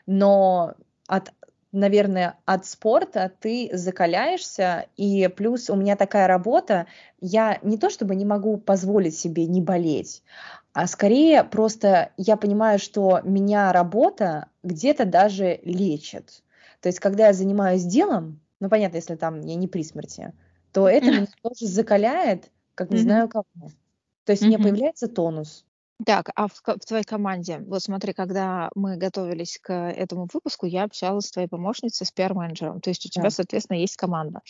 но 0.07 0.75
от, 1.09 1.33
наверное, 1.73 2.39
от 2.47 2.67
спорта 2.67 3.33
ты 3.41 3.71
закаляешься, 3.73 4.87
и 4.97 5.29
плюс 5.29 5.71
у 5.71 5.77
меня 5.77 5.97
такая 5.97 6.27
работа, 6.29 6.87
я 7.21 7.59
не 7.63 7.79
то 7.79 7.91
чтобы 7.91 8.17
не 8.17 8.25
могу 8.25 8.57
позволить 8.59 9.17
себе 9.19 9.47
не 9.47 9.61
болеть, 9.61 10.23
а 10.73 10.87
скорее 10.87 11.45
просто 11.45 12.13
я 12.17 12.37
понимаю, 12.37 12.79
что 12.79 13.21
меня 13.25 13.73
работа 13.73 14.49
где-то 14.63 15.05
даже 15.05 15.61
лечит. 15.65 16.43
То 16.81 16.89
есть, 16.89 17.01
когда 17.01 17.27
я 17.29 17.33
занимаюсь 17.33 17.85
делом, 17.85 18.41
ну, 18.61 18.69
понятно, 18.69 18.97
если 18.97 19.17
там 19.17 19.41
я 19.43 19.55
не 19.57 19.69
при 19.69 19.83
смерти, 19.85 20.33
то 20.73 20.89
это 20.89 21.11
меня 21.13 21.27
тоже 21.43 21.67
закаляет, 21.67 22.51
как 22.75 22.93
не 22.93 22.99
знаю 22.99 23.29
кого. 23.29 23.45
То 24.25 24.33
есть 24.33 24.45
у 24.45 24.49
меня 24.49 24.59
Мгм. 24.59 24.65
появляется 24.65 25.09
тонус. 25.09 25.65
Так, 26.07 26.31
а 26.35 26.49
в, 26.49 26.63
в 26.65 26.79
твоей 26.87 27.05
команде, 27.05 27.59
вот 27.59 27.83
смотри, 27.83 28.15
когда 28.15 28.71
мы 28.75 28.97
готовились 28.97 29.59
к 29.63 29.71
этому 29.71 30.27
выпуску, 30.33 30.65
я 30.65 30.85
общалась 30.85 31.27
с 31.27 31.31
твоей 31.31 31.47
помощницей, 31.47 32.07
с 32.07 32.11
пиар-менеджером, 32.11 32.81
то 32.81 32.89
есть 32.89 33.05
у 33.05 33.11
тебя, 33.11 33.25
Да. 33.25 33.35
соответственно, 33.35 33.77
есть 33.77 33.97
команда. 33.97 34.41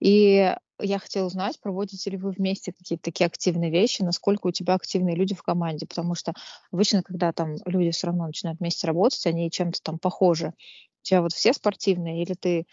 И 0.00 0.54
я 0.80 0.98
хотела 1.00 1.26
узнать, 1.26 1.60
проводите 1.60 2.10
ли 2.10 2.16
вы 2.16 2.30
вместе 2.30 2.72
какие-то 2.72 3.04
такие 3.04 3.26
активные 3.26 3.70
вещи, 3.70 4.02
насколько 4.02 4.48
у 4.48 4.52
тебя 4.52 4.74
активные 4.74 5.16
люди 5.16 5.34
в 5.34 5.42
команде, 5.42 5.86
потому 5.86 6.14
что 6.14 6.34
обычно, 6.72 7.02
когда 7.02 7.32
там 7.32 7.56
люди 7.66 7.90
все 7.92 8.08
равно 8.08 8.26
начинают 8.28 8.60
вместе 8.60 8.86
работать, 8.86 9.26
они 9.26 9.50
чем-то 9.50 9.80
там 9.82 9.98
похожи. 9.98 10.48
У 10.48 11.04
тебя 11.04 11.22
вот 11.22 11.32
все 11.32 11.52
спортивные 11.52 12.22
или 12.22 12.34
ты 12.34 12.66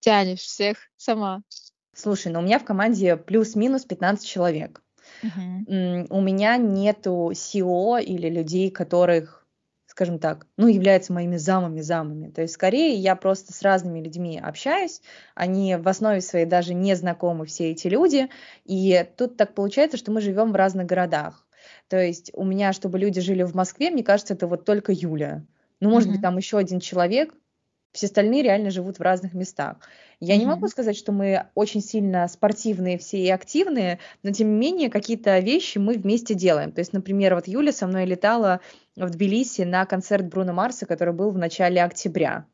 тянешь 0.00 0.40
всех 0.40 0.78
сама? 0.96 1.42
Слушай, 1.94 2.32
ну 2.32 2.40
у 2.40 2.42
меня 2.42 2.58
в 2.58 2.64
команде 2.64 3.16
плюс-минус 3.16 3.84
15 3.84 4.26
человек. 4.26 4.82
У 5.66 6.20
меня 6.20 6.56
нету 6.56 7.30
СИО 7.34 7.98
или 7.98 8.28
людей, 8.28 8.70
которых, 8.70 9.46
скажем 9.86 10.18
так, 10.18 10.46
ну, 10.56 10.66
являются 10.66 11.12
моими 11.12 11.36
замами-замами. 11.36 12.30
То 12.30 12.42
есть, 12.42 12.54
скорее, 12.54 12.94
я 12.94 13.14
просто 13.16 13.52
с 13.52 13.62
разными 13.62 14.00
людьми 14.00 14.40
общаюсь, 14.42 15.02
они 15.34 15.76
в 15.76 15.86
основе 15.88 16.20
своей 16.22 16.46
даже 16.46 16.74
не 16.74 16.94
знакомы 16.96 17.46
все 17.46 17.70
эти 17.70 17.88
люди, 17.88 18.28
и 18.64 19.06
тут 19.16 19.36
так 19.36 19.54
получается, 19.54 19.96
что 19.96 20.10
мы 20.12 20.20
живем 20.20 20.52
в 20.52 20.56
разных 20.56 20.86
городах. 20.86 21.46
То 21.88 21.98
есть 22.02 22.30
у 22.34 22.44
меня, 22.44 22.72
чтобы 22.72 22.98
люди 22.98 23.20
жили 23.20 23.42
в 23.42 23.54
Москве, 23.54 23.90
мне 23.90 24.02
кажется, 24.02 24.34
это 24.34 24.46
вот 24.46 24.64
только 24.64 24.92
Юля. 24.92 25.46
Ну, 25.80 25.90
может 25.90 26.10
быть, 26.10 26.20
Мгм. 26.20 26.22
там 26.22 26.36
еще 26.36 26.58
один 26.58 26.80
человек, 26.80 27.34
все 27.92 28.06
остальные 28.06 28.42
реально 28.42 28.70
живут 28.70 28.98
в 28.98 29.02
разных 29.02 29.34
местах. 29.34 29.76
Я 30.20 30.36
не 30.36 30.44
могу 30.44 30.68
сказать, 30.68 30.96
что 30.96 31.12
мы 31.12 31.46
очень 31.54 31.80
сильно 31.80 32.28
спортивные 32.28 32.98
все 32.98 33.18
и 33.18 33.30
активные, 33.30 33.98
но 34.22 34.30
тем 34.32 34.52
не 34.52 34.58
менее 34.58 34.90
какие-то 34.90 35.38
вещи 35.38 35.78
мы 35.78 35.94
вместе 35.94 36.34
делаем. 36.34 36.72
То 36.72 36.80
есть, 36.80 36.92
например, 36.92 37.34
вот 37.34 37.48
Юля 37.48 37.72
со 37.72 37.86
мной 37.86 38.04
летала 38.04 38.60
в 38.96 39.08
Тбилиси 39.08 39.62
на 39.62 39.86
концерт 39.86 40.26
Бруно 40.26 40.52
Марса, 40.52 40.84
который 40.84 41.14
был 41.14 41.30
в 41.30 41.38
начале 41.38 41.82
октября. 41.82 42.44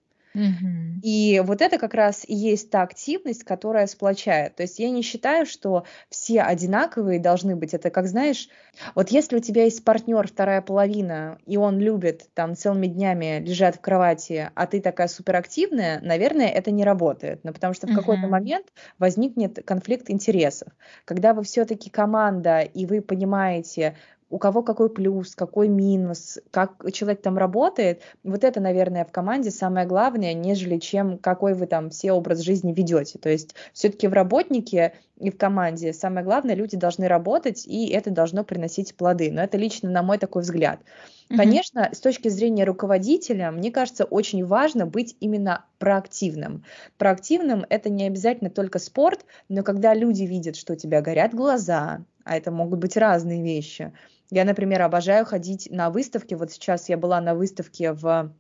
И 1.03 1.43
вот 1.45 1.63
это 1.63 1.79
как 1.79 1.95
раз 1.95 2.25
и 2.27 2.35
есть 2.35 2.71
та 2.71 2.83
активность, 2.83 3.45
которая 3.45 3.87
сплочает. 3.87 4.57
То 4.57 4.63
есть 4.63 4.79
я 4.79 4.91
не 4.91 5.03
считаю, 5.03 5.47
что 5.47 5.85
все 6.11 6.43
одинаковые 6.43 7.21
должны 7.21 7.57
быть. 7.57 7.75
Это 7.75 7.91
как, 7.91 8.07
знаешь, 8.07 8.49
вот 8.95 9.11
если 9.11 9.37
у 9.37 9.41
тебя 9.41 9.65
есть 9.65 9.85
партнер, 9.85 10.27
вторая 10.27 10.63
половина, 10.63 11.39
и 11.47 11.57
он 11.57 11.79
любит 11.79 12.29
там 12.35 12.55
целыми 12.55 12.87
днями 12.87 13.41
лежать 13.41 13.77
в 13.77 13.81
кровати, 13.81 14.51
а 14.55 14.67
ты 14.67 14.81
такая 14.81 15.09
суперактивная, 15.09 16.01
наверное, 16.01 16.49
это 16.49 16.71
не 16.71 16.85
работает. 16.85 17.45
Но 17.45 17.53
потому 17.53 17.75
что 17.75 17.87
в 17.87 17.95
какой-то 17.95 18.27
момент 18.27 18.67
возникнет 18.99 19.65
конфликт 19.65 20.11
интересов. 20.11 20.69
Когда 21.05 21.35
вы 21.35 21.43
все-таки 21.45 21.91
команда, 21.91 22.61
и 22.61 22.87
вы 22.87 23.01
понимаете, 23.01 23.97
у 24.29 24.39
кого 24.39 24.63
какой 24.63 24.91
плюс, 24.91 25.35
какой 25.35 25.69
минус, 25.69 26.39
как 26.51 26.85
человек 26.93 27.23
там 27.23 27.39
работает, 27.39 28.03
вот 28.25 28.43
это, 28.43 28.61
наверное, 28.61 29.05
в 29.05 29.13
команде 29.13 29.51
самое 29.51 29.87
главное, 29.87 30.35
нежели 30.35 30.79
чем 30.79 31.19
какой 31.19 31.55
вы 31.55 31.67
там 31.67 31.91
все 31.91 32.13
образ 32.13 32.41
жизни 32.41 32.73
ведете. 32.73 33.19
То 33.19 33.29
есть 33.29 33.55
все-таки 33.73 34.09
в 34.09 34.13
работнике 34.13 34.95
и 35.19 35.31
в 35.31 35.39
команде 35.39 35.93
самое 35.93 36.25
главное, 36.25 36.55
люди 36.55 36.77
должны 36.77 37.07
работать, 37.09 37.67
и 37.67 37.89
это 37.89 38.11
должно 38.11 38.45
приносить 38.45 38.97
плоды. 38.97 39.31
Но 39.31 39.43
это 39.43 39.57
лично 39.57 39.91
на 39.91 40.03
мой 40.03 40.19
такой 40.19 40.43
взгляд. 40.43 40.81
Mm-hmm. 41.29 41.37
Конечно, 41.37 41.91
с 41.93 42.01
точки 42.01 42.29
зрения 42.29 42.65
руководителя, 42.65 43.51
мне 43.51 43.71
кажется, 43.71 44.05
очень 44.05 44.45
важно 44.45 44.87
быть 44.87 45.17
именно 45.21 45.65
проактивным. 45.79 46.65
Проактивным 46.99 47.65
это 47.69 47.91
не 47.91 48.07
обязательно 48.07 48.51
только 48.51 48.79
спорт, 48.79 49.25
но 49.49 49.63
когда 49.63 49.95
люди 49.95 50.25
видят, 50.25 50.57
что 50.57 50.75
у 50.75 50.77
тебя 50.77 51.01
горят 51.01 51.33
глаза, 51.33 52.05
а 52.27 52.37
это 52.37 52.51
могут 52.51 52.81
быть 52.81 52.97
разные 52.97 53.43
вещи, 53.43 53.93
я, 54.31 54.45
например, 54.45 54.83
обожаю 54.83 55.25
ходить 55.25 55.69
на 55.71 55.89
выставки. 55.91 56.35
Вот 56.35 56.51
сейчас 56.51 56.89
я 56.89 56.97
была 56.97 57.21
на 57.21 57.35
выставке 57.35 57.93
в 57.93 58.33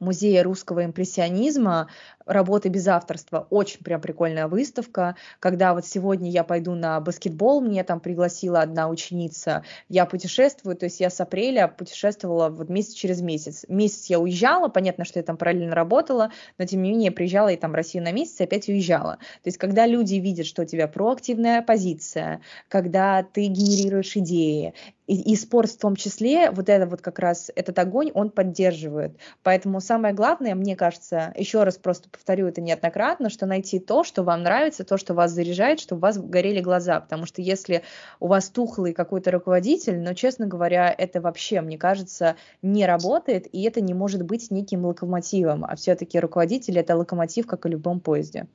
музее 0.00 0.42
русского 0.42 0.84
импрессионизма 0.84 1.90
работы 2.26 2.68
без 2.68 2.86
авторства. 2.88 3.46
Очень 3.50 3.80
прям 3.80 4.00
прикольная 4.00 4.48
выставка. 4.48 5.16
Когда 5.40 5.74
вот 5.74 5.86
сегодня 5.86 6.30
я 6.30 6.44
пойду 6.44 6.74
на 6.74 7.00
баскетбол, 7.00 7.60
мне 7.60 7.84
там 7.84 8.00
пригласила 8.00 8.60
одна 8.60 8.88
ученица, 8.88 9.64
я 9.88 10.06
путешествую, 10.06 10.76
то 10.76 10.84
есть 10.84 11.00
я 11.00 11.10
с 11.10 11.20
апреля 11.20 11.68
путешествовала 11.68 12.48
вот 12.48 12.68
месяц 12.68 12.94
через 12.94 13.20
месяц. 13.20 13.64
Месяц 13.68 14.06
я 14.06 14.18
уезжала, 14.18 14.68
понятно, 14.68 15.04
что 15.04 15.18
я 15.18 15.22
там 15.22 15.36
параллельно 15.36 15.74
работала, 15.74 16.30
но 16.58 16.66
тем 16.66 16.82
не 16.82 16.90
менее 16.90 17.10
приезжала 17.10 17.48
и 17.48 17.56
там 17.56 17.72
в 17.72 17.74
Россию 17.74 18.04
на 18.04 18.12
месяц 18.12 18.40
и 18.40 18.44
опять 18.44 18.68
уезжала. 18.68 19.18
То 19.42 19.48
есть 19.48 19.58
когда 19.58 19.86
люди 19.86 20.16
видят, 20.16 20.46
что 20.46 20.62
у 20.62 20.64
тебя 20.64 20.88
проактивная 20.88 21.62
позиция, 21.62 22.40
когда 22.68 23.22
ты 23.22 23.46
генерируешь 23.46 24.16
идеи, 24.16 24.74
и, 25.06 25.32
и 25.32 25.36
спорт 25.36 25.70
в 25.70 25.78
том 25.78 25.96
числе, 25.96 26.50
вот 26.50 26.68
это 26.68 26.86
вот 26.86 27.02
как 27.02 27.18
раз, 27.18 27.50
этот 27.54 27.78
огонь, 27.78 28.10
он 28.14 28.30
поддерживает. 28.30 29.16
Поэтому 29.42 29.80
самое 29.80 30.14
главное, 30.14 30.54
мне 30.54 30.76
кажется, 30.76 31.32
еще 31.36 31.64
раз 31.64 31.76
просто 31.76 32.08
повторю 32.14 32.46
это 32.46 32.60
неоднократно, 32.60 33.28
что 33.28 33.46
найти 33.46 33.78
то, 33.78 34.04
что 34.04 34.22
вам 34.22 34.42
нравится, 34.42 34.84
то, 34.84 34.96
что 34.96 35.14
вас 35.14 35.32
заряжает, 35.32 35.80
чтобы 35.80 35.98
у 35.98 36.02
вас 36.02 36.18
горели 36.18 36.60
глаза, 36.60 37.00
потому 37.00 37.26
что 37.26 37.42
если 37.42 37.82
у 38.20 38.28
вас 38.28 38.48
тухлый 38.48 38.92
какой-то 38.92 39.30
руководитель, 39.30 40.00
но, 40.00 40.14
честно 40.14 40.46
говоря, 40.46 40.94
это 40.96 41.20
вообще, 41.20 41.60
мне 41.60 41.76
кажется, 41.76 42.36
не 42.62 42.86
работает, 42.86 43.46
и 43.52 43.62
это 43.62 43.80
не 43.80 43.94
может 43.94 44.22
быть 44.22 44.50
неким 44.50 44.84
локомотивом, 44.86 45.64
а 45.64 45.76
все-таки 45.76 46.18
руководитель 46.18 46.78
это 46.78 46.96
локомотив, 46.96 47.46
как 47.46 47.66
и 47.66 47.68
в 47.68 47.72
любом 47.72 48.00
поезде. 48.00 48.46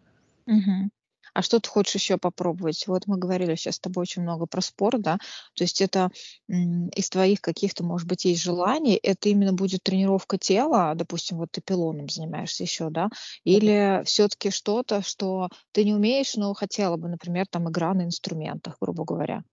Угу. 0.48 0.90
А 1.40 1.42
что 1.42 1.62
ты 1.62 1.70
хочешь 1.70 1.96
еще 1.96 2.18
попробовать? 2.18 2.86
Вот 2.88 3.08
мы 3.08 3.18
говорили 3.18 3.56
сейчас 3.56 3.76
с 3.76 3.80
тобой 3.80 4.02
очень 4.02 4.24
много 4.24 4.46
про 4.46 4.60
спорт, 4.60 5.00
да, 5.00 5.20
то 5.56 5.64
есть 5.64 5.80
это 5.80 6.10
из 6.50 7.10
твоих 7.10 7.40
каких-то, 7.40 7.82
может 7.82 8.10
быть, 8.10 8.26
есть 8.26 8.42
желаний, 8.44 9.00
это 9.02 9.30
именно 9.30 9.54
будет 9.54 9.82
тренировка 9.84 10.38
тела, 10.38 10.92
допустим, 10.96 11.38
вот 11.38 11.48
ты 11.52 11.62
пилоном 11.62 12.10
занимаешься 12.10 12.64
еще, 12.64 12.90
да, 12.90 13.08
или 13.46 14.02
все-таки 14.04 14.50
что-то, 14.50 15.02
что 15.02 15.48
ты 15.72 15.86
не 15.86 15.94
умеешь, 15.94 16.36
но 16.36 16.54
хотела 16.54 16.98
бы, 16.98 17.08
например, 17.08 17.46
там 17.50 17.70
игра 17.70 17.94
на 17.94 18.04
инструментах, 18.04 18.76
грубо 18.82 19.06
говоря. 19.06 19.44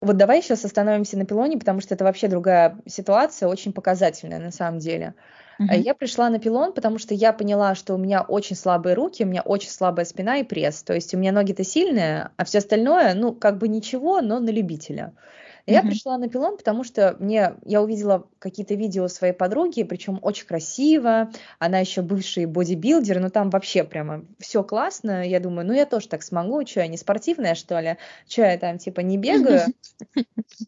Вот 0.00 0.16
давай 0.16 0.40
сейчас 0.40 0.64
остановимся 0.64 1.18
на 1.18 1.26
пилоне, 1.26 1.58
потому 1.58 1.82
что 1.82 1.92
это 1.92 2.04
вообще 2.04 2.28
другая 2.28 2.80
ситуация, 2.86 3.46
очень 3.46 3.74
показательная 3.74 4.38
на 4.38 4.52
самом 4.52 4.78
деле. 4.78 5.14
Uh-huh. 5.60 5.78
Я 5.78 5.94
пришла 5.94 6.30
на 6.30 6.38
пилон, 6.38 6.72
потому 6.72 6.98
что 6.98 7.12
я 7.12 7.34
поняла, 7.34 7.74
что 7.74 7.94
у 7.94 7.98
меня 7.98 8.22
очень 8.22 8.56
слабые 8.56 8.94
руки, 8.94 9.24
у 9.24 9.26
меня 9.26 9.42
очень 9.42 9.68
слабая 9.68 10.06
спина 10.06 10.38
и 10.38 10.42
пресс. 10.42 10.82
То 10.82 10.94
есть 10.94 11.12
у 11.14 11.18
меня 11.18 11.32
ноги-то 11.32 11.64
сильные, 11.64 12.30
а 12.36 12.44
все 12.44 12.58
остальное, 12.58 13.14
ну, 13.14 13.34
как 13.34 13.58
бы 13.58 13.68
ничего, 13.68 14.22
но 14.22 14.40
на 14.40 14.48
любителя. 14.48 15.12
Uh-huh. 15.12 15.72
Я 15.74 15.82
пришла 15.82 16.16
на 16.16 16.28
пилон, 16.30 16.56
потому 16.56 16.82
что 16.82 17.14
мне 17.18 17.56
я 17.66 17.82
увидела 17.82 18.26
какие-то 18.38 18.74
видео 18.74 19.06
своей 19.08 19.34
подруги, 19.34 19.82
причем 19.82 20.18
очень 20.22 20.46
красиво. 20.46 21.30
Она 21.58 21.78
еще 21.78 22.00
бывший 22.00 22.46
бодибилдер, 22.46 23.20
но 23.20 23.28
там 23.28 23.50
вообще 23.50 23.84
прямо 23.84 24.24
все 24.38 24.64
классно. 24.64 25.28
Я 25.28 25.40
думаю, 25.40 25.66
ну 25.66 25.74
я 25.74 25.84
тоже 25.84 26.08
так 26.08 26.22
смогу, 26.22 26.66
что 26.66 26.80
я 26.80 26.86
не 26.86 26.96
спортивная 26.96 27.54
что 27.54 27.78
ли, 27.80 27.98
что 28.26 28.42
я 28.42 28.56
там 28.56 28.78
типа 28.78 29.00
не 29.00 29.18
бегаю. 29.18 29.60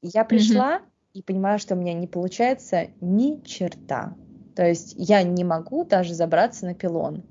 Я 0.02 0.24
пришла 0.24 0.82
и 1.14 1.22
понимаю, 1.22 1.58
что 1.58 1.74
у 1.74 1.78
меня 1.78 1.94
не 1.94 2.06
получается 2.06 2.88
ни 3.00 3.42
черта. 3.44 4.14
То 4.54 4.66
есть 4.66 4.94
я 4.96 5.22
не 5.22 5.44
могу 5.44 5.84
даже 5.84 6.14
забраться 6.14 6.66
на 6.66 6.74
пилон. 6.74 7.22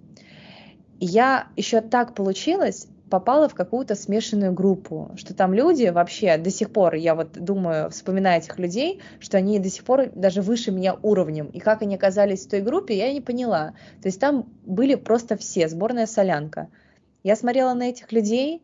Я 0.99 1.47
еще 1.55 1.81
так 1.81 2.13
получилось, 2.13 2.87
попала 3.11 3.49
в 3.49 3.53
какую-то 3.53 3.93
смешанную 3.93 4.53
группу, 4.53 5.11
что 5.15 5.35
там 5.35 5.53
люди 5.53 5.87
вообще 5.87 6.37
до 6.37 6.49
сих 6.49 6.71
пор, 6.71 6.95
я 6.95 7.13
вот 7.13 7.33
думаю, 7.33 7.91
вспоминая 7.91 8.39
этих 8.39 8.57
людей, 8.57 9.01
что 9.19 9.37
они 9.37 9.59
до 9.59 9.69
сих 9.69 9.83
пор 9.83 10.09
даже 10.15 10.41
выше 10.41 10.71
меня 10.71 10.95
уровнем. 11.01 11.47
И 11.47 11.59
как 11.59 11.81
они 11.81 11.95
оказались 11.95 12.45
в 12.45 12.49
той 12.49 12.61
группе, 12.61 12.97
я 12.97 13.11
не 13.13 13.21
поняла. 13.21 13.73
То 14.01 14.07
есть 14.07 14.19
там 14.19 14.49
были 14.65 14.95
просто 14.95 15.37
все, 15.37 15.67
сборная 15.67 16.07
солянка. 16.07 16.69
Я 17.23 17.35
смотрела 17.35 17.73
на 17.73 17.89
этих 17.89 18.11
людей, 18.11 18.63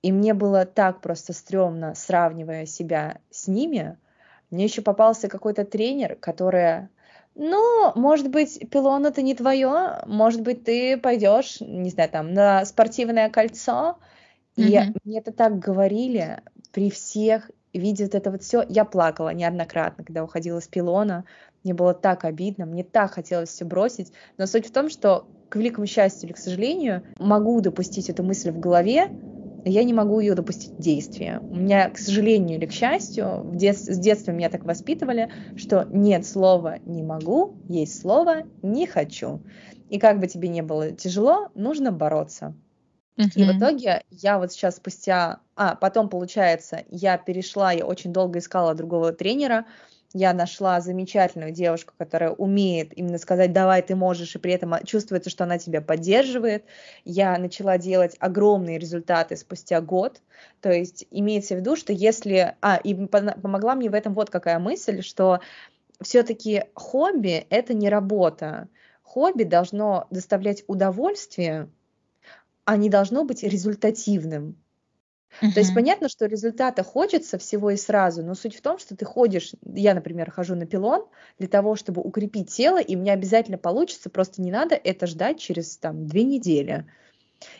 и 0.00 0.10
мне 0.10 0.34
было 0.34 0.64
так 0.64 1.00
просто 1.00 1.32
стрёмно, 1.32 1.94
сравнивая 1.94 2.66
себя 2.66 3.18
с 3.30 3.46
ними. 3.46 3.98
Мне 4.50 4.64
еще 4.64 4.82
попался 4.82 5.28
какой-то 5.28 5.64
тренер, 5.64 6.16
который 6.16 6.88
ну, 7.34 7.92
может 7.94 8.30
быть, 8.30 8.68
пилон 8.70 9.06
это 9.06 9.22
не 9.22 9.34
твое, 9.34 10.02
может 10.06 10.42
быть, 10.42 10.64
ты 10.64 10.96
пойдешь, 10.98 11.60
не 11.60 11.90
знаю, 11.90 12.10
там, 12.10 12.32
на 12.34 12.64
спортивное 12.64 13.30
кольцо. 13.30 13.98
И 14.56 14.74
mm-hmm. 14.74 14.96
мне 15.04 15.18
это 15.18 15.32
так 15.32 15.58
говорили 15.58 16.42
при 16.72 16.90
всех, 16.90 17.50
видят 17.72 18.14
это 18.14 18.30
вот 18.30 18.42
все. 18.42 18.64
Я 18.68 18.84
плакала 18.84 19.30
неоднократно, 19.32 20.04
когда 20.04 20.24
уходила 20.24 20.60
с 20.60 20.68
пилона. 20.68 21.24
Мне 21.64 21.72
было 21.72 21.94
так 21.94 22.24
обидно, 22.24 22.66
мне 22.66 22.84
так 22.84 23.12
хотелось 23.12 23.48
все 23.48 23.64
бросить. 23.64 24.12
Но 24.36 24.46
суть 24.46 24.66
в 24.66 24.72
том, 24.72 24.90
что, 24.90 25.26
к 25.48 25.56
великому 25.56 25.86
счастью 25.86 26.28
или 26.28 26.34
к 26.34 26.38
сожалению, 26.38 27.02
могу 27.18 27.60
допустить 27.60 28.10
эту 28.10 28.22
мысль 28.22 28.50
в 28.50 28.60
голове, 28.60 29.10
я 29.64 29.84
не 29.84 29.92
могу 29.92 30.20
ее 30.20 30.34
допустить 30.34 30.76
действия. 30.78 31.40
У 31.40 31.54
меня, 31.54 31.88
к 31.90 31.98
сожалению 31.98 32.58
или 32.58 32.66
к 32.66 32.72
счастью, 32.72 33.42
в 33.44 33.56
дет... 33.56 33.78
с 33.78 33.98
детства 33.98 34.32
меня 34.32 34.50
так 34.50 34.64
воспитывали, 34.64 35.30
что 35.56 35.86
нет 35.90 36.26
слова 36.26 36.78
«не 36.84 37.02
могу», 37.02 37.54
есть 37.68 38.00
слово 38.00 38.42
«не 38.62 38.86
хочу». 38.86 39.40
И 39.88 39.98
как 39.98 40.20
бы 40.20 40.26
тебе 40.26 40.48
не 40.48 40.62
было 40.62 40.90
тяжело, 40.92 41.48
нужно 41.54 41.92
бороться. 41.92 42.54
Uh-huh. 43.16 43.30
И 43.34 43.44
в 43.44 43.58
итоге 43.58 44.02
я 44.10 44.38
вот 44.38 44.52
сейчас 44.52 44.76
спустя... 44.76 45.40
А, 45.54 45.74
потом, 45.74 46.08
получается, 46.08 46.84
я 46.88 47.18
перешла, 47.18 47.72
я 47.72 47.84
очень 47.84 48.12
долго 48.12 48.38
искала 48.38 48.74
другого 48.74 49.12
тренера, 49.12 49.66
я 50.14 50.32
нашла 50.32 50.80
замечательную 50.80 51.52
девушку, 51.52 51.94
которая 51.96 52.30
умеет 52.30 52.96
именно 52.96 53.18
сказать, 53.18 53.52
давай, 53.52 53.82
ты 53.82 53.96
можешь, 53.96 54.34
и 54.34 54.38
при 54.38 54.52
этом 54.52 54.74
чувствуется, 54.84 55.30
что 55.30 55.44
она 55.44 55.58
тебя 55.58 55.80
поддерживает. 55.80 56.64
Я 57.04 57.38
начала 57.38 57.78
делать 57.78 58.16
огромные 58.18 58.78
результаты 58.78 59.36
спустя 59.36 59.80
год. 59.80 60.20
То 60.60 60.70
есть 60.70 61.06
имеется 61.10 61.54
в 61.54 61.58
виду, 61.58 61.76
что 61.76 61.92
если... 61.92 62.56
А, 62.60 62.76
и 62.76 62.94
помогла 62.94 63.74
мне 63.74 63.90
в 63.90 63.94
этом 63.94 64.14
вот 64.14 64.30
какая 64.30 64.58
мысль, 64.58 65.02
что 65.02 65.40
все-таки 66.00 66.64
хобби— 66.74 67.46
это 67.50 67.74
не 67.74 67.88
работа. 67.88 68.68
Хобби 69.02 69.44
должно 69.44 70.06
доставлять 70.10 70.64
удовольствие, 70.66 71.70
а 72.64 72.76
не 72.76 72.88
должно 72.88 73.24
быть 73.24 73.42
результативным. 73.42 74.61
Uh-huh. 75.40 75.52
То 75.52 75.60
есть 75.60 75.74
понятно, 75.74 76.08
что 76.08 76.26
результата 76.26 76.82
хочется 76.82 77.38
всего 77.38 77.70
и 77.70 77.76
сразу, 77.76 78.22
но 78.22 78.34
суть 78.34 78.56
в 78.56 78.60
том, 78.60 78.78
что 78.78 78.96
ты 78.96 79.04
ходишь, 79.04 79.52
я, 79.64 79.94
например, 79.94 80.30
хожу 80.30 80.54
на 80.54 80.66
пилон 80.66 81.06
для 81.38 81.48
того, 81.48 81.76
чтобы 81.76 82.02
укрепить 82.02 82.50
тело, 82.50 82.80
и 82.80 82.96
мне 82.96 83.12
обязательно 83.12 83.58
получится, 83.58 84.10
просто 84.10 84.42
не 84.42 84.50
надо 84.50 84.74
это 84.74 85.06
ждать 85.06 85.40
через 85.40 85.76
там 85.78 86.06
две 86.06 86.24
недели. 86.24 86.86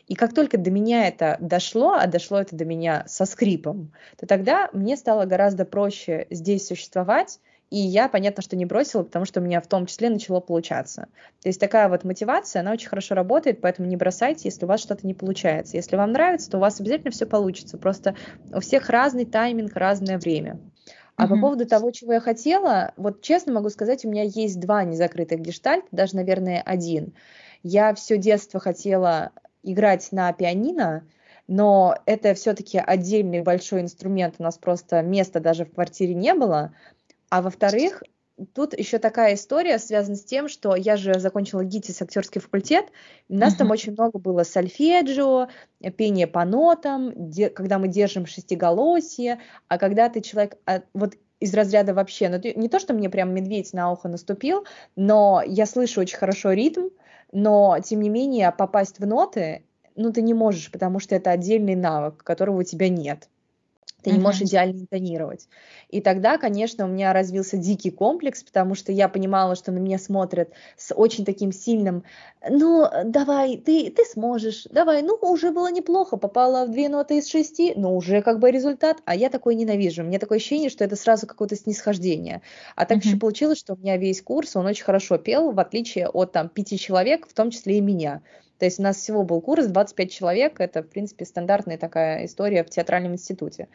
И 0.07 0.15
как 0.15 0.35
только 0.35 0.59
до 0.59 0.71
меня 0.71 1.09
это 1.09 1.37
дошло, 1.41 1.95
а 1.95 2.07
дошло 2.07 2.41
это 2.41 2.55
до 2.55 2.65
меня 2.65 3.05
со 3.09 3.25
скрипом, 3.25 3.93
то 4.17 4.27
тогда 4.27 4.71
мне 4.73 4.97
стало 4.97 5.25
гораздо 5.25 5.65
проще 5.65 6.27
здесь 6.31 6.67
существовать, 6.67 7.41
и 7.73 7.79
я, 7.79 8.07
понятно, 8.11 8.43
что 8.43 8.55
не 8.55 8.67
бросила, 8.67 9.03
потому 9.03 9.25
что 9.25 9.41
у 9.41 9.43
меня 9.43 9.59
в 9.63 9.67
том 9.67 9.87
числе 9.87 10.11
начало 10.11 10.41
получаться. 10.41 11.07
То 11.41 11.49
есть 11.49 11.59
такая 11.59 11.89
вот 11.89 12.05
мотивация, 12.05 12.61
она 12.61 12.71
очень 12.71 12.91
хорошо 12.91 13.15
работает, 13.15 13.63
поэтому 13.63 13.89
не 13.89 13.97
бросайте, 13.97 14.43
если 14.51 14.67
у 14.67 14.69
вас 14.69 14.83
что-то 14.83 15.07
не 15.07 15.15
получается. 15.15 15.79
Если 15.79 15.97
вам 15.97 16.13
нравится, 16.13 16.51
то 16.51 16.59
у 16.59 16.61
вас 16.61 16.79
обязательно 16.81 17.13
все 17.13 17.25
получится. 17.25 17.79
Просто 17.79 18.15
у 18.53 18.61
всех 18.61 18.91
разный 18.91 19.25
тайминг, 19.25 19.75
разное 19.75 20.19
время. 20.19 20.61
А 21.17 21.25
mm-hmm. 21.25 21.29
по 21.29 21.37
поводу 21.39 21.67
того, 21.67 21.91
чего 21.93 22.13
я 22.13 22.21
хотела, 22.21 22.93
вот 22.99 23.23
честно 23.23 23.55
могу 23.55 23.71
сказать, 23.71 24.05
у 24.05 24.11
меня 24.11 24.25
есть 24.25 24.61
два 24.61 24.85
незакрытых 24.85 25.41
гештальта, 25.41 25.89
даже, 25.93 26.17
наверное, 26.17 26.61
один. 26.61 27.15
Я 27.63 27.95
все 27.95 28.19
детство 28.19 28.61
хотела 28.61 29.31
играть 29.63 30.13
на 30.13 30.31
пианино, 30.35 31.07
но 31.49 31.97
это 32.05 32.35
все-таки 32.35 32.79
отдельный 32.79 33.41
большой 33.41 33.81
инструмент, 33.81 34.35
у 34.39 34.43
нас 34.43 34.59
просто 34.59 35.01
места 35.01 35.41
даже 35.41 35.65
в 35.65 35.73
квартире 35.73 36.15
не 36.15 36.35
было, 36.35 36.75
а 37.33 37.41
во-вторых, 37.41 38.03
тут 38.53 38.79
еще 38.79 38.99
такая 38.99 39.37
история 39.37 39.79
связана 39.79 40.17
с 40.17 40.23
тем, 40.23 40.49
что 40.49 40.77
я 40.77 40.99
же 40.99 41.19
закончила 41.19 41.65
ГИТИС 41.65 42.03
актерский 42.03 42.43
факультет, 42.43 42.93
у 43.31 43.37
нас 43.37 43.55
uh-huh. 43.55 43.59
там 43.59 43.71
очень 43.71 43.93
много 43.93 44.19
было 44.19 44.43
сольфеджио, 44.43 45.49
пение 45.97 46.27
по 46.27 46.45
нотам, 46.45 47.11
де, 47.17 47.49
когда 47.49 47.79
мы 47.79 47.89
держим 47.89 48.27
шестиголосие, 48.27 49.41
а 49.69 49.79
когда 49.79 50.11
ты 50.11 50.21
человек, 50.21 50.59
а, 50.67 50.83
вот 50.93 51.15
из 51.41 51.55
разряда 51.55 51.95
вообще, 51.95 52.29
ну, 52.29 52.39
не 52.55 52.69
то, 52.69 52.79
что 52.79 52.93
мне 52.93 53.09
прям 53.09 53.33
медведь 53.33 53.73
на 53.73 53.91
ухо 53.91 54.11
наступил, 54.11 54.67
но 54.95 55.43
я 55.47 55.65
слышу 55.65 56.03
очень 56.03 56.19
хорошо 56.19 56.53
ритм, 56.53 56.91
но, 57.33 57.79
тем 57.83 58.03
не 58.03 58.11
менее, 58.11 58.53
попасть 58.53 58.99
в 58.99 59.07
ноты, 59.07 59.65
ну, 59.97 60.13
ты 60.13 60.21
не 60.21 60.35
можешь, 60.35 60.71
потому 60.71 61.01
что 61.01 61.15
это 61.15 61.31
отдельный 61.31 61.77
навык, 61.77 62.23
которого 62.23 62.61
у 62.61 62.63
тебя 62.63 62.91
нет 62.91 63.31
ты 64.03 64.11
не 64.11 64.19
можешь 64.19 64.43
идеально 64.43 64.81
интонировать. 64.81 65.49
И 65.89 66.01
тогда, 66.01 66.39
конечно, 66.39 66.85
у 66.85 66.89
меня 66.89 67.13
развился 67.13 67.57
дикий 67.57 67.91
комплекс, 67.91 68.43
потому 68.43 68.75
что 68.75 68.93
я 68.93 69.09
понимала, 69.09 69.55
что 69.55 69.73
на 69.73 69.79
меня 69.79 69.99
смотрят 69.99 70.51
с 70.77 70.95
очень 70.95 71.25
таким 71.25 71.53
сильным, 71.53 72.05
ну, 72.49 72.87
давай, 73.05 73.57
ты, 73.57 73.91
ты 73.91 74.05
сможешь, 74.05 74.67
давай, 74.71 75.03
ну, 75.03 75.15
уже 75.21 75.53
было 75.53 75.71
неплохо, 75.71 76.17
попала 76.17 76.67
в 76.67 76.73
две 76.73 76.89
ноты 76.89 77.19
из 77.19 77.29
шести, 77.29 77.73
но 77.77 77.97
уже 77.97 78.23
как 78.23 78.41
бы 78.41 78.51
результат, 78.51 78.99
а 79.05 79.15
я 79.15 79.31
такой 79.31 79.55
ненавижу. 79.55 80.03
У 80.03 80.07
меня 80.07 80.19
такое 80.19 80.39
ощущение, 80.39 80.71
что 80.71 80.85
это 80.85 80.97
сразу 80.97 81.27
какое-то 81.27 81.57
снисхождение. 81.57 82.43
А 82.75 82.85
так 82.85 82.99
uh-huh. 82.99 83.07
еще 83.07 83.17
получилось, 83.17 83.59
что 83.59 83.75
у 83.75 83.77
меня 83.77 83.97
весь 83.97 84.23
курс, 84.23 84.57
он 84.57 84.67
очень 84.67 84.85
хорошо 84.85 85.19
пел, 85.19 85.53
в 85.53 85.61
отличие 85.61 86.09
от 86.09 86.33
там 86.33 86.49
пяти 86.49 86.79
человек, 86.79 87.29
в 87.29 87.35
том 87.35 87.51
числе 87.51 87.79
и 87.79 87.81
меня. 87.81 88.23
То 88.59 88.65
есть 88.65 88.79
у 88.79 88.83
нас 88.83 88.97
всего 88.97 89.25
был 89.25 89.41
курс 89.41 89.67
25 89.67 90.11
человек, 90.11 90.61
это, 90.61 90.83
в 90.83 90.89
принципе, 90.89 91.25
стандартная 91.25 91.79
такая 91.79 92.27
история 92.27 92.63
в 92.63 92.71
театральном 92.71 93.15
институте. 93.15 93.69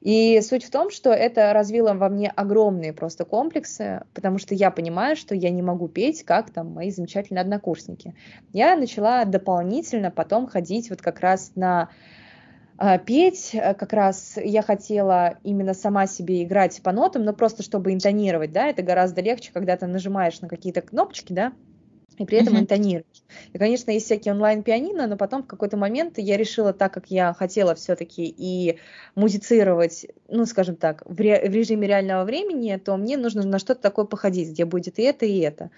И 0.00 0.40
суть 0.42 0.64
в 0.64 0.70
том, 0.70 0.90
что 0.90 1.12
это 1.12 1.52
развило 1.52 1.94
во 1.94 2.08
мне 2.08 2.30
огромные 2.30 2.92
просто 2.92 3.24
комплексы, 3.24 4.02
потому 4.14 4.38
что 4.38 4.54
я 4.54 4.70
понимаю, 4.70 5.16
что 5.16 5.34
я 5.34 5.50
не 5.50 5.62
могу 5.62 5.88
петь, 5.88 6.24
как 6.24 6.50
там 6.50 6.72
мои 6.72 6.90
замечательные 6.90 7.42
однокурсники. 7.42 8.14
Я 8.52 8.76
начала 8.76 9.24
дополнительно 9.24 10.10
потом 10.10 10.46
ходить 10.46 10.90
вот 10.90 11.02
как 11.02 11.20
раз 11.20 11.52
на 11.56 11.88
а, 12.80 12.98
петь, 12.98 13.50
как 13.52 13.92
раз 13.92 14.36
я 14.36 14.62
хотела 14.62 15.38
именно 15.42 15.74
сама 15.74 16.06
себе 16.06 16.44
играть 16.44 16.80
по 16.80 16.92
нотам, 16.92 17.24
но 17.24 17.32
просто 17.32 17.64
чтобы 17.64 17.92
интонировать, 17.92 18.52
да, 18.52 18.68
это 18.68 18.82
гораздо 18.82 19.20
легче, 19.20 19.50
когда 19.52 19.76
ты 19.76 19.88
нажимаешь 19.88 20.40
на 20.40 20.48
какие-то 20.48 20.80
кнопочки, 20.80 21.32
да, 21.32 21.52
и 22.18 22.24
при 22.24 22.38
этом 22.38 22.56
uh-huh. 22.56 22.60
интонируешь. 22.60 23.22
И, 23.52 23.58
конечно, 23.58 23.90
есть 23.90 24.06
всякие 24.06 24.34
онлайн-пианино, 24.34 25.06
но 25.06 25.16
потом 25.16 25.42
в 25.42 25.46
какой-то 25.46 25.76
момент 25.76 26.18
я 26.18 26.36
решила, 26.36 26.72
так 26.72 26.92
как 26.92 27.10
я 27.10 27.32
хотела 27.32 27.74
все-таки 27.74 28.24
и 28.36 28.78
музицировать, 29.14 30.06
ну, 30.28 30.44
скажем 30.46 30.76
так, 30.76 31.02
в, 31.06 31.20
ре- 31.20 31.48
в 31.48 31.52
режиме 31.52 31.86
реального 31.86 32.24
времени, 32.24 32.76
то 32.76 32.96
мне 32.96 33.16
нужно 33.16 33.42
на 33.44 33.58
что-то 33.58 33.80
такое 33.80 34.04
походить, 34.04 34.50
где 34.50 34.64
будет 34.64 34.98
и 34.98 35.02
это, 35.02 35.26
и 35.26 35.38
это. 35.38 35.70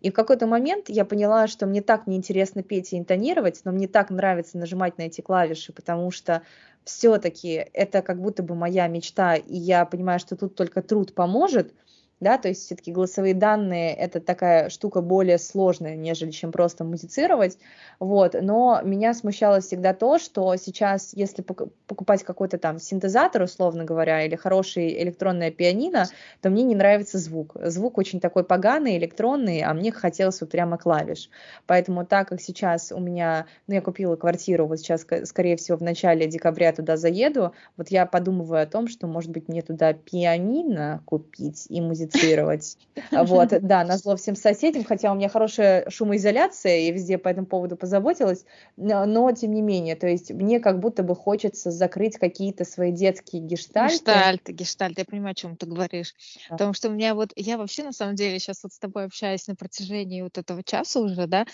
И 0.00 0.10
в 0.10 0.14
какой-то 0.14 0.46
момент 0.46 0.88
я 0.88 1.04
поняла, 1.04 1.48
что 1.48 1.66
мне 1.66 1.82
так 1.82 2.06
неинтересно 2.06 2.62
петь 2.62 2.92
и 2.92 2.98
интонировать, 2.98 3.62
но 3.64 3.72
мне 3.72 3.88
так 3.88 4.10
нравится 4.10 4.56
нажимать 4.56 4.96
на 4.98 5.02
эти 5.02 5.20
клавиши, 5.20 5.72
потому 5.72 6.12
что 6.12 6.42
все-таки 6.84 7.66
это 7.72 8.00
как 8.02 8.20
будто 8.20 8.42
бы 8.42 8.54
моя 8.54 8.86
мечта, 8.86 9.34
и 9.34 9.56
я 9.56 9.84
понимаю, 9.84 10.20
что 10.20 10.36
тут 10.36 10.54
только 10.54 10.82
труд 10.82 11.14
поможет– 11.14 11.74
да, 12.20 12.38
то 12.38 12.48
есть 12.48 12.64
все-таки 12.64 12.92
голосовые 12.92 13.34
данные 13.34 13.94
это 13.94 14.20
такая 14.20 14.70
штука 14.70 15.00
более 15.00 15.38
сложная, 15.38 15.96
нежели 15.96 16.30
чем 16.30 16.52
просто 16.52 16.84
музицировать, 16.84 17.58
вот, 18.00 18.34
но 18.40 18.80
меня 18.82 19.14
смущало 19.14 19.60
всегда 19.60 19.94
то, 19.94 20.18
что 20.18 20.54
сейчас, 20.56 21.12
если 21.14 21.42
покупать 21.42 22.24
какой-то 22.24 22.58
там 22.58 22.78
синтезатор, 22.78 23.42
условно 23.42 23.84
говоря, 23.84 24.24
или 24.24 24.34
хороший 24.34 25.00
электронное 25.02 25.50
пианино, 25.50 26.06
то 26.40 26.50
мне 26.50 26.64
не 26.64 26.74
нравится 26.74 27.18
звук, 27.18 27.56
звук 27.62 27.98
очень 27.98 28.20
такой 28.20 28.44
поганый, 28.44 28.98
электронный, 28.98 29.62
а 29.62 29.72
мне 29.74 29.92
хотелось 29.92 30.40
вот 30.40 30.50
прямо 30.50 30.76
клавиш, 30.76 31.30
поэтому 31.66 32.04
так 32.04 32.28
как 32.28 32.40
сейчас 32.40 32.90
у 32.92 32.98
меня, 32.98 33.46
ну, 33.66 33.74
я 33.74 33.80
купила 33.80 34.16
квартиру, 34.16 34.66
вот 34.66 34.80
сейчас, 34.80 35.06
скорее 35.24 35.56
всего, 35.56 35.78
в 35.78 35.82
начале 35.82 36.26
декабря 36.26 36.72
туда 36.72 36.96
заеду, 36.96 37.52
вот 37.76 37.88
я 37.88 38.06
подумываю 38.06 38.62
о 38.62 38.66
том, 38.66 38.88
что, 38.88 39.06
может 39.06 39.30
быть, 39.30 39.48
мне 39.48 39.62
туда 39.62 39.92
пианино 39.92 41.02
купить 41.04 41.66
и 41.68 41.80
музицировать, 41.80 42.07
музицировать. 42.08 42.76
Вот, 43.12 43.50
да, 43.62 43.84
на 43.84 43.96
зло 43.96 44.16
всем 44.16 44.34
соседям, 44.34 44.84
хотя 44.84 45.12
у 45.12 45.14
меня 45.14 45.28
хорошая 45.28 45.88
шумоизоляция, 45.88 46.78
и 46.78 46.92
везде 46.92 47.16
по 47.16 47.28
этому 47.28 47.46
поводу 47.46 47.76
позаботилась, 47.76 48.44
но, 48.76 49.06
но 49.06 49.30
тем 49.32 49.52
не 49.52 49.62
менее, 49.62 49.94
то 49.94 50.08
есть 50.08 50.32
мне 50.32 50.58
как 50.58 50.80
будто 50.80 51.02
бы 51.02 51.14
хочется 51.14 51.70
закрыть 51.70 52.18
какие-то 52.18 52.64
свои 52.64 52.90
детские 52.90 53.40
гештальты. 53.42 53.94
Гештальты, 53.94 54.52
гештальты, 54.52 55.00
я 55.02 55.04
понимаю, 55.04 55.32
о 55.32 55.34
чем 55.34 55.56
ты 55.56 55.66
говоришь. 55.66 56.14
Да. 56.48 56.56
Потому 56.56 56.74
что 56.74 56.88
у 56.88 56.92
меня 56.92 57.14
вот, 57.14 57.32
я 57.36 57.56
вообще 57.56 57.84
на 57.84 57.92
самом 57.92 58.16
деле 58.16 58.38
сейчас 58.40 58.64
вот 58.64 58.72
с 58.72 58.78
тобой 58.78 59.04
общаюсь 59.04 59.46
на 59.46 59.54
протяжении 59.54 60.22
вот 60.22 60.36
этого 60.36 60.62
часа 60.64 61.00
уже, 61.00 61.26
да, 61.26 61.46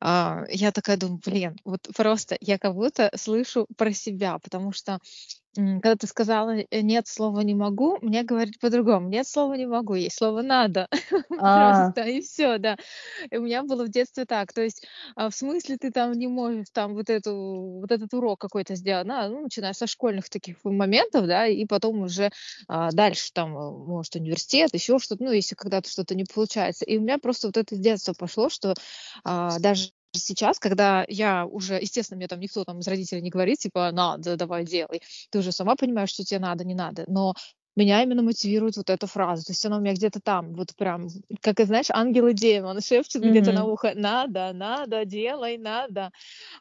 а, 0.00 0.44
я 0.48 0.72
такая 0.72 0.96
думаю, 0.96 1.20
блин, 1.24 1.56
вот 1.64 1.88
просто 1.96 2.36
я 2.40 2.58
как 2.58 2.74
будто 2.74 3.10
слышу 3.16 3.66
про 3.76 3.92
себя, 3.92 4.38
потому 4.38 4.72
что 4.72 4.98
когда 5.56 5.96
ты 5.96 6.06
сказала 6.06 6.56
э, 6.58 6.80
нет 6.80 7.08
слова 7.08 7.40
не 7.40 7.54
могу, 7.54 7.98
мне 8.02 8.22
говорить 8.22 8.58
по-другому. 8.60 9.08
Нет 9.08 9.26
слова 9.26 9.54
не 9.54 9.66
могу, 9.66 9.94
есть 9.94 10.16
слово 10.16 10.42
надо. 10.42 10.88
А. 11.38 11.90
Просто 11.92 12.08
и 12.08 12.20
все, 12.22 12.58
да. 12.58 12.76
И 13.30 13.36
у 13.36 13.42
меня 13.42 13.62
было 13.62 13.84
в 13.84 13.90
детстве 13.90 14.24
так. 14.24 14.52
То 14.52 14.62
есть, 14.62 14.86
а, 15.16 15.28
в 15.28 15.34
смысле 15.34 15.76
ты 15.76 15.90
там 15.90 16.12
не 16.12 16.28
можешь 16.28 16.68
там 16.72 16.94
вот 16.94 17.10
эту 17.10 17.80
вот 17.80 17.92
этот 17.92 18.14
урок 18.14 18.40
какой-то 18.40 18.74
сделать, 18.74 19.06
ну, 19.06 19.42
начиная 19.42 19.72
со 19.72 19.86
школьных 19.86 20.30
таких 20.30 20.56
моментов, 20.64 21.26
да, 21.26 21.46
и 21.46 21.66
потом 21.66 22.00
уже 22.00 22.30
а, 22.68 22.90
дальше 22.92 23.30
там, 23.32 23.50
может, 23.50 24.14
университет, 24.14 24.72
еще 24.72 24.98
что-то, 24.98 25.24
ну, 25.24 25.32
если 25.32 25.54
когда-то 25.54 25.90
что-то 25.90 26.14
не 26.14 26.24
получается. 26.24 26.84
И 26.84 26.96
у 26.96 27.02
меня 27.02 27.18
просто 27.18 27.48
вот 27.48 27.56
это 27.56 27.74
с 27.74 27.78
детства 27.78 28.14
пошло, 28.18 28.48
что 28.48 28.74
а, 29.24 29.58
даже 30.16 30.20
сейчас, 30.20 30.58
когда 30.58 31.04
я 31.08 31.46
уже, 31.46 31.74
естественно, 31.74 32.16
мне 32.16 32.28
там 32.28 32.40
никто 32.40 32.64
там 32.64 32.78
из 32.78 32.88
родителей 32.88 33.22
не 33.22 33.30
говорит, 33.30 33.58
типа, 33.58 33.90
надо, 33.92 34.36
давай, 34.36 34.64
делай. 34.64 35.02
Ты 35.30 35.38
уже 35.38 35.52
сама 35.52 35.76
понимаешь, 35.76 36.10
что 36.10 36.24
тебе 36.24 36.40
надо, 36.40 36.64
не 36.64 36.74
надо. 36.74 37.04
Но 37.06 37.34
меня 37.76 38.02
именно 38.02 38.22
мотивирует 38.22 38.76
вот 38.76 38.88
эта 38.88 39.06
фраза. 39.06 39.44
То 39.44 39.52
есть 39.52 39.64
она 39.66 39.76
у 39.76 39.80
меня 39.80 39.92
где-то 39.92 40.20
там, 40.20 40.54
вот 40.54 40.74
прям, 40.76 41.08
как, 41.42 41.60
знаешь, 41.60 41.90
ангел 41.90 42.26
и 42.28 42.32
демон 42.32 42.80
шепчет 42.82 43.22
mm-hmm. 43.22 43.30
где-то 43.30 43.52
на 43.52 43.64
ухо, 43.66 43.92
надо, 43.94 44.52
надо, 44.54 45.04
делай, 45.04 45.58
надо. 45.58 46.10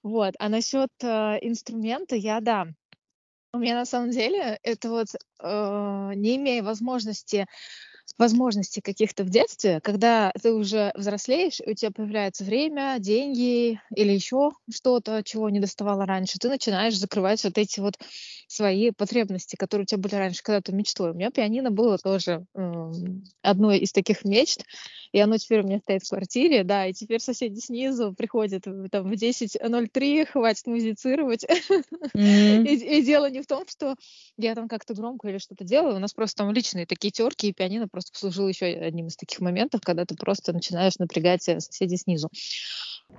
Вот. 0.04 0.34
А 0.40 0.50
насчет 0.50 0.90
э, 1.02 1.38
инструмента 1.42 2.16
я, 2.16 2.42
да, 2.42 2.68
у 3.54 3.60
меня 3.60 3.76
на 3.76 3.86
самом 3.86 4.12
деле 4.12 4.60
это 4.64 4.90
вот, 4.90 5.08
э, 5.42 6.12
не 6.16 6.36
имея 6.36 6.62
возможности 6.62 7.48
возможностей 8.18 8.82
каких-то 8.82 9.24
в 9.24 9.30
детстве, 9.30 9.80
когда 9.82 10.32
ты 10.42 10.54
уже 10.54 10.92
взрослеешь, 10.96 11.60
у 11.66 11.74
тебя 11.74 11.92
появляется 11.92 12.44
время, 12.44 12.96
деньги 13.00 13.80
или 13.96 14.12
еще 14.12 14.52
что-то, 14.74 15.24
чего 15.24 15.50
не 15.50 15.60
доставало 15.60 16.06
раньше, 16.06 16.38
ты 16.40 16.50
начинаешь 16.50 16.98
закрывать 16.98 17.44
вот 17.44 17.58
эти 17.58 17.80
вот 17.80 17.96
свои 18.56 18.92
потребности, 18.92 19.56
которые 19.56 19.84
у 19.84 19.88
тебя 19.88 20.00
были 20.00 20.16
раньше, 20.16 20.42
когда 20.44 20.62
ты 20.62 20.72
мечтой. 20.72 21.12
У 21.12 21.14
меня 21.14 21.30
пианино 21.30 21.72
было 21.72 21.98
тоже 21.98 22.46
э, 22.54 22.92
одной 23.42 23.80
из 23.80 23.92
таких 23.92 24.24
мечт, 24.24 24.64
и 25.12 25.20
оно 25.20 25.38
теперь 25.38 25.62
у 25.62 25.68
меня 25.68 25.80
стоит 25.80 26.04
в 26.04 26.10
квартире, 26.10 26.64
да, 26.64 26.88
и 26.88 26.94
теперь 26.94 27.20
соседи 27.20 27.60
снизу 27.60 28.14
приходят 28.14 28.64
там 28.64 29.10
в 29.10 29.14
10.03, 29.14 30.26
хватит 30.26 30.68
музицировать. 30.68 31.46
Mm-hmm. 32.16 32.66
и, 32.66 33.00
и 33.00 33.02
дело 33.04 33.30
не 33.30 33.42
в 33.42 33.48
том, 33.48 33.66
что 33.68 33.96
я 34.38 34.56
там 34.56 34.68
как-то 34.68 34.94
громко 34.94 35.28
или 35.28 35.38
что-то 35.38 35.64
делаю, 35.64 35.96
у 35.96 36.00
нас 36.00 36.14
просто 36.14 36.38
там 36.38 36.52
личные 36.52 36.86
такие 36.86 37.12
терки, 37.12 37.50
и 37.50 37.54
пианино 37.54 37.88
просто 37.88 38.12
послужило 38.12 38.48
еще 38.48 38.66
одним 38.66 39.08
из 39.08 39.16
таких 39.16 39.42
моментов, 39.42 39.82
когда 39.82 40.06
ты 40.06 40.16
просто 40.16 40.54
начинаешь 40.54 40.98
напрягать 40.98 41.48
э, 41.50 41.60
соседей 41.60 41.98
снизу. 41.98 42.30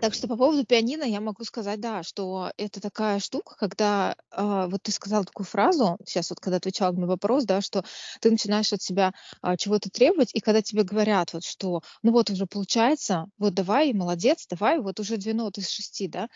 Так 0.00 0.12
что 0.12 0.28
по 0.28 0.36
поводу 0.36 0.64
пианино 0.66 1.04
я 1.04 1.20
могу 1.20 1.44
сказать, 1.44 1.80
да, 1.80 2.02
что 2.02 2.52
это 2.58 2.80
такая 2.80 3.18
штука, 3.18 3.54
когда 3.58 4.14
э, 4.30 4.66
вот 4.68 4.82
ты 4.82 4.92
сказал 4.92 5.24
такую 5.24 5.46
фразу, 5.46 5.96
сейчас 6.04 6.28
вот 6.30 6.38
когда 6.38 6.58
отвечал 6.58 6.92
на 6.92 7.06
вопрос, 7.06 7.44
да, 7.44 7.62
что 7.62 7.82
ты 8.20 8.30
начинаешь 8.30 8.72
от 8.72 8.82
себя 8.82 9.12
э, 9.42 9.56
чего-то 9.56 9.88
требовать, 9.88 10.34
и 10.34 10.40
когда 10.40 10.60
тебе 10.60 10.82
говорят 10.82 11.32
вот, 11.32 11.44
что 11.44 11.80
ну 12.02 12.12
вот 12.12 12.28
уже 12.28 12.46
получается, 12.46 13.26
вот 13.38 13.54
давай, 13.54 13.92
молодец, 13.94 14.46
давай, 14.50 14.80
вот 14.80 15.00
уже 15.00 15.16
две 15.16 15.32
ноты 15.32 15.62
из 15.62 15.70
шести, 15.70 16.08
да, 16.08 16.28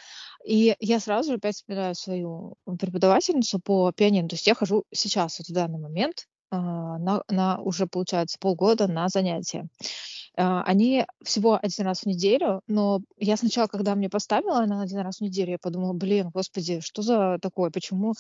и 0.45 0.75
я 0.81 0.99
сразу 0.99 1.33
же 1.33 1.37
опять 1.37 1.57
вспоминаю 1.57 1.95
свою 1.95 2.57
преподавательницу 2.79 3.59
по 3.61 3.93
пианино, 3.93 4.29
то 4.29 4.37
есть 4.37 4.47
я 4.47 4.55
хожу 4.55 4.85
сейчас 4.93 5.39
вот 5.39 5.49
в 5.49 5.53
данный 5.53 5.79
момент 5.79 6.27
э, 6.51 6.57
на, 6.57 7.23
на 7.29 7.61
уже 7.61 7.87
получается 7.87 8.39
полгода 8.41 8.87
на 8.89 9.09
занятия. 9.09 9.69
А, 10.41 10.63
они 10.63 11.05
всего 11.23 11.59
один 11.61 11.85
раз 11.85 12.01
в 12.01 12.07
неделю, 12.07 12.63
но 12.67 13.03
я 13.19 13.37
сначала, 13.37 13.67
когда 13.67 13.95
мне 13.95 14.09
поставила 14.09 14.65
на 14.65 14.81
один 14.81 15.01
раз 15.01 15.19
в 15.19 15.21
неделю, 15.21 15.51
я 15.53 15.59
подумала, 15.59 15.93
блин, 15.93 16.31
господи, 16.31 16.81
что 16.81 17.03
за 17.03 17.39
такое, 17.43 17.71
почему 17.71 18.15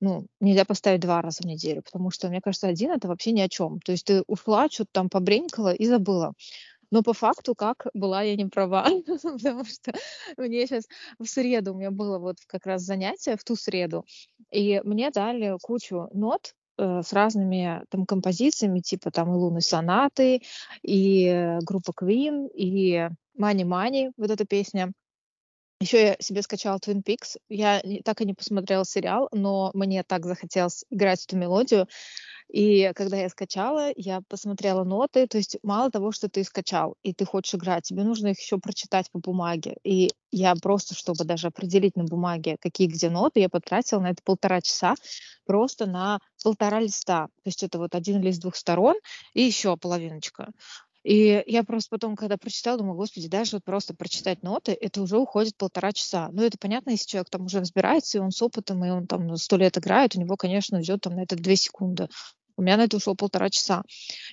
ну, 0.00 0.26
нельзя 0.40 0.64
поставить 0.64 1.00
два 1.00 1.20
раза 1.20 1.42
в 1.42 1.46
неделю, 1.46 1.82
потому 1.82 2.12
что, 2.12 2.28
мне 2.28 2.40
кажется, 2.40 2.68
один 2.68 2.92
это 2.92 3.08
вообще 3.08 3.32
ни 3.32 3.40
о 3.40 3.48
чем. 3.48 3.80
То 3.80 3.90
есть 3.90 4.04
ты 4.04 4.22
ушла, 4.28 4.68
что-то 4.70 4.90
там 4.92 5.08
побренькала 5.08 5.74
и 5.74 5.86
забыла. 5.86 6.34
Но 6.92 7.02
по 7.02 7.12
факту, 7.12 7.56
как 7.56 7.88
была 7.92 8.22
я 8.22 8.36
не 8.36 8.46
права, 8.46 8.84
потому 9.22 9.64
что 9.64 9.92
мне 10.36 10.66
сейчас 10.68 10.84
в 11.18 11.26
среду 11.26 11.74
у 11.74 11.76
меня 11.76 11.90
было 11.90 12.20
вот 12.20 12.36
как 12.46 12.66
раз 12.66 12.82
занятие, 12.82 13.36
в 13.36 13.42
ту 13.42 13.56
среду, 13.56 14.04
и 14.52 14.80
мне 14.84 15.10
дали 15.10 15.56
кучу 15.60 16.08
нот, 16.12 16.54
Э, 16.76 17.02
с 17.04 17.12
разными 17.12 17.84
там 17.88 18.04
композициями, 18.04 18.80
типа 18.80 19.10
там 19.10 19.32
и 19.32 19.36
лунной 19.36 19.62
сонаты, 19.62 20.42
и 20.82 21.58
группа 21.62 21.92
Queen, 21.92 22.48
и 22.52 23.08
Money, 23.38 24.12
вот 24.16 24.30
эта 24.30 24.44
песня. 24.44 24.92
Еще 25.80 26.02
я 26.02 26.16
себе 26.20 26.40
скачала 26.42 26.78
Twin 26.78 27.02
Peaks. 27.02 27.36
Я 27.48 27.82
так 28.04 28.20
и 28.20 28.24
не 28.24 28.32
посмотрела 28.32 28.84
сериал, 28.84 29.28
но 29.32 29.70
мне 29.74 30.02
так 30.02 30.24
захотелось 30.24 30.84
играть 30.90 31.24
эту 31.24 31.36
мелодию. 31.36 31.86
И 32.48 32.92
когда 32.94 33.16
я 33.16 33.28
скачала, 33.28 33.90
я 33.96 34.20
посмотрела 34.28 34.84
ноты, 34.84 35.26
то 35.26 35.38
есть 35.38 35.58
мало 35.62 35.90
того, 35.90 36.12
что 36.12 36.28
ты 36.28 36.44
скачал, 36.44 36.96
и 37.02 37.12
ты 37.12 37.24
хочешь 37.24 37.54
играть, 37.54 37.84
тебе 37.84 38.04
нужно 38.04 38.28
их 38.28 38.40
еще 38.40 38.58
прочитать 38.58 39.10
по 39.10 39.18
бумаге. 39.18 39.76
И 39.82 40.12
я 40.30 40.54
просто, 40.54 40.94
чтобы 40.94 41.24
даже 41.24 41.48
определить 41.48 41.96
на 41.96 42.04
бумаге, 42.04 42.56
какие 42.60 42.86
где 42.86 43.10
ноты, 43.10 43.40
я 43.40 43.48
потратила 43.48 44.00
на 44.00 44.10
это 44.10 44.22
полтора 44.22 44.60
часа 44.60 44.94
просто 45.46 45.86
на 45.86 46.20
полтора 46.42 46.80
листа. 46.80 47.26
То 47.26 47.48
есть 47.48 47.62
это 47.62 47.78
вот 47.78 47.94
один 47.94 48.20
лист 48.22 48.40
двух 48.40 48.56
сторон 48.56 48.96
и 49.32 49.42
еще 49.42 49.76
половиночка. 49.76 50.52
И 51.04 51.44
я 51.46 51.62
просто 51.64 51.90
потом, 51.90 52.16
когда 52.16 52.38
прочитала, 52.38 52.78
думаю, 52.78 52.96
господи, 52.96 53.28
даже 53.28 53.56
вот 53.56 53.64
просто 53.64 53.94
прочитать 53.94 54.42
ноты, 54.42 54.76
это 54.80 55.02
уже 55.02 55.18
уходит 55.18 55.56
полтора 55.56 55.92
часа. 55.92 56.30
Ну, 56.32 56.42
это 56.42 56.56
понятно, 56.58 56.90
если 56.90 57.06
человек 57.06 57.28
там 57.28 57.44
уже 57.44 57.60
разбирается, 57.60 58.18
и 58.18 58.20
он 58.20 58.30
с 58.30 58.40
опытом, 58.40 58.84
и 58.84 58.90
он 58.90 59.06
там 59.06 59.36
сто 59.36 59.56
лет 59.56 59.76
играет, 59.76 60.16
у 60.16 60.20
него, 60.20 60.36
конечно, 60.36 60.80
идет 60.80 61.02
там 61.02 61.14
на 61.14 61.22
это 61.22 61.36
две 61.36 61.56
секунды. 61.56 62.08
У 62.56 62.62
меня 62.62 62.76
на 62.76 62.84
это 62.84 62.96
ушло 62.96 63.14
полтора 63.14 63.50
часа. 63.50 63.82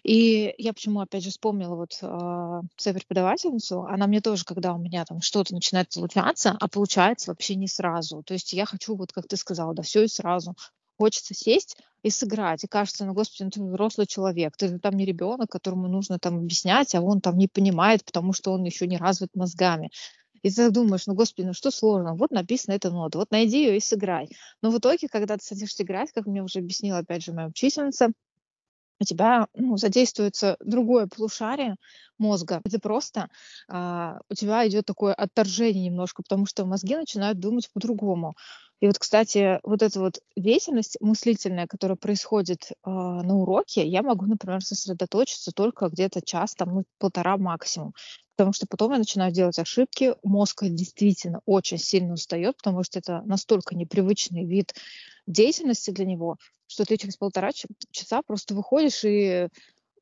И 0.04 0.54
я 0.58 0.74
почему, 0.74 1.02
опять 1.02 1.24
же, 1.24 1.32
вспомнила 1.32 1.76
вот 1.76 1.98
э, 2.02 2.62
свою 2.78 2.98
преподавательницу, 2.98 3.82
она 3.84 4.08
мне 4.08 4.22
тоже, 4.22 4.46
когда 4.46 4.74
у 4.74 4.78
меня 4.78 5.04
там 5.06 5.22
что-то 5.22 5.54
начинает 5.54 5.90
получаться, 5.90 6.56
а 6.58 6.68
получается 6.68 7.32
вообще 7.32 7.56
не 7.56 7.68
сразу. 7.68 8.22
То 8.24 8.34
есть 8.34 8.54
я 8.54 8.66
хочу, 8.66 8.96
вот 8.96 9.12
как 9.12 9.28
ты 9.28 9.38
сказала, 9.38 9.74
да, 9.74 9.82
все 9.82 10.04
и 10.04 10.08
сразу 10.08 10.56
хочется 11.02 11.34
сесть 11.34 11.78
и 12.04 12.12
сыграть. 12.12 12.64
И 12.64 12.68
кажется, 12.68 13.06
ну, 13.06 13.14
господи, 13.14 13.44
ну 13.44 13.50
ты 13.50 13.64
взрослый 13.64 14.06
человек, 14.06 14.56
ты 14.56 14.78
там 14.78 14.96
не 14.96 15.04
ребенок, 15.04 15.50
которому 15.50 15.88
нужно 15.88 16.20
там 16.20 16.38
объяснять, 16.38 16.94
а 16.94 17.02
он 17.02 17.22
там 17.22 17.40
не 17.40 17.48
понимает, 17.48 18.06
потому 18.06 18.34
что 18.34 18.52
он 18.52 18.64
еще 18.64 18.86
не 18.86 18.98
развит 18.98 19.30
мозгами. 19.34 19.90
И 20.44 20.52
ты 20.52 20.70
думаешь, 20.70 21.08
ну, 21.08 21.16
господи, 21.16 21.48
ну 21.48 21.54
что 21.54 21.72
сложно? 21.72 22.14
Вот 22.14 22.30
написана 22.30 22.76
эта 22.76 22.92
нота, 22.92 23.18
вот 23.18 23.32
найди 23.32 23.64
ее 23.64 23.78
и 23.78 23.80
сыграй. 23.80 24.30
Но 24.62 24.70
в 24.70 24.78
итоге, 24.78 25.08
когда 25.08 25.38
ты 25.38 25.44
садишься 25.44 25.82
играть, 25.82 26.12
как 26.12 26.28
мне 26.28 26.44
уже 26.44 26.60
объяснила, 26.60 27.00
опять 27.00 27.24
же, 27.24 27.34
моя 27.34 27.48
учительница, 27.48 28.12
у 29.00 29.04
тебя 29.04 29.48
ну, 29.56 29.78
задействуется 29.78 30.58
другое 30.60 31.08
полушарие 31.08 31.78
мозга. 32.20 32.62
Это 32.64 32.80
просто 32.80 33.30
а, 33.68 34.20
у 34.30 34.36
тебя 34.36 34.68
идет 34.68 34.86
такое 34.86 35.16
отторжение 35.16 35.86
немножко, 35.86 36.22
потому 36.22 36.46
что 36.46 36.66
мозги 36.66 36.96
начинают 36.96 37.40
думать 37.40 37.68
по-другому. 37.74 38.36
И 38.82 38.88
вот, 38.88 38.98
кстати, 38.98 39.60
вот 39.62 39.84
эта 39.84 40.00
вот 40.00 40.20
деятельность 40.36 40.98
мыслительная, 41.00 41.68
которая 41.68 41.96
происходит 41.96 42.72
э, 42.72 42.90
на 42.90 43.36
уроке, 43.36 43.86
я 43.86 44.02
могу, 44.02 44.26
например, 44.26 44.64
сосредоточиться 44.64 45.52
только 45.52 45.88
где-то 45.88 46.22
час, 46.24 46.56
там, 46.56 46.74
ну, 46.74 46.84
полтора 46.98 47.38
максимум. 47.38 47.94
Потому 48.36 48.54
что 48.54 48.66
потом 48.68 48.94
я 48.94 48.98
начинаю 48.98 49.32
делать 49.32 49.60
ошибки, 49.60 50.16
мозг 50.24 50.64
действительно 50.64 51.42
очень 51.46 51.78
сильно 51.78 52.14
устает, 52.14 52.58
потому 52.58 52.84
что 52.84 52.98
это 52.98 53.22
настолько 53.22 53.76
непривычный 53.76 54.46
вид 54.46 54.74
деятельности 55.28 55.92
для 55.92 56.06
него, 56.06 56.38
что 56.66 56.84
ты 56.84 56.98
через 56.98 57.18
полтора 57.18 57.52
часа 57.92 58.24
просто 58.24 58.56
выходишь 58.56 59.04
и 59.04 59.48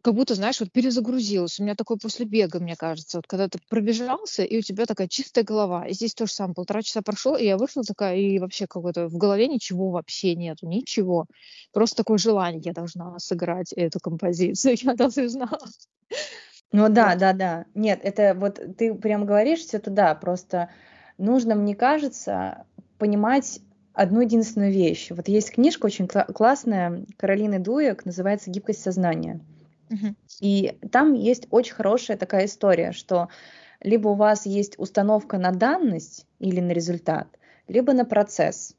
как 0.02 0.14
будто, 0.14 0.36
знаешь, 0.36 0.60
вот 0.60 0.72
перезагрузилась. 0.72 1.60
У 1.60 1.64
меня 1.64 1.76
такое 1.76 1.98
после 1.98 2.26
бега, 2.26 2.60
мне 2.60 2.76
кажется. 2.76 3.18
Вот 3.18 3.28
когда 3.28 3.50
ты 3.50 3.60
пробежался, 3.70 4.44
и 4.44 4.58
у 4.58 4.62
тебя 4.62 4.86
такая 4.86 5.08
чистая 5.08 5.44
голова. 5.44 5.88
И 5.88 5.94
здесь 5.94 6.14
тоже 6.14 6.32
самое. 6.32 6.56
Полтора 6.56 6.82
часа 6.82 7.02
прошло, 7.02 7.36
и 7.36 7.46
я 7.46 7.58
вышла 7.58 7.84
такая, 7.84 8.16
и 8.16 8.40
вообще 8.40 8.66
какой-то 8.66 9.08
в 9.08 9.18
голове 9.18 9.48
ничего 9.48 9.90
вообще 9.90 10.36
нету, 10.36 10.68
ничего. 10.68 11.26
Просто 11.74 11.98
такое 11.98 12.18
желание, 12.18 12.62
я 12.64 12.72
должна 12.72 13.20
сыграть 13.20 13.74
эту 13.74 14.00
композицию, 14.00 14.76
я 14.82 14.94
должна. 14.94 15.50
Ну 16.72 16.88
да, 16.88 17.16
да, 17.16 17.34
да. 17.34 17.66
Нет, 17.74 18.00
это 18.04 18.34
вот 18.36 18.60
ты 18.78 18.94
прям 18.94 19.26
говоришь 19.26 19.60
все 19.60 19.80
туда, 19.80 20.16
просто 20.16 20.70
нужно, 21.18 21.56
мне 21.56 21.76
кажется, 21.76 22.66
понимать 23.00 23.60
одну 23.94 24.22
единственную 24.22 24.72
вещь. 24.72 25.08
Вот 25.10 25.28
есть 25.28 25.52
книжка 25.52 25.88
очень 25.88 26.08
классная 26.08 27.06
Каролины 27.18 27.60
Дуек, 27.60 28.06
называется 28.06 28.50
«Гибкость 28.50 28.82
сознания». 28.82 29.42
И 30.40 30.78
там 30.92 31.14
есть 31.14 31.48
очень 31.50 31.74
хорошая 31.74 32.18
такая 32.18 32.46
история, 32.46 32.92
что 32.92 33.30
либо 33.82 34.10
у 34.10 34.16
вас 34.16 34.46
есть 34.46 34.78
установка 34.78 35.38
на 35.38 35.52
данность 35.52 36.26
или 36.40 36.60
на 36.60 36.72
результат, 36.72 37.28
либо 37.68 37.94
на 37.94 38.06
процесс. 38.06 38.76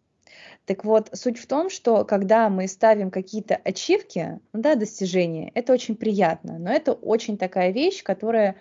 Так 0.67 0.85
вот, 0.85 1.11
суть 1.13 1.39
в 1.39 1.47
том, 1.47 1.71
что 1.71 2.05
когда 2.05 2.49
мы 2.49 2.69
ставим 2.69 3.11
какие-то 3.11 3.57
ачивки, 3.57 4.39
да, 4.53 4.75
достижения, 4.75 5.51
это 5.55 5.73
очень 5.73 5.97
приятно, 5.97 6.59
но 6.59 6.71
это 6.71 6.93
очень 6.93 7.37
такая 7.37 7.73
вещь, 7.73 8.03
которая 8.03 8.57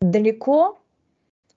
далеко 0.00 0.80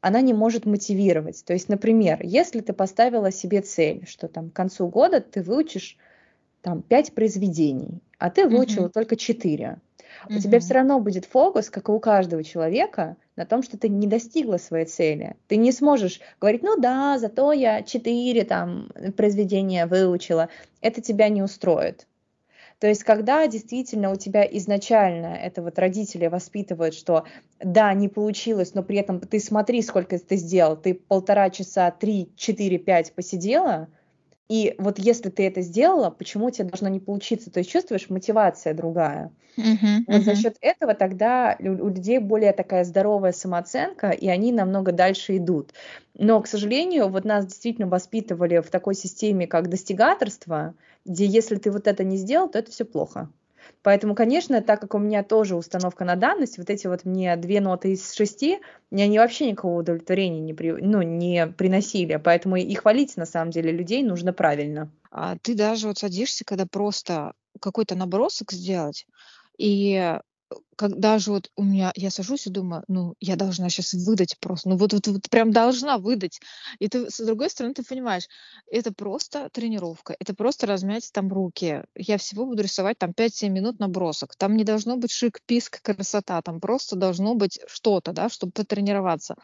она 0.02 0.22
не 0.22 0.34
может 0.34 0.66
мотивировать. 0.66 1.44
То 1.46 1.54
есть, 1.54 1.70
например, 1.70 2.20
если 2.24 2.60
ты 2.62 2.74
поставила 2.74 3.32
себе 3.32 3.62
цель, 3.62 4.06
что 4.08 4.28
там 4.28 4.50
к 4.50 4.54
концу 4.54 4.88
года 4.88 5.22
ты 5.22 5.42
выучишь 5.44 5.98
там 6.62 6.82
пять 6.82 7.14
произведений, 7.14 8.02
а 8.18 8.30
ты 8.30 8.48
выучила 8.48 8.88
mm-hmm. 8.88 8.94
только 8.94 9.16
четыре, 9.16 9.78
у 10.30 10.40
тебя 10.40 10.60
все 10.60 10.76
равно 10.76 11.00
будет 11.00 11.26
фокус, 11.26 11.70
как 11.70 11.90
и 11.90 11.92
у 11.92 12.00
каждого 12.00 12.44
человека, 12.44 13.18
на 13.36 13.46
том, 13.46 13.64
что 13.64 13.78
ты 13.78 13.90
не 13.90 14.08
достигла 14.08 14.58
своей 14.58 14.86
цели. 14.86 15.36
Ты 15.48 15.58
не 15.58 15.72
сможешь 15.72 16.22
говорить, 16.40 16.64
ну 16.64 16.80
да, 16.80 17.18
зато 17.18 17.52
я 17.54 17.82
четыре 17.82 18.44
там 18.44 18.90
произведения 19.18 19.86
выучила. 19.86 20.50
Это 20.82 21.02
тебя 21.02 21.30
не 21.30 21.42
устроит. 21.42 22.08
То 22.82 22.88
есть, 22.88 23.04
когда 23.04 23.46
действительно 23.46 24.12
у 24.12 24.16
тебя 24.16 24.44
изначально 24.44 25.36
это 25.36 25.62
вот 25.62 25.78
родители 25.78 26.26
воспитывают, 26.26 26.96
что 26.96 27.26
да, 27.60 27.94
не 27.94 28.10
получилось, 28.10 28.74
но 28.74 28.82
при 28.82 28.98
этом 28.98 29.20
ты 29.20 29.40
смотри, 29.40 29.84
сколько 29.84 30.18
ты 30.18 30.36
сделал, 30.36 30.76
ты 30.76 30.96
полтора 30.96 31.52
часа, 31.52 31.92
три, 31.92 32.32
четыре, 32.36 32.80
пять 32.80 33.14
посидела, 33.14 33.88
и 34.52 34.76
вот 34.80 35.00
если 35.00 35.30
ты 35.30 35.48
это 35.48 35.62
сделала, 35.62 36.10
почему 36.10 36.50
тебе 36.50 36.66
должно 36.66 36.90
не 36.90 37.00
получиться? 37.00 37.50
То 37.50 37.60
есть 37.60 37.72
чувствуешь, 37.72 38.10
мотивация 38.10 38.74
другая. 38.74 39.32
Uh-huh, 39.58 40.04
вот 40.08 40.16
uh-huh. 40.18 40.24
за 40.24 40.36
счет 40.36 40.58
этого 40.60 40.94
тогда 40.94 41.56
у 41.58 41.88
людей 41.88 42.20
более 42.20 42.52
такая 42.52 42.84
здоровая 42.84 43.32
самооценка, 43.32 44.10
и 44.10 44.28
они 44.28 44.52
намного 44.52 44.92
дальше 44.92 45.38
идут. 45.38 45.74
Но, 46.16 46.42
к 46.42 46.48
сожалению, 46.48 47.08
вот 47.08 47.24
нас 47.24 47.46
действительно 47.46 47.88
воспитывали 47.88 48.60
в 48.60 48.70
такой 48.70 48.94
системе, 48.94 49.48
как 49.48 49.70
достигаторство, 49.70 50.74
где 51.06 51.26
если 51.26 51.56
ты 51.56 51.72
вот 51.72 51.88
это 51.88 52.04
не 52.04 52.18
сделал, 52.18 52.50
то 52.50 52.60
это 52.60 52.72
все 52.72 52.84
плохо. 52.84 53.30
Поэтому, 53.84 54.16
конечно, 54.16 54.62
так 54.62 54.82
как 54.82 54.96
у 54.96 55.00
меня 55.00 55.24
тоже 55.24 55.56
установка 55.56 56.06
на 56.06 56.16
данность, 56.16 56.58
вот 56.58 56.70
эти 56.70 56.88
вот 56.88 57.06
мне 57.06 57.36
две 57.36 57.62
ноты 57.62 57.94
из 57.94 58.14
шести, 58.14 58.60
мне 58.90 59.06
они 59.06 59.20
вообще 59.20 59.50
никакого 59.50 59.80
удовлетворения 59.80 60.40
не, 60.40 60.54
при, 60.54 60.72
ну, 60.72 61.02
не 61.02 61.48
приносили. 61.48 62.20
Поэтому 62.24 62.58
и 62.58 62.74
хвалить, 62.74 63.18
на 63.18 63.26
самом 63.26 63.52
деле, 63.52 63.72
людей 63.72 64.04
нужно 64.04 64.34
правильно. 64.34 64.92
А 65.12 65.36
ты 65.42 65.56
даже 65.56 65.88
вот 65.88 65.98
садишься, 65.98 66.46
когда 66.46 66.66
просто 66.66 67.34
какой-то 67.60 67.96
набросок 67.96 68.52
сделать, 68.52 69.06
и 69.58 70.18
когда 70.76 71.20
же 71.20 71.32
вот 71.32 71.52
у 71.56 71.64
меня, 71.64 71.92
я 71.96 72.10
сажусь 72.10 72.48
и 72.48 72.50
думаю, 72.50 72.84
ну, 72.88 73.16
я 73.20 73.36
должна 73.36 73.70
сейчас 73.70 73.94
выдать 73.94 74.38
просто, 74.40 74.70
ну, 74.70 74.78
вот, 74.78 74.94
вот, 74.94 75.08
вот 75.08 75.30
прям 75.30 75.52
должна 75.52 75.98
выдать. 75.98 76.40
И 76.80 76.88
ты, 76.88 77.10
с 77.10 77.24
другой 77.24 77.50
стороны, 77.50 77.74
ты 77.74 77.84
понимаешь, 77.84 78.28
это 78.72 78.94
просто 78.94 79.50
тренировка, 79.52 80.16
это 80.20 80.34
просто 80.34 80.68
размять 80.68 81.10
там 81.14 81.30
руки. 81.32 81.84
Я 81.96 82.18
всего 82.18 82.46
буду 82.46 82.64
рисовать 82.64 82.98
там 82.98 83.14
5-7 83.14 83.54
минут 83.54 83.80
набросок. 83.80 84.36
Там 84.36 84.56
не 84.58 84.64
должно 84.64 84.98
быть 84.98 85.12
шик, 85.12 85.42
писк, 85.46 85.82
красота, 85.82 86.42
там 86.42 86.60
просто 86.60 86.96
должно 86.96 87.36
быть 87.36 87.60
что-то, 87.68 88.12
да, 88.14 88.30
чтобы 88.30 88.52
потренироваться. 88.52 89.36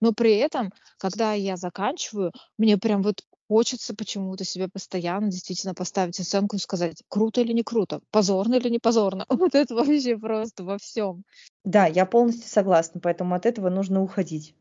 Но 0.00 0.12
при 0.12 0.36
этом, 0.36 0.72
когда 0.98 1.32
я 1.32 1.56
заканчиваю, 1.56 2.32
мне 2.56 2.78
прям 2.78 3.02
вот 3.02 3.22
хочется 3.48 3.94
почему-то 3.94 4.44
себе 4.44 4.68
постоянно 4.68 5.30
действительно 5.30 5.74
поставить 5.74 6.20
оценку 6.20 6.56
и 6.56 6.60
сказать, 6.60 7.02
круто 7.08 7.40
или 7.40 7.52
не 7.52 7.62
круто, 7.62 8.00
позорно 8.10 8.56
или 8.56 8.68
не 8.68 8.78
позорно. 8.78 9.26
Вот 9.38 9.54
это 9.54 9.74
вообще 9.74 10.18
просто 10.18 10.64
во 10.64 10.78
всем. 10.78 11.24
Да, 11.64 11.86
я 11.86 12.04
полностью 12.06 12.48
согласна, 12.48 13.00
поэтому 13.00 13.34
от 13.34 13.46
этого 13.46 13.70
нужно 13.70 14.02
уходить. 14.02 14.54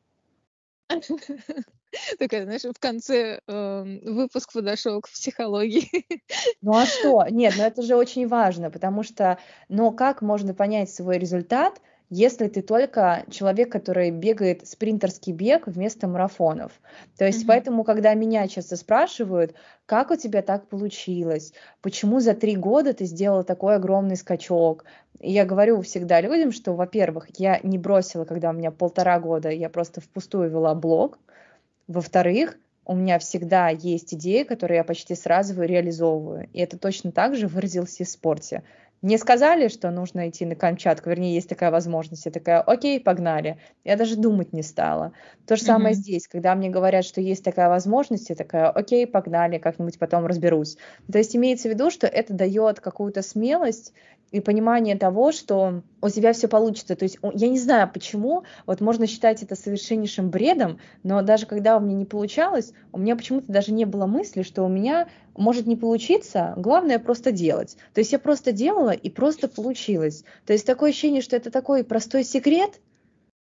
Такая, 2.20 2.44
знаешь, 2.44 2.62
в 2.64 2.80
конце 2.80 3.42
э, 3.46 4.00
выпуск 4.04 4.54
подошел 4.54 5.02
к 5.02 5.10
психологии. 5.10 5.90
Ну 6.62 6.76
а 6.76 6.86
что? 6.86 7.26
Нет, 7.30 7.56
ну 7.58 7.64
это 7.64 7.82
же 7.82 7.96
очень 7.96 8.28
важно, 8.28 8.70
потому 8.70 9.04
что, 9.04 9.38
но 9.70 9.92
как 9.92 10.22
можно 10.22 10.54
понять 10.54 10.90
свой 10.90 11.18
результат, 11.18 11.82
если 12.10 12.48
ты 12.48 12.62
только 12.62 13.26
человек, 13.30 13.72
который 13.72 14.12
бегает 14.12 14.68
спринтерский 14.68 15.34
бег 15.34 15.68
вместо 15.68 16.08
марафонов. 16.08 16.72
То 17.18 17.26
есть 17.26 17.44
mm-hmm. 17.44 17.48
поэтому, 17.48 17.84
когда 17.84 18.14
меня 18.14 18.48
часто 18.48 18.78
спрашивают, 18.78 19.56
как 19.86 20.12
у 20.12 20.16
тебя 20.16 20.42
так 20.42 20.68
получилось, 20.68 21.54
почему 21.82 22.20
за 22.20 22.34
три 22.34 22.56
года 22.56 22.94
ты 22.94 23.06
сделала 23.06 23.44
такой 23.44 23.76
огромный 23.76 24.16
скачок, 24.16 24.86
я 25.20 25.46
говорю 25.46 25.82
всегда 25.82 26.22
людям, 26.22 26.52
что, 26.52 26.74
во-первых, 26.74 27.28
я 27.38 27.60
не 27.64 27.78
бросила, 27.78 28.24
когда 28.24 28.52
у 28.52 28.54
меня 28.54 28.72
полтора 28.72 29.20
года, 29.20 29.50
я 29.50 29.70
просто 29.70 30.00
впустую 30.00 30.50
вела 30.50 30.76
блог. 30.76 31.18
Во-вторых, 31.88 32.58
у 32.86 32.96
меня 32.96 33.20
всегда 33.20 33.70
есть 33.70 34.14
идеи, 34.14 34.44
которые 34.44 34.78
я 34.78 34.84
почти 34.84 35.16
сразу 35.16 35.62
реализовываю. 35.62 36.48
И 36.54 36.60
это 36.60 36.78
точно 36.78 37.12
так 37.12 37.36
же 37.36 37.48
выразилось 37.48 38.00
и 38.00 38.04
в 38.04 38.10
спорте. 38.10 38.64
Мне 39.02 39.20
сказали, 39.20 39.68
что 39.68 39.92
нужно 39.92 40.28
идти 40.28 40.46
на 40.46 40.56
Камчатку, 40.56 41.10
вернее, 41.10 41.36
есть 41.36 41.48
такая 41.48 41.70
возможность. 41.70 42.26
Я 42.26 42.32
такая, 42.32 42.62
окей, 42.62 43.00
погнали. 43.00 43.60
Я 43.84 43.96
даже 43.96 44.16
думать 44.16 44.54
не 44.54 44.64
стала. 44.64 45.14
То 45.46 45.56
же 45.56 45.62
самое 45.62 45.94
mm-hmm. 45.94 45.98
здесь, 45.98 46.28
когда 46.28 46.56
мне 46.56 46.70
говорят, 46.70 47.06
что 47.06 47.22
есть 47.22 47.44
такая 47.44 47.70
возможность, 47.70 48.30
я 48.30 48.36
такая, 48.36 48.70
окей, 48.70 49.06
погнали, 49.06 49.60
как-нибудь 49.60 50.00
потом 50.00 50.26
разберусь. 50.26 50.78
То 51.12 51.20
есть 51.20 51.36
имеется 51.36 51.70
в 51.70 51.74
виду, 51.74 51.92
что 51.92 52.08
это 52.08 52.34
дает 52.34 52.80
какую-то 52.80 53.22
смелость 53.22 53.94
и 54.32 54.40
понимание 54.40 54.98
того, 54.98 55.32
что 55.32 55.84
у 56.02 56.10
тебя 56.10 56.34
все 56.34 56.48
получится. 56.48 56.96
То 56.96 57.04
есть 57.04 57.18
я 57.34 57.48
не 57.48 57.60
знаю, 57.60 57.90
почему, 57.92 58.44
вот 58.66 58.82
можно 58.82 59.08
считать 59.08 59.42
это 59.44 59.56
совершеннейшим 59.56 60.30
бредом, 60.30 60.80
но 61.04 61.22
даже 61.22 61.46
когда 61.46 61.78
у 61.78 61.80
меня 61.80 61.96
не 61.96 62.06
получалось, 62.06 62.74
у 62.92 63.00
меня 63.00 63.16
почему-то 63.16 63.52
даже 63.52 63.72
не 63.72 63.86
было 63.86 64.06
мысли, 64.06 64.42
что 64.42 64.64
у 64.64 64.68
меня 64.68 65.08
может 65.36 65.66
не 65.66 65.76
получиться, 65.76 66.54
главное 66.58 67.00
просто 67.00 67.32
делать. 67.32 67.78
То 67.94 68.00
есть 68.00 68.12
я 68.12 68.20
просто 68.20 68.52
делала 68.52 68.92
и 68.92 69.10
просто 69.10 69.48
получилось. 69.48 70.24
То 70.46 70.54
есть 70.54 70.66
такое 70.66 70.90
ощущение, 70.90 71.22
что 71.22 71.36
это 71.36 71.52
такой 71.52 71.84
простой 71.84 72.24
секрет, 72.24 72.82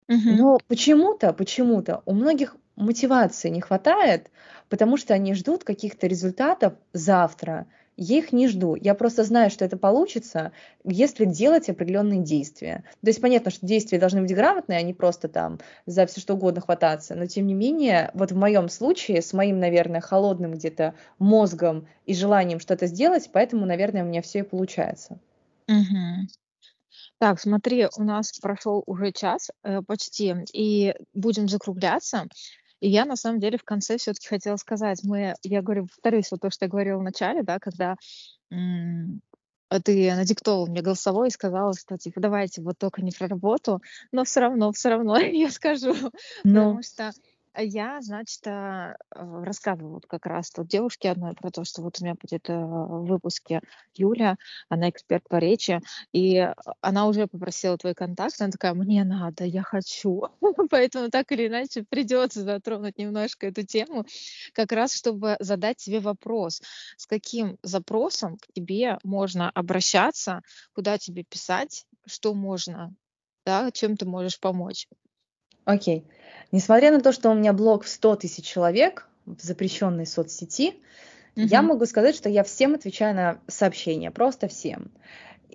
угу. 0.08 0.18
но 0.36 0.58
почему-то, 0.68 1.32
почему-то 1.32 2.02
у 2.04 2.12
многих 2.12 2.56
мотивации 2.76 3.48
не 3.48 3.60
хватает, 3.60 4.30
потому 4.68 4.96
что 4.96 5.14
они 5.14 5.34
ждут 5.34 5.64
каких-то 5.64 6.06
результатов 6.06 6.74
завтра, 6.92 7.66
я 7.96 8.18
их 8.18 8.32
не 8.32 8.48
жду. 8.48 8.74
Я 8.74 8.94
просто 8.94 9.24
знаю, 9.24 9.50
что 9.50 9.64
это 9.64 9.76
получится, 9.76 10.52
если 10.84 11.24
делать 11.24 11.68
определенные 11.68 12.20
действия. 12.20 12.84
То 13.02 13.08
есть 13.08 13.20
понятно, 13.20 13.50
что 13.50 13.66
действия 13.66 13.98
должны 13.98 14.22
быть 14.22 14.34
грамотные, 14.34 14.78
а 14.78 14.82
не 14.82 14.94
просто 14.94 15.28
там 15.28 15.60
за 15.86 16.06
все 16.06 16.20
что 16.20 16.34
угодно 16.34 16.60
хвататься. 16.60 17.14
Но 17.14 17.26
тем 17.26 17.46
не 17.46 17.54
менее, 17.54 18.10
вот 18.14 18.32
в 18.32 18.36
моем 18.36 18.68
случае, 18.68 19.22
с 19.22 19.32
моим, 19.32 19.58
наверное, 19.58 20.00
холодным 20.00 20.52
где-то 20.52 20.94
мозгом 21.18 21.86
и 22.06 22.14
желанием 22.14 22.60
что-то 22.60 22.86
сделать, 22.86 23.30
поэтому, 23.32 23.66
наверное, 23.66 24.02
у 24.02 24.06
меня 24.06 24.22
все 24.22 24.40
и 24.40 24.42
получается. 24.42 25.18
Угу. 25.68 26.28
Так, 27.18 27.40
смотри, 27.40 27.86
у 27.96 28.02
нас 28.02 28.32
прошел 28.40 28.82
уже 28.86 29.12
час 29.12 29.50
э, 29.62 29.82
почти, 29.82 30.34
и 30.52 30.94
будем 31.14 31.48
закругляться. 31.48 32.26
И 32.80 32.88
я 32.88 33.04
на 33.04 33.16
самом 33.16 33.40
деле 33.40 33.58
в 33.58 33.64
конце 33.64 33.96
все-таки 33.96 34.28
хотела 34.28 34.56
сказать, 34.56 35.00
мы, 35.04 35.34
я 35.42 35.62
говорю, 35.62 35.86
повторюсь, 35.86 36.30
вот 36.30 36.40
то, 36.40 36.50
что 36.50 36.64
я 36.66 36.68
говорила 36.70 36.98
в 36.98 37.02
начале, 37.02 37.42
да, 37.42 37.58
когда 37.58 37.96
м- 38.50 39.22
ты 39.82 40.14
надиктовал 40.14 40.66
мне 40.66 40.82
голосовой 40.82 41.28
и 41.28 41.32
сказала, 41.32 41.72
что 41.74 41.96
типа 41.96 42.20
давайте 42.20 42.62
вот 42.62 42.78
только 42.78 43.02
не 43.02 43.10
про 43.10 43.28
работу, 43.28 43.80
но 44.12 44.24
все 44.24 44.40
равно, 44.40 44.72
все 44.72 44.90
равно 44.90 45.16
я 45.18 45.50
скажу, 45.50 45.94
ну. 45.94 46.10
потому 46.42 46.82
что 46.82 47.12
я, 47.62 48.00
значит, 48.00 48.46
а, 48.46 48.96
рассказывала 49.10 49.94
вот 49.94 50.06
как 50.06 50.26
раз 50.26 50.50
тут 50.50 50.66
девушке 50.68 51.10
одной 51.10 51.34
про 51.34 51.50
то, 51.50 51.64
что 51.64 51.82
вот 51.82 52.00
у 52.00 52.04
меня 52.04 52.14
будет 52.20 52.48
э, 52.50 52.54
в 52.56 53.06
выпуске 53.06 53.60
Юля, 53.94 54.36
она 54.68 54.90
эксперт 54.90 55.22
по 55.28 55.36
речи, 55.36 55.80
и 56.12 56.50
она 56.80 57.06
уже 57.06 57.26
попросила 57.26 57.76
твой 57.78 57.94
контакт, 57.94 58.40
она 58.40 58.50
такая, 58.50 58.74
мне 58.74 59.04
надо, 59.04 59.44
я 59.44 59.62
хочу. 59.62 60.24
Поэтому 60.70 61.10
так 61.10 61.30
или 61.32 61.46
иначе 61.46 61.84
придется 61.88 62.42
затронуть 62.42 62.98
немножко 62.98 63.46
эту 63.46 63.64
тему, 63.64 64.04
как 64.52 64.72
раз 64.72 64.94
чтобы 64.94 65.36
задать 65.40 65.76
тебе 65.78 66.00
вопрос, 66.00 66.60
с 66.96 67.06
каким 67.06 67.58
запросом 67.62 68.36
к 68.38 68.46
тебе 68.52 68.98
можно 69.04 69.50
обращаться, 69.50 70.42
куда 70.74 70.98
тебе 70.98 71.24
писать, 71.24 71.86
что 72.06 72.34
можно, 72.34 72.94
да, 73.44 73.70
чем 73.70 73.96
ты 73.96 74.06
можешь 74.06 74.40
помочь. 74.40 74.86
Окей. 75.64 76.04
Несмотря 76.52 76.90
на 76.92 77.00
то, 77.00 77.12
что 77.12 77.30
у 77.30 77.34
меня 77.34 77.52
блог 77.52 77.84
в 77.84 77.88
100 77.88 78.16
тысяч 78.16 78.44
человек 78.44 79.08
в 79.26 79.40
запрещенной 79.40 80.06
соцсети, 80.06 80.74
угу. 81.36 81.46
я 81.46 81.62
могу 81.62 81.86
сказать, 81.86 82.14
что 82.14 82.28
я 82.28 82.44
всем 82.44 82.74
отвечаю 82.74 83.14
на 83.14 83.38
сообщения, 83.48 84.10
просто 84.10 84.48
всем. 84.48 84.90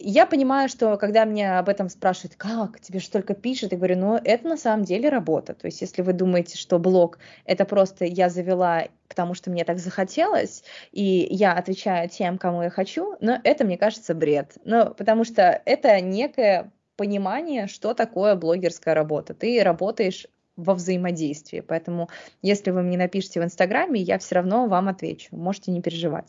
Я 0.02 0.26
понимаю, 0.26 0.70
что 0.70 0.96
когда 0.96 1.26
меня 1.26 1.60
об 1.60 1.68
этом 1.68 1.90
спрашивают, 1.90 2.36
как, 2.38 2.80
тебе 2.80 3.00
же 3.00 3.10
только 3.10 3.34
пишет, 3.34 3.74
я 3.74 3.78
говорю, 3.78 3.98
ну, 3.98 4.16
это 4.16 4.48
на 4.48 4.56
самом 4.56 4.86
деле 4.86 5.10
работа. 5.10 5.54
То 5.54 5.68
есть, 5.68 5.82
если 5.82 6.02
вы 6.02 6.14
думаете, 6.14 6.58
что 6.58 6.80
блог– 6.80 7.20
это 7.46 7.66
просто 7.66 8.06
я 8.06 8.30
завела, 8.30 8.86
потому 9.10 9.34
что 9.34 9.52
мне 9.52 9.66
так 9.66 9.78
захотелось, 9.78 10.64
и 10.94 11.28
я 11.30 11.52
отвечаю 11.52 12.08
тем, 12.08 12.38
кому 12.38 12.64
я 12.64 12.70
хочу, 12.70 13.18
но 13.20 13.40
это, 13.44 13.66
мне 13.66 13.78
кажется, 13.78 14.16
бред. 14.16 14.58
Ну, 14.64 14.94
потому 14.94 15.26
что 15.26 15.62
это 15.66 16.00
некая 16.00 16.72
понимание, 17.00 17.68
что 17.68 17.94
такое 17.94 18.36
блогерская 18.36 18.94
работа. 18.94 19.34
Ты 19.34 19.64
работаешь 19.64 20.28
во 20.58 20.74
взаимодействии. 20.74 21.62
Поэтому, 21.62 22.10
если 22.42 22.72
вы 22.72 22.82
мне 22.82 22.98
напишите 22.98 23.40
в 23.40 23.46
Инстаграме, 23.46 24.02
я 24.02 24.20
все 24.20 24.36
равно 24.36 24.68
вам 24.68 24.90
отвечу. 24.90 25.34
Можете 25.34 25.72
не 25.72 25.82
переживать. 25.82 26.28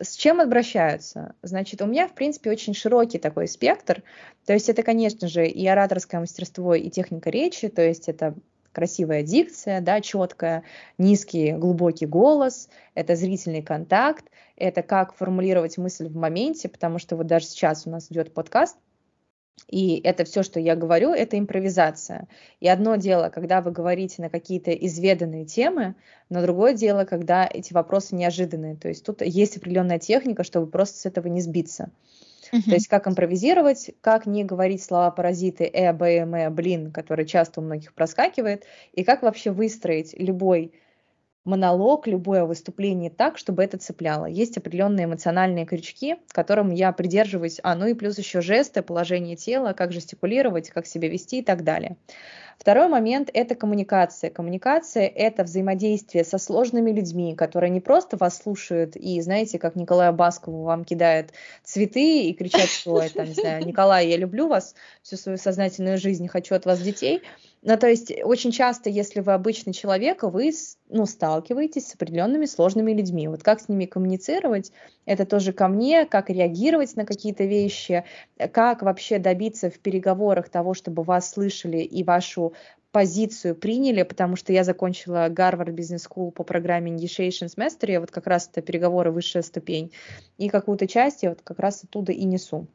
С 0.00 0.14
чем 0.14 0.40
обращаются? 0.40 1.34
Значит, 1.42 1.82
у 1.82 1.86
меня, 1.86 2.06
в 2.06 2.14
принципе, 2.14 2.50
очень 2.50 2.74
широкий 2.74 3.18
такой 3.18 3.48
спектр. 3.48 4.04
То 4.46 4.52
есть 4.52 4.68
это, 4.68 4.84
конечно 4.84 5.26
же, 5.26 5.48
и 5.48 5.66
ораторское 5.66 6.20
мастерство, 6.20 6.76
и 6.76 6.88
техника 6.88 7.30
речи, 7.30 7.68
то 7.68 7.82
есть 7.82 8.08
это 8.08 8.36
красивая 8.70 9.24
дикция, 9.24 9.80
да, 9.80 10.00
четкая, 10.00 10.62
низкий, 10.96 11.50
глубокий 11.52 12.06
голос, 12.06 12.68
это 12.94 13.16
зрительный 13.16 13.62
контакт, 13.62 14.26
это 14.56 14.82
как 14.82 15.12
формулировать 15.12 15.76
мысль 15.76 16.06
в 16.06 16.14
моменте, 16.14 16.68
потому 16.68 17.00
что 17.00 17.16
вот 17.16 17.26
даже 17.26 17.46
сейчас 17.46 17.84
у 17.86 17.90
нас 17.90 18.10
идет 18.12 18.32
подкаст, 18.32 18.78
и 19.68 20.00
это 20.04 20.24
все, 20.24 20.42
что 20.42 20.60
я 20.60 20.76
говорю, 20.76 21.12
это 21.12 21.38
импровизация. 21.38 22.28
И 22.60 22.68
одно 22.68 22.96
дело, 22.96 23.30
когда 23.30 23.60
вы 23.62 23.70
говорите 23.70 24.20
на 24.20 24.28
какие-то 24.28 24.70
изведанные 24.70 25.46
темы, 25.46 25.94
но 26.28 26.42
другое 26.42 26.74
дело, 26.74 27.04
когда 27.04 27.48
эти 27.50 27.72
вопросы 27.72 28.14
неожиданные. 28.14 28.76
То 28.76 28.88
есть 28.88 29.04
тут 29.04 29.22
есть 29.22 29.56
определенная 29.56 29.98
техника, 29.98 30.44
чтобы 30.44 30.66
просто 30.66 30.98
с 30.98 31.06
этого 31.06 31.28
не 31.28 31.40
сбиться. 31.40 31.90
Uh-huh. 32.52 32.62
То 32.64 32.72
есть 32.72 32.88
как 32.88 33.08
импровизировать, 33.08 33.92
как 34.02 34.26
не 34.26 34.44
говорить 34.44 34.82
слова 34.82 35.10
паразиты 35.10 35.64
э, 35.64 35.92
б, 35.94 36.18
м, 36.18 36.34
э, 36.34 36.50
блин, 36.50 36.92
которые 36.92 37.26
часто 37.26 37.60
у 37.60 37.64
многих 37.64 37.94
проскакивает, 37.94 38.64
и 38.92 39.04
как 39.04 39.22
вообще 39.22 39.52
выстроить 39.52 40.14
любой 40.18 40.72
монолог, 41.44 42.06
любое 42.06 42.44
выступление 42.44 43.10
так, 43.10 43.36
чтобы 43.36 43.64
это 43.64 43.78
цепляло. 43.78 44.26
Есть 44.26 44.56
определенные 44.56 45.06
эмоциональные 45.06 45.66
крючки, 45.66 46.16
которым 46.28 46.70
я 46.70 46.92
придерживаюсь, 46.92 47.58
а 47.62 47.74
ну 47.74 47.86
и 47.86 47.94
плюс 47.94 48.18
еще 48.18 48.40
жесты, 48.40 48.82
положение 48.82 49.36
тела, 49.36 49.72
как 49.72 49.92
жестикулировать, 49.92 50.70
как 50.70 50.86
себя 50.86 51.08
вести 51.08 51.40
и 51.40 51.42
так 51.42 51.64
далее. 51.64 51.96
Второй 52.58 52.86
момент– 52.86 53.28
это 53.34 53.56
коммуникация. 53.56 54.30
Коммуникация– 54.30 55.08
это 55.14 55.42
взаимодействие 55.42 56.22
со 56.22 56.38
сложными 56.38 56.92
людьми, 56.92 57.34
которые 57.34 57.70
не 57.70 57.80
просто 57.80 58.16
вас 58.16 58.38
слушают 58.38 58.94
и, 58.94 59.20
знаете, 59.20 59.58
как 59.58 59.74
Николая 59.74 60.12
Баскову 60.12 60.62
вам 60.62 60.84
кидает 60.84 61.32
цветы 61.64 62.22
и 62.22 62.34
кричат, 62.34 62.68
что 62.68 63.00
это, 63.00 63.26
не 63.26 63.34
знаю, 63.34 63.66
Николай, 63.66 64.06
я 64.06 64.16
люблю 64.16 64.46
вас 64.46 64.76
всю 65.02 65.16
свою 65.16 65.38
сознательную 65.38 65.98
жизнь, 65.98 66.28
хочу 66.28 66.54
от 66.54 66.64
вас 66.64 66.80
детей– 66.80 67.22
ну, 67.64 67.76
то 67.78 67.86
есть 67.88 68.12
очень 68.24 68.50
часто, 68.50 68.90
если 68.90 69.20
вы 69.20 69.32
обычный 69.32 69.72
человек, 69.72 70.24
вы 70.24 70.52
ну, 70.88 71.06
сталкиваетесь 71.06 71.86
с 71.86 71.94
определенными 71.94 72.44
сложными 72.46 72.92
людьми. 72.92 73.28
Вот 73.28 73.44
как 73.44 73.60
с 73.60 73.68
ними 73.68 73.84
коммуницировать, 73.84 74.72
это 75.06 75.24
тоже 75.24 75.52
ко 75.52 75.68
мне, 75.68 76.04
как 76.04 76.28
реагировать 76.28 76.96
на 76.96 77.06
какие-то 77.06 77.44
вещи, 77.44 78.04
как 78.52 78.82
вообще 78.82 79.20
добиться 79.20 79.70
в 79.70 79.78
переговорах 79.78 80.48
того, 80.48 80.74
чтобы 80.74 81.04
вас 81.04 81.30
слышали 81.30 81.78
и 81.78 82.02
вашу 82.02 82.52
позицию 82.90 83.54
приняли, 83.54 84.02
потому 84.02 84.34
что 84.34 84.52
я 84.52 84.64
закончила 84.64 85.28
Гарвард 85.30 85.70
Business 85.70 86.08
School 86.10 86.32
по 86.32 86.42
программе 86.42 86.92
Initiation 86.92 87.46
Semester, 87.46 88.00
вот 88.00 88.10
как 88.10 88.26
раз 88.26 88.48
это 88.50 88.60
переговоры 88.60 89.12
высшая 89.12 89.42
ступень, 89.42 89.92
и 90.36 90.48
какую-то 90.48 90.88
часть 90.88 91.22
я 91.22 91.30
вот 91.30 91.42
как 91.42 91.60
раз 91.60 91.84
оттуда 91.84 92.10
и 92.12 92.24
несу. 92.24 92.66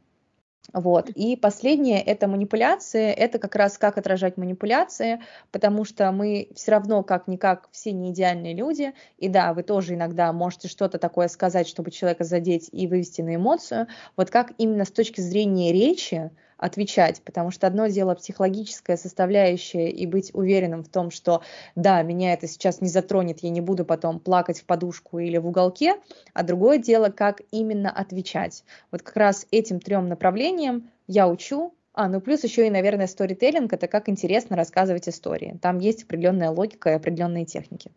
Вот. 0.74 1.10
И 1.10 1.36
последнее– 1.36 2.02
это 2.06 2.28
манипуляции. 2.28 3.10
Это 3.12 3.40
как 3.40 3.56
раз 3.56 3.78
как 3.78 3.98
отражать 3.98 4.38
манипуляции, 4.38 5.22
потому 5.52 5.86
что 5.86 6.12
мы 6.12 6.50
все 6.56 6.72
равно 6.72 7.04
как-никак 7.04 7.70
все 7.72 7.92
не 7.92 8.12
идеальные 8.12 8.54
люди. 8.54 8.94
И 9.18 9.30
да, 9.30 9.54
вы 9.54 9.64
тоже 9.64 9.96
иногда 9.96 10.32
можете 10.34 10.68
что-то 10.68 11.00
такое 11.00 11.30
сказать, 11.30 11.68
чтобы 11.68 11.92
человека 11.92 12.26
задеть 12.26 12.70
и 12.72 12.88
вывести 12.88 13.22
на 13.22 13.36
эмоцию. 13.36 13.88
Вот 14.18 14.30
как 14.30 14.52
именно 14.58 14.86
с 14.86 14.92
точки 14.92 15.22
зрения 15.22 15.72
речи– 15.72 16.32
отвечать, 16.58 17.22
потому 17.24 17.52
что 17.52 17.68
одно 17.68 17.88
дело 17.88 18.16
психологическая 18.16 18.98
составляющая 18.98 19.90
и 19.90 20.06
быть 20.06 20.32
уверенным 20.34 20.84
в 20.84 20.90
том, 20.90 21.12
что 21.12 21.42
да, 21.76 22.02
меня 22.02 22.34
это 22.34 22.48
сейчас 22.48 22.82
не 22.82 22.90
затронет, 22.90 23.40
я 23.40 23.50
не 23.50 23.62
буду 23.62 23.86
потом 23.86 24.20
плакать 24.20 24.60
в 24.60 24.66
подушку 24.66 25.20
или 25.20 25.38
в 25.38 25.48
уголке, 25.48 25.96
а 26.34 26.44
другое 26.44 26.78
дело, 26.78 27.10
как 27.10 27.42
именно 27.52 27.92
отвечать. 27.92 28.64
Вот 28.92 29.02
как 29.02 29.16
раз 29.16 29.46
этим 29.52 29.80
трем 29.80 30.08
направлениям 30.08 30.90
я 31.08 31.28
учу, 31.28 31.74
а, 31.94 32.08
ну 32.10 32.22
плюс 32.22 32.44
еще 32.44 32.68
и, 32.68 32.70
наверное, 32.70 33.08
сторителлинг– 33.08 33.74
это 33.74 33.88
как 33.88 34.10
интересно 34.10 34.56
рассказывать 34.56 35.10
истории. 35.10 35.58
Там 35.62 35.80
есть 35.80 36.04
определенная 36.04 36.52
логика 36.52 36.92
и 36.92 36.94
определенные 36.94 37.46
техники. 37.46 37.92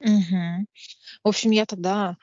Угу. 0.00 0.66
В 1.22 1.28
общем, 1.28 1.50
я 1.52 1.64
тогда 1.64 2.16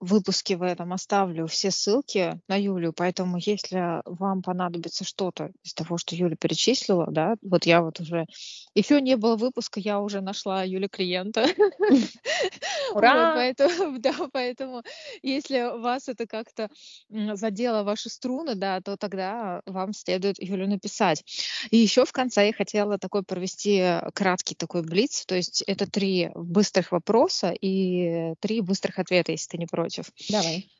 выпуске 0.00 0.56
в 0.56 0.62
этом 0.62 0.92
оставлю 0.92 1.46
все 1.46 1.70
ссылки 1.70 2.40
на 2.46 2.56
Юлю, 2.60 2.92
поэтому 2.92 3.38
если 3.38 4.00
вам 4.04 4.42
понадобится 4.42 5.04
что-то 5.04 5.50
из 5.64 5.74
того, 5.74 5.98
что 5.98 6.14
Юля 6.14 6.36
перечислила, 6.36 7.06
да, 7.10 7.36
вот 7.42 7.66
я 7.66 7.82
вот 7.82 8.00
уже... 8.00 8.26
Еще 8.74 9.00
не 9.00 9.16
было 9.16 9.36
выпуска, 9.36 9.80
я 9.80 10.00
уже 10.00 10.20
нашла 10.20 10.62
Юля 10.62 10.88
клиента. 10.88 11.46
Ура! 12.94 13.34
Поэтому, 13.34 13.98
да, 13.98 14.14
поэтому 14.32 14.82
если 15.22 15.78
вас 15.80 16.08
это 16.08 16.26
как-то 16.26 16.70
задело 17.08 17.82
ваши 17.82 18.08
струны, 18.08 18.54
да, 18.54 18.80
то 18.80 18.96
тогда 18.96 19.62
вам 19.66 19.92
следует 19.92 20.40
Юлю 20.40 20.68
написать. 20.68 21.24
И 21.70 21.76
еще 21.76 22.04
в 22.04 22.12
конце 22.12 22.46
я 22.46 22.52
хотела 22.52 22.98
такой 22.98 23.24
провести 23.24 23.82
краткий 24.14 24.54
такой 24.54 24.82
блиц, 24.82 25.24
то 25.26 25.34
есть 25.34 25.62
это 25.62 25.90
три 25.90 26.30
быстрых 26.34 26.92
вопроса 26.92 27.50
и 27.50 28.34
три 28.40 28.60
быстрых 28.60 28.98
ответа, 28.98 29.32
если 29.32 29.50
ты 29.50 29.58
не 29.58 29.66
против. 29.66 29.87
Давай. 30.30 30.70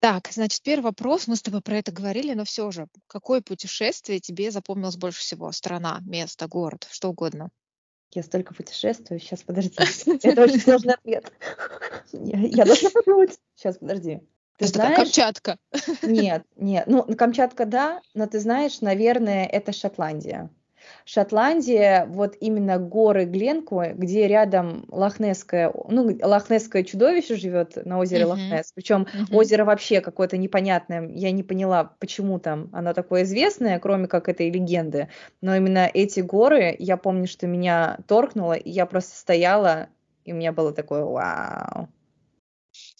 Так, 0.00 0.28
значит, 0.32 0.62
первый 0.62 0.84
вопрос, 0.84 1.26
мы 1.26 1.36
с 1.36 1.42
тобой 1.42 1.60
про 1.60 1.76
это 1.76 1.92
говорили, 1.92 2.32
но 2.32 2.44
все 2.44 2.70
же, 2.70 2.86
какое 3.06 3.42
путешествие 3.42 4.18
тебе 4.18 4.50
запомнилось 4.50 4.96
больше 4.96 5.20
всего? 5.20 5.52
Страна, 5.52 6.00
место, 6.06 6.48
город, 6.48 6.88
что 6.90 7.10
угодно. 7.10 7.50
Я 8.12 8.22
столько 8.22 8.54
путешествую. 8.54 9.20
Сейчас, 9.20 9.42
подожди. 9.42 9.76
Это 10.22 10.42
очень 10.42 10.60
сложный 10.60 10.94
ответ. 10.94 11.30
Я 12.12 12.64
должна 12.64 12.90
подумать. 12.90 13.38
Сейчас, 13.54 13.76
подожди. 13.76 14.20
Ты 14.56 14.66
знаешь? 14.66 14.96
Камчатка. 14.96 15.58
Нет, 16.02 16.44
нет. 16.56 16.86
Ну, 16.86 17.02
Камчатка, 17.02 17.66
да, 17.66 18.02
но 18.14 18.26
ты 18.26 18.40
знаешь, 18.40 18.80
наверное, 18.80 19.46
это 19.46 19.72
Шотландия. 19.72 20.50
Шотландия, 21.04 22.06
вот 22.06 22.36
именно 22.40 22.78
горы 22.78 23.24
Гленкуэ, 23.24 23.94
где 23.94 24.26
рядом 24.26 24.84
Лохнесское, 24.88 25.72
ну, 25.88 26.18
Лохнесское 26.22 26.82
чудовище 26.82 27.36
живет 27.36 27.84
на 27.84 27.98
озере 27.98 28.24
uh-huh. 28.24 28.26
Лохнес, 28.26 28.72
причем 28.74 29.02
uh-huh. 29.02 29.34
озеро 29.34 29.64
вообще 29.64 30.00
какое-то 30.00 30.36
непонятное, 30.36 31.08
я 31.08 31.30
не 31.30 31.42
поняла, 31.42 31.84
почему 31.98 32.38
там 32.38 32.68
оно 32.72 32.92
такое 32.92 33.22
известное, 33.22 33.78
кроме 33.78 34.06
как 34.06 34.28
этой 34.28 34.50
легенды, 34.50 35.08
но 35.40 35.54
именно 35.54 35.90
эти 35.92 36.20
горы, 36.20 36.74
я 36.78 36.96
помню, 36.96 37.26
что 37.26 37.46
меня 37.46 37.98
торкнуло, 38.06 38.54
и 38.54 38.70
я 38.70 38.86
просто 38.86 39.16
стояла, 39.16 39.88
и 40.24 40.32
у 40.32 40.36
меня 40.36 40.52
было 40.52 40.72
такое 40.72 41.04
вау. 41.04 41.88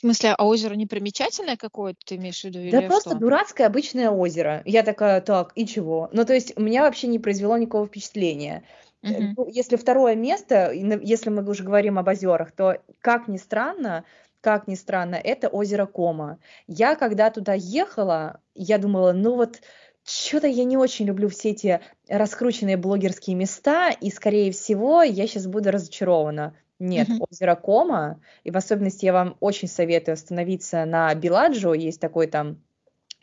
В 0.01 0.03
смысле, 0.03 0.35
а 0.39 0.47
озеро 0.47 0.73
непримечательное 0.77 1.59
какое-то, 1.59 1.99
ты 2.07 2.17
имеешь 2.17 2.41
в 2.41 2.45
виду? 2.45 2.71
Да 2.71 2.81
просто 2.81 3.11
что? 3.11 3.19
дурацкое 3.19 3.67
обычное 3.67 4.09
озеро. 4.09 4.63
Я 4.65 4.83
такая, 4.83 5.21
так, 5.21 5.53
и 5.57 5.67
чего? 5.67 6.09
Ну, 6.15 6.25
то 6.25 6.33
есть, 6.33 6.55
у 6.57 6.63
меня 6.63 6.85
вообще 6.85 7.07
не 7.07 7.19
произвело 7.19 7.59
никакого 7.59 7.87
впечатления. 7.87 8.63
Uh-huh. 9.05 9.35
Если 9.53 9.77
второе 9.77 10.15
место, 10.15 10.73
если 10.73 11.29
мы 11.29 11.47
уже 11.47 11.65
говорим 11.65 11.99
об 11.99 12.09
озерах, 12.09 12.53
то, 12.53 12.79
как 13.03 13.29
ни 13.29 13.37
странно, 13.37 14.05
как 14.41 14.69
ни 14.69 14.75
странно, 14.75 15.17
это 15.17 15.49
озеро 15.49 15.85
Кома. 15.85 16.39
Я, 16.67 16.95
когда 16.95 17.29
туда 17.29 17.53
ехала, 17.53 18.41
я 18.55 18.79
думала, 18.79 19.13
ну 19.13 19.35
вот, 19.35 19.61
что-то 20.03 20.47
я 20.47 20.65
не 20.65 20.79
очень 20.79 21.05
люблю 21.05 21.29
все 21.29 21.51
эти 21.51 21.83
раскрученные 22.09 22.79
блогерские 22.79 23.37
места, 23.37 23.91
и, 23.91 24.11
скорее 24.11 24.51
всего, 24.51 25.03
я 25.03 25.27
сейчас 25.27 25.47
буду 25.47 25.71
разочарована. 25.71 26.55
Нет, 26.81 27.09
mm-hmm. 27.09 27.27
озеро 27.31 27.55
Кома, 27.55 28.21
и 28.43 28.51
в 28.51 28.57
особенности 28.57 29.05
я 29.05 29.13
вам 29.13 29.37
очень 29.41 29.69
советую 29.69 30.15
остановиться 30.15 30.85
на 30.87 31.15
Биладжо, 31.15 31.75
есть 31.75 32.01
такой 32.01 32.27
там 32.27 32.59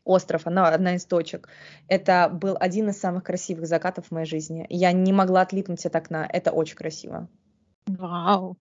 остров, 0.06 0.48
она 0.48 0.70
одна 0.70 0.96
из 0.96 1.06
точек. 1.06 1.50
Это 1.88 2.30
был 2.32 2.56
один 2.60 2.90
из 2.90 3.00
самых 3.00 3.24
красивых 3.24 3.68
закатов 3.68 4.06
в 4.08 4.12
моей 4.12 4.28
жизни. 4.28 4.66
Я 4.70 4.92
не 4.92 5.12
могла 5.12 5.42
отлипнуть 5.42 5.86
от 5.86 5.96
окна, 5.96 6.28
это 6.32 6.52
очень 6.52 6.76
красиво. 6.76 7.28
Вау. 7.88 8.58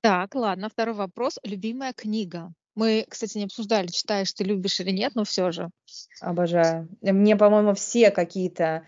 Так, 0.00 0.34
ладно, 0.34 0.68
второй 0.68 0.94
вопрос. 0.94 1.38
Любимая 1.42 1.92
книга? 1.92 2.52
Мы, 2.74 3.06
кстати, 3.08 3.38
не 3.38 3.44
обсуждали, 3.44 3.86
читаешь 3.86 4.32
ты 4.32 4.44
любишь 4.44 4.80
или 4.80 4.90
нет, 4.90 5.14
но 5.14 5.24
все 5.24 5.50
же. 5.50 5.70
Обожаю. 6.20 6.88
Мне, 7.00 7.36
по-моему, 7.36 7.74
все 7.74 8.10
какие-то 8.10 8.84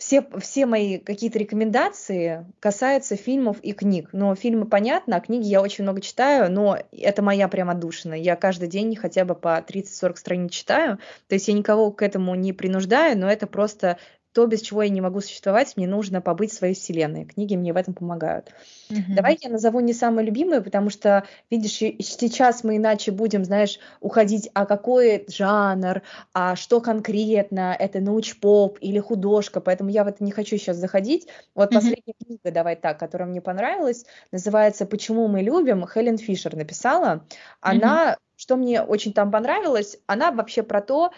все, 0.00 0.26
все 0.38 0.64
мои 0.64 0.96
какие-то 0.96 1.38
рекомендации 1.38 2.46
касаются 2.58 3.16
фильмов 3.16 3.58
и 3.60 3.72
книг. 3.72 4.08
Но 4.12 4.34
фильмы 4.34 4.64
понятно, 4.64 5.16
а 5.16 5.20
книги 5.20 5.46
я 5.46 5.60
очень 5.60 5.84
много 5.84 6.00
читаю, 6.00 6.50
но 6.50 6.78
это 6.90 7.20
моя 7.20 7.48
прямо 7.48 7.74
душина. 7.74 8.14
Я 8.14 8.34
каждый 8.34 8.66
день 8.66 8.96
хотя 8.96 9.26
бы 9.26 9.34
по 9.34 9.58
30-40 9.58 10.16
страниц 10.16 10.52
читаю. 10.52 10.98
То 11.28 11.34
есть 11.34 11.48
я 11.48 11.54
никого 11.54 11.92
к 11.92 12.00
этому 12.00 12.34
не 12.34 12.54
принуждаю, 12.54 13.18
но 13.18 13.30
это 13.30 13.46
просто 13.46 13.98
то, 14.32 14.46
без 14.46 14.60
чего 14.60 14.82
я 14.82 14.88
не 14.88 15.00
могу 15.00 15.20
существовать, 15.20 15.76
мне 15.76 15.88
нужно 15.88 16.20
побыть 16.20 16.52
в 16.52 16.54
своей 16.54 16.74
вселенной. 16.74 17.24
Книги 17.24 17.56
мне 17.56 17.72
в 17.72 17.76
этом 17.76 17.94
помогают. 17.94 18.52
Mm-hmm. 18.88 19.14
Давай 19.16 19.38
я 19.40 19.50
назову 19.50 19.80
не 19.80 19.92
самые 19.92 20.26
любимые, 20.26 20.60
потому 20.60 20.90
что, 20.90 21.24
видишь, 21.50 21.78
сейчас 21.78 22.62
мы 22.62 22.76
иначе 22.76 23.10
будем, 23.10 23.44
знаешь, 23.44 23.78
уходить, 24.00 24.48
а 24.54 24.66
какой 24.66 25.24
жанр, 25.28 26.02
а 26.32 26.54
что 26.54 26.80
конкретно, 26.80 27.74
это 27.76 28.00
научпоп 28.00 28.78
или 28.80 29.00
художка, 29.00 29.60
поэтому 29.60 29.90
я 29.90 30.04
в 30.04 30.08
это 30.08 30.22
не 30.22 30.30
хочу 30.30 30.56
сейчас 30.58 30.76
заходить. 30.76 31.26
Вот 31.54 31.70
mm-hmm. 31.70 31.74
последняя 31.74 32.14
книга, 32.24 32.50
давай 32.52 32.76
так, 32.76 32.98
которая 32.98 33.28
мне 33.28 33.40
понравилась, 33.40 34.04
называется 34.30 34.86
«Почему 34.86 35.26
мы 35.26 35.42
любим», 35.42 35.86
Хелен 35.86 36.18
Фишер 36.18 36.54
написала. 36.54 37.24
Она, 37.60 38.12
mm-hmm. 38.12 38.16
что 38.36 38.56
мне 38.56 38.82
очень 38.82 39.12
там 39.12 39.32
понравилось, 39.32 39.98
она 40.06 40.30
вообще 40.30 40.62
про 40.62 40.80
то, 40.80 41.10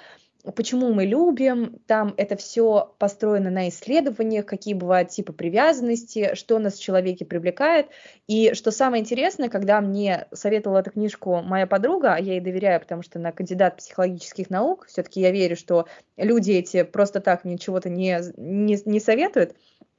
почему 0.51 0.93
мы 0.93 1.05
любим, 1.05 1.79
там 1.87 2.15
это 2.17 2.37
все 2.37 2.95
построено 2.99 3.51
на 3.51 3.69
исследованиях, 3.69 4.45
какие 4.45 4.75
бывают 4.75 5.11
типы 5.11 5.33
привязанности, 5.33 6.35
что 6.35 6.59
нас 6.59 6.75
в 6.75 6.83
человеке 6.83 7.25
привлекает. 7.25 7.87
И 8.27 8.53
что 8.55 8.73
самое 8.73 9.01
интересное, 9.01 9.49
когда 9.49 9.81
мне 9.81 10.27
советовала 10.33 10.79
эту 10.79 10.91
книжку 10.91 11.43
моя 11.43 11.67
подруга, 11.67 12.15
а 12.15 12.19
я 12.21 12.33
ей 12.33 12.41
доверяю, 12.41 12.81
потому 12.81 13.03
что 13.03 13.21
она 13.21 13.31
кандидат 13.31 13.77
психологических 13.77 14.51
наук, 14.51 14.87
все-таки 14.89 15.21
я 15.21 15.31
верю, 15.31 15.57
что 15.57 15.87
люди 16.17 16.53
эти 16.53 16.83
просто 16.83 17.21
так 17.21 17.45
ничего-то 17.45 17.89
не, 17.89 18.19
не, 18.37 18.79
не 18.85 19.01
советуют, 19.01 19.55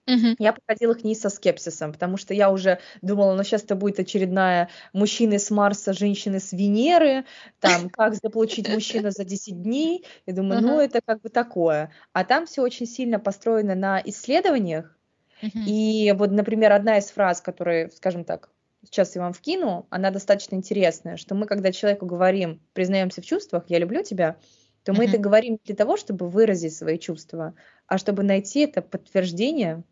Угу. 0.06 0.36
Я 0.39 0.51
подходила 0.51 0.93
к 0.93 1.04
ней 1.04 1.16
со 1.16 1.30
скепсисом, 1.30 1.93
потому 1.93 2.18
что 2.18 2.34
я 2.34 2.51
уже 2.51 2.80
думала, 3.01 3.36
ну 3.36 3.43
сейчас 3.43 3.64
это 3.64 3.76
будет 3.76 3.99
очередная 3.99 4.70
мужчины 4.91 5.39
с 5.39 5.49
Марса, 5.49 5.93
женщины 5.93 6.39
с 6.39 6.51
Венеры, 6.51 7.26
там, 7.60 7.89
как 7.89 8.16
заполучить 8.16 8.68
мужчину 8.70 9.12
за 9.12 9.24
10 9.24 9.62
дней. 9.62 10.06
Я 10.26 10.34
думаю, 10.34 10.62
ну 10.62 10.80
это 10.80 10.99
как 11.01 11.22
бы 11.22 11.30
такое. 11.30 11.91
А 12.12 12.26
там 12.26 12.45
все 12.45 12.62
очень 12.62 12.86
сильно 12.86 13.20
построено 13.20 13.76
на 13.76 14.01
исследованиях. 14.04 14.97
И 15.41 16.14
вот, 16.18 16.32
например, 16.32 16.72
одна 16.72 16.97
из 16.97 17.10
фраз, 17.10 17.41
которые, 17.41 17.91
скажем 17.91 18.24
так, 18.24 18.49
сейчас 18.84 19.16
я 19.16 19.22
вам 19.22 19.34
вкину, 19.34 19.88
она 19.89 20.10
достаточно 20.10 20.56
интересная, 20.56 21.18
что 21.18 21.36
мы, 21.36 21.47
когда 21.47 21.72
человеку 21.72 22.06
говорим, 22.06 22.62
признаемся 22.74 23.22
в 23.22 23.26
чувствах, 23.26 23.66
я 23.68 23.80
люблю 23.80 24.04
тебя, 24.04 24.38
то 24.84 24.93
мы 24.93 25.06
это 25.06 25.18
говорим 25.18 25.60
для 25.64 25.76
того, 25.76 25.97
чтобы 25.97 26.30
выразить 26.30 26.76
свои 26.76 26.97
чувства, 26.97 27.56
а 27.88 27.97
чтобы 27.97 28.24
найти 28.24 28.62
это 28.62 28.82
подтверждение 28.82 29.84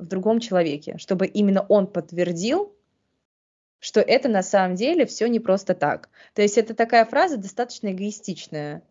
в 0.00 0.06
другом 0.06 0.40
человеке, 0.40 0.96
чтобы 0.98 1.26
именно 1.26 1.60
он 1.62 1.86
подтвердил, 1.86 2.74
что 3.78 4.00
это 4.00 4.28
на 4.28 4.42
самом 4.42 4.76
деле 4.76 5.06
все 5.06 5.26
не 5.28 5.40
просто 5.40 5.74
так. 5.74 6.10
То 6.34 6.42
есть 6.42 6.58
это 6.58 6.74
такая 6.74 7.04
фраза 7.04 7.36
достаточно 7.36 7.92
эгоистичная. 7.92 8.82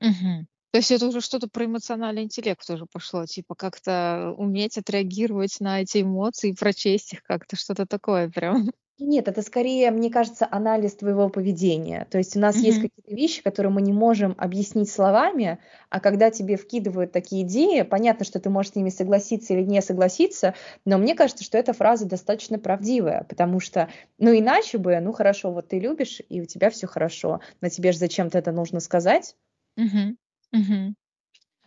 Угу. 0.00 0.46
То 0.70 0.78
есть 0.78 0.90
это 0.92 1.06
уже 1.06 1.20
что-то 1.20 1.48
про 1.48 1.64
эмоциональный 1.64 2.22
интеллект 2.22 2.64
тоже 2.66 2.86
пошло, 2.86 3.24
типа 3.26 3.54
как-то 3.54 4.34
уметь 4.36 4.76
отреагировать 4.76 5.60
на 5.60 5.80
эти 5.80 6.02
эмоции, 6.02 6.52
прочесть 6.52 7.14
их 7.14 7.22
как-то, 7.22 7.56
что-то 7.56 7.86
такое 7.86 8.28
прям. 8.30 8.70
Нет, 9.00 9.28
это 9.28 9.42
скорее, 9.42 9.92
мне 9.92 10.10
кажется, 10.10 10.48
анализ 10.50 10.96
твоего 10.96 11.28
поведения. 11.28 12.08
То 12.10 12.18
есть 12.18 12.36
у 12.36 12.40
нас 12.40 12.56
mm-hmm. 12.56 12.66
есть 12.66 12.82
какие-то 12.82 13.14
вещи, 13.14 13.42
которые 13.42 13.70
мы 13.70 13.80
не 13.80 13.92
можем 13.92 14.34
объяснить 14.36 14.90
словами, 14.90 15.60
а 15.88 16.00
когда 16.00 16.30
тебе 16.30 16.56
вкидывают 16.56 17.12
такие 17.12 17.42
идеи, 17.42 17.82
понятно, 17.82 18.24
что 18.24 18.40
ты 18.40 18.50
можешь 18.50 18.72
с 18.72 18.74
ними 18.74 18.90
согласиться 18.90 19.54
или 19.54 19.62
не 19.62 19.80
согласиться, 19.82 20.54
но 20.84 20.98
мне 20.98 21.14
кажется, 21.14 21.44
что 21.44 21.58
эта 21.58 21.72
фраза 21.72 22.06
достаточно 22.06 22.58
правдивая, 22.58 23.22
потому 23.28 23.60
что, 23.60 23.88
ну 24.18 24.36
иначе 24.36 24.78
бы, 24.78 24.98
ну 24.98 25.12
хорошо, 25.12 25.52
вот 25.52 25.68
ты 25.68 25.78
любишь, 25.78 26.20
и 26.28 26.40
у 26.40 26.44
тебя 26.44 26.68
все 26.70 26.88
хорошо, 26.88 27.40
но 27.60 27.68
тебе 27.68 27.92
же 27.92 27.98
зачем-то 27.98 28.36
это 28.36 28.50
нужно 28.50 28.80
сказать. 28.80 29.36
Mm-hmm. 29.78 30.16
Mm-hmm. 30.56 30.94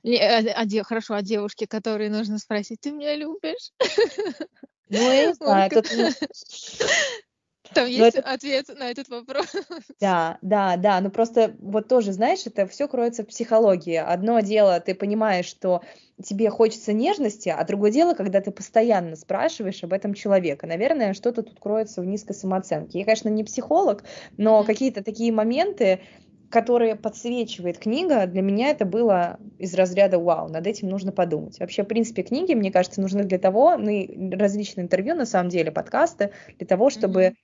А, 0.04 0.64
а, 0.64 0.84
хорошо, 0.84 1.14
а 1.14 1.22
девушке, 1.22 1.66
которой 1.66 2.10
нужно 2.10 2.40
спросить, 2.40 2.82
ты 2.82 2.92
меня 2.92 3.16
любишь? 3.16 3.72
Ну, 4.92 5.12
я 5.12 5.26
не 5.28 5.34
знаю, 5.34 5.70
тут... 5.72 5.88
Там 7.74 7.88
есть 7.88 8.18
это... 8.18 8.30
ответ 8.30 8.68
на 8.78 8.92
этот 8.92 9.08
вопрос. 9.10 9.56
Да, 10.00 10.38
да, 10.42 10.78
да. 10.78 11.00
Ну 11.00 11.10
просто 11.10 11.56
вот 11.60 11.88
тоже, 11.88 12.12
знаешь, 12.12 12.42
это 12.46 12.68
все 12.68 12.88
кроется 12.88 13.24
в 13.24 13.28
психологии. 13.28 13.96
Одно 13.96 14.40
дело, 14.40 14.80
ты 14.80 14.94
понимаешь, 14.96 15.46
что 15.46 15.82
тебе 16.22 16.50
хочется 16.50 16.92
нежности, 16.92 17.50
а 17.50 17.64
другое 17.64 17.92
дело, 17.92 18.14
когда 18.14 18.42
ты 18.42 18.52
постоянно 18.52 19.16
спрашиваешь 19.16 19.84
об 19.84 19.94
этом 19.94 20.14
человека. 20.14 20.68
Наверное, 20.68 21.14
что-то 21.14 21.44
тут 21.44 21.60
кроется 21.60 22.02
в 22.02 22.06
низкой 22.06 22.34
самооценке. 22.34 23.00
Я, 23.00 23.06
конечно, 23.06 23.30
не 23.30 23.44
психолог, 23.44 24.04
но 24.38 24.64
какие-то 24.64 25.04
такие 25.04 25.32
моменты, 25.32 26.02
которые 26.52 26.96
подсвечивает 26.96 27.80
книга, 27.80 28.28
для 28.28 28.42
меня 28.42 28.70
это 28.70 28.86
было 28.86 29.40
из 29.58 29.74
разряда 29.74 30.20
«Вау, 30.20 30.50
над 30.50 30.68
этим 30.68 30.90
нужно 30.90 31.12
подумать». 31.12 31.60
Вообще, 31.60 31.84
в 31.84 31.88
принципе, 31.88 32.24
книги, 32.24 32.54
мне 32.54 32.72
кажется, 32.72 33.02
нужны 33.02 33.24
для 33.24 33.40
того, 33.40 33.78
ну, 33.78 33.90
различные 34.38 34.84
интервью, 34.84 35.16
на 35.16 35.26
самом 35.26 35.50
деле, 35.50 35.72
подкасты, 35.72 36.32
для 36.58 36.68
того, 36.68 36.90
чтобы 36.90 37.22
mm-hmm. 37.22 37.36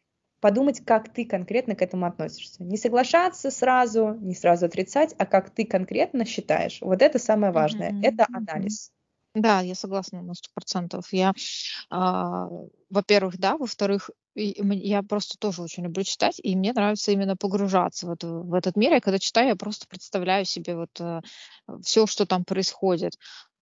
подумать, 0.41 0.81
как 0.85 1.09
ты 1.09 1.25
конкретно 1.25 1.75
к 1.75 1.81
этому 1.81 2.05
относишься. 2.05 2.63
Не 2.63 2.77
соглашаться 2.77 3.49
сразу, 3.49 4.17
не 4.19 4.35
сразу 4.35 4.65
отрицать, 4.65 5.15
а 5.17 5.25
как 5.25 5.49
ты 5.49 5.65
конкретно 5.65 6.25
считаешь. 6.25 6.79
Вот 6.81 7.01
это 7.01 7.17
самое 7.17 7.53
важное. 7.53 7.91
Mm-hmm. 7.91 8.07
Это 8.07 8.27
анализ. 8.31 8.91
Да, 9.39 9.61
я 9.61 9.75
согласна 9.75 10.21
на 10.23 10.33
сто 10.33 10.49
процентов. 10.53 11.13
Я, 11.13 11.33
а, 11.89 12.47
во-первых, 12.89 13.37
да, 13.37 13.55
во-вторых, 13.57 14.09
я 14.35 15.03
просто 15.03 15.37
тоже 15.39 15.61
очень 15.63 15.83
люблю 15.83 16.03
читать, 16.03 16.39
и 16.43 16.55
мне 16.55 16.73
нравится 16.73 17.11
именно 17.11 17.35
погружаться 17.35 18.07
вот 18.07 18.23
в 18.23 18.53
этот 18.53 18.75
мир. 18.75 18.93
Я 18.93 18.99
когда 19.01 19.19
читаю, 19.19 19.49
я 19.49 19.55
просто 19.55 19.87
представляю 19.87 20.45
себе 20.45 20.75
вот 20.75 20.89
э, 20.99 21.21
все, 21.83 22.07
что 22.07 22.25
там 22.25 22.45
происходит. 22.45 23.13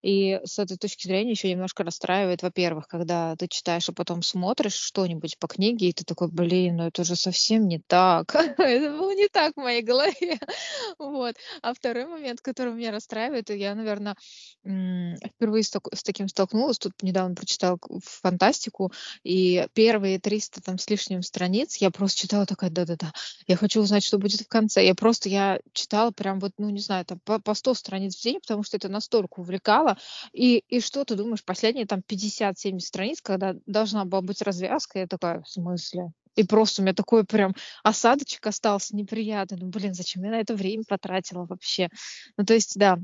И 0.05 0.39
с 0.43 0.59
этой 0.59 0.77
точки 0.77 1.07
зрения 1.07 1.31
еще 1.31 1.49
немножко 1.49 1.83
расстраивает, 1.83 2.43
во-первых, 2.43 2.87
когда 2.87 3.35
ты 3.37 3.47
читаешь, 3.47 3.89
а 3.89 3.91
потом 3.91 4.21
смотришь 4.21 4.75
что-нибудь 4.75 5.39
по 5.39 5.47
книге, 5.47 5.89
и 5.89 5.93
ты 5.93 6.03
такой, 6.03 6.27
блин, 6.27 6.75
ну 6.75 6.83
это 6.85 7.03
же 7.03 7.15
совсем 7.15 7.67
не 7.67 7.79
так. 7.79 8.35
это 8.59 8.91
было 8.91 9.15
не 9.15 9.27
так 9.29 9.53
в 9.55 9.59
моей 9.59 9.81
голове. 9.81 10.37
вот. 10.99 11.35
А 11.63 11.73
второй 11.73 12.05
момент, 12.05 12.41
который 12.41 12.73
меня 12.73 12.91
расстраивает, 12.91 13.49
я, 13.49 13.73
наверное, 13.73 14.15
впервые 14.63 15.63
с, 15.63 15.71
таким 16.03 16.27
столкнулась. 16.27 16.77
Тут 16.77 16.93
недавно 17.01 17.33
прочитала 17.33 17.79
фантастику, 18.03 18.91
и 19.23 19.65
первые 19.73 20.19
300 20.19 20.61
там 20.61 20.77
с 20.77 20.87
лишним 20.87 21.23
страниц 21.23 21.77
я 21.77 21.89
просто 21.89 22.21
читала 22.21 22.45
такая, 22.45 22.69
да-да-да, 22.69 23.11
я 23.47 23.55
хочу 23.55 23.81
узнать, 23.81 24.03
что 24.03 24.19
будет 24.19 24.41
в 24.41 24.47
конце. 24.47 24.85
Я 24.85 24.93
просто, 24.93 25.29
я 25.29 25.59
читала 25.73 26.11
прям 26.11 26.39
вот, 26.39 26.51
ну 26.59 26.69
не 26.69 26.79
знаю, 26.79 27.05
там 27.05 27.19
по, 27.25 27.39
по 27.39 27.55
100 27.55 27.73
страниц 27.73 28.15
в 28.15 28.21
день, 28.21 28.39
потому 28.39 28.61
что 28.61 28.77
это 28.77 28.87
настолько 28.87 29.39
увлекало, 29.39 29.94
и, 30.33 30.59
и 30.67 30.79
что 30.79 31.03
ты 31.05 31.15
думаешь, 31.15 31.43
последние 31.43 31.85
там 31.85 32.01
50-70 32.07 32.79
страниц, 32.79 33.21
когда 33.21 33.55
должна 33.65 34.05
была 34.05 34.21
быть 34.21 34.41
развязка, 34.41 34.99
я 34.99 35.07
такая, 35.07 35.41
в 35.41 35.49
смысле? 35.49 36.11
И 36.35 36.43
просто 36.43 36.81
у 36.81 36.83
меня 36.83 36.93
такой 36.93 37.23
прям 37.23 37.53
осадочек 37.83 38.45
остался 38.45 38.95
неприятный. 38.95 39.57
Ну, 39.57 39.67
блин, 39.67 39.93
зачем 39.93 40.23
я 40.23 40.31
на 40.31 40.39
это 40.41 40.53
время 40.53 40.83
потратила 40.87 41.45
вообще? 41.45 41.89
Ну, 42.37 42.45
то 42.45 42.53
есть, 42.53 42.77
да, 42.77 42.99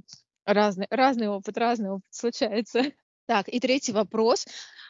разный, 0.45 0.87
разный 0.89 1.29
опыт, 1.29 1.57
разный 1.57 1.91
опыт 1.91 2.07
случается. 2.09 2.83
Так, 3.27 3.47
и 3.47 3.61
третий 3.61 3.93
вопрос. 3.93 4.45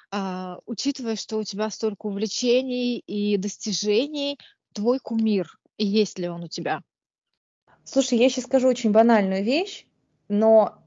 А, 0.10 0.58
учитывая, 0.66 1.16
что 1.16 1.38
у 1.38 1.44
тебя 1.44 1.70
столько 1.70 2.08
увлечений 2.08 2.98
и 2.98 3.38
достижений, 3.38 4.40
твой 4.74 4.98
кумир, 5.00 5.60
есть 5.78 6.18
ли 6.18 6.28
он 6.28 6.46
у 6.46 6.48
тебя? 6.48 6.82
Слушай, 7.84 8.18
я 8.18 8.30
сейчас 8.30 8.46
скажу 8.46 8.68
очень 8.68 8.92
банальную 8.92 9.44
вещь, 9.44 9.86
но 10.28 10.82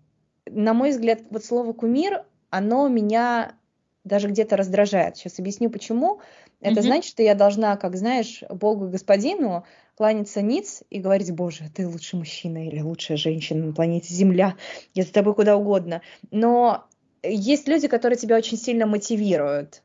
на 0.46 0.74
мой 0.74 0.90
взгляд, 0.90 1.20
вот 1.30 1.44
слово 1.44 1.72
кумир, 1.72 2.24
оно 2.50 2.88
меня 2.88 3.56
даже 4.04 4.28
где-то 4.28 4.56
раздражает. 4.56 5.16
Сейчас 5.16 5.38
объясню 5.38 5.70
почему. 5.70 6.20
Это 6.60 6.80
mm-hmm. 6.80 6.82
значит, 6.82 7.10
что 7.10 7.22
я 7.22 7.34
должна, 7.34 7.76
как 7.76 7.96
знаешь, 7.96 8.42
Богу 8.48 8.88
Господину 8.88 9.64
кланяться 9.96 10.42
ниц 10.42 10.82
и 10.90 10.98
говорить, 10.98 11.32
Боже, 11.32 11.64
ты 11.74 11.86
лучший 11.86 12.18
мужчина 12.18 12.66
или 12.66 12.80
лучшая 12.80 13.16
женщина 13.16 13.66
на 13.66 13.72
планете 13.72 14.12
Земля, 14.12 14.56
я 14.92 15.04
за 15.04 15.12
тобой 15.12 15.34
куда 15.34 15.56
угодно. 15.56 16.02
Но 16.30 16.84
есть 17.22 17.68
люди, 17.68 17.88
которые 17.88 18.18
тебя 18.18 18.36
очень 18.36 18.58
сильно 18.58 18.86
мотивируют. 18.86 19.82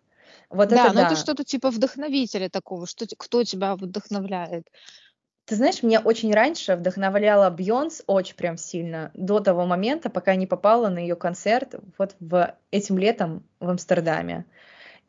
Вот 0.50 0.70
да, 0.70 0.88
это 0.88 0.94
но 0.94 1.02
да. 1.02 1.08
это 1.08 1.16
что-то 1.16 1.44
типа 1.44 1.70
вдохновителя 1.70 2.50
такого, 2.50 2.88
что 2.88 3.06
кто 3.18 3.44
тебя 3.44 3.76
вдохновляет. 3.76 4.68
Ты 5.50 5.56
знаешь, 5.56 5.82
меня 5.82 6.00
очень 6.00 6.32
раньше 6.32 6.76
вдохновляла 6.76 7.50
Бьонс 7.50 8.04
очень 8.06 8.36
прям 8.36 8.56
сильно, 8.56 9.10
до 9.16 9.40
того 9.40 9.66
момента, 9.66 10.12
пока 10.12 10.36
не 10.36 10.46
попала 10.46 10.90
на 10.90 11.00
ее 11.00 11.16
концерт 11.16 11.74
вот 11.98 12.16
в 12.20 12.56
этим 12.70 13.00
летом 13.00 13.44
в 13.60 13.68
Амстердаме. 13.68 14.46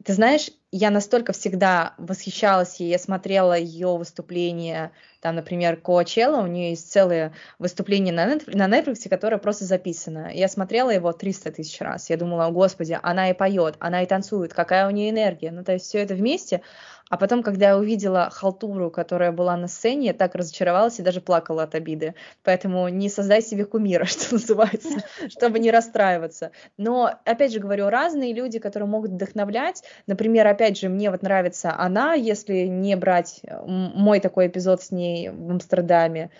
Ты 0.03 0.15
знаешь, 0.15 0.51
я 0.73 0.91
настолько 0.91 1.33
всегда 1.33 1.95
восхищалась 1.99 2.79
ей, 2.79 2.91
я 2.91 2.99
смотрела 2.99 3.57
ее 3.57 3.97
выступления, 3.97 4.93
там, 5.21 5.35
например, 5.35 5.77
Коачелла, 5.77 6.41
у 6.43 6.47
нее 6.47 6.71
есть 6.71 6.91
целое 6.91 7.33
выступление 7.59 8.15
на 8.15 8.33
Netflix, 8.33 8.57
на 8.57 8.69
Netflix, 8.69 9.09
которое 9.09 9.39
просто 9.39 9.65
записано. 9.65 10.31
Я 10.33 10.49
смотрела 10.49 10.91
его 10.91 11.13
300 11.13 11.53
тысяч 11.53 11.81
раз. 11.81 12.09
Я 12.09 12.17
думала, 12.17 12.47
о 12.47 12.51
господи, 12.51 12.99
она 13.03 13.31
и 13.31 13.35
поет, 13.35 13.75
она 13.81 14.03
и 14.03 14.07
танцует, 14.07 14.55
какая 14.55 14.87
у 14.87 14.91
нее 14.91 15.11
энергия. 15.11 15.51
Ну, 15.51 15.63
то 15.63 15.73
есть 15.73 15.87
все 15.87 15.99
это 15.99 16.15
вместе. 16.15 16.63
А 17.11 17.17
потом, 17.17 17.43
когда 17.43 17.71
я 17.71 17.77
увидела 17.77 18.31
халтуру, 18.31 18.89
которая 18.89 19.33
была 19.33 19.57
на 19.57 19.67
сцене, 19.67 20.07
я 20.07 20.15
так 20.15 20.37
разочаровалась 20.37 21.01
и 21.01 21.03
даже 21.03 21.21
плакала 21.21 21.65
от 21.65 21.75
обиды. 21.75 22.15
Поэтому 22.45 22.89
не 22.89 23.09
создай 23.09 23.43
себе 23.43 23.65
кумира, 23.65 24.05
что 24.07 24.35
называется, 24.35 25.03
чтобы 25.29 25.59
не 25.59 25.73
расстраиваться. 25.73 26.53
Но, 26.79 27.13
опять 27.25 27.53
же 27.53 27.59
говорю, 27.59 27.89
разные 27.89 28.33
люди, 28.33 28.61
которые 28.61 28.89
могут 28.89 29.11
вдохновлять. 29.11 29.83
Например, 30.07 30.47
опять 30.61 30.77
же, 30.77 30.91
мне 30.91 31.11
вот 31.11 31.23
нравится 31.23 31.75
она, 31.75 32.13
если 32.13 32.65
не 32.65 32.95
брать 32.95 33.41
мой 33.65 34.21
такой 34.21 34.49
эпизод 34.49 34.83
с 34.83 34.91
ней 34.91 35.31
в 35.31 35.51
Амстердаме. 35.51 36.31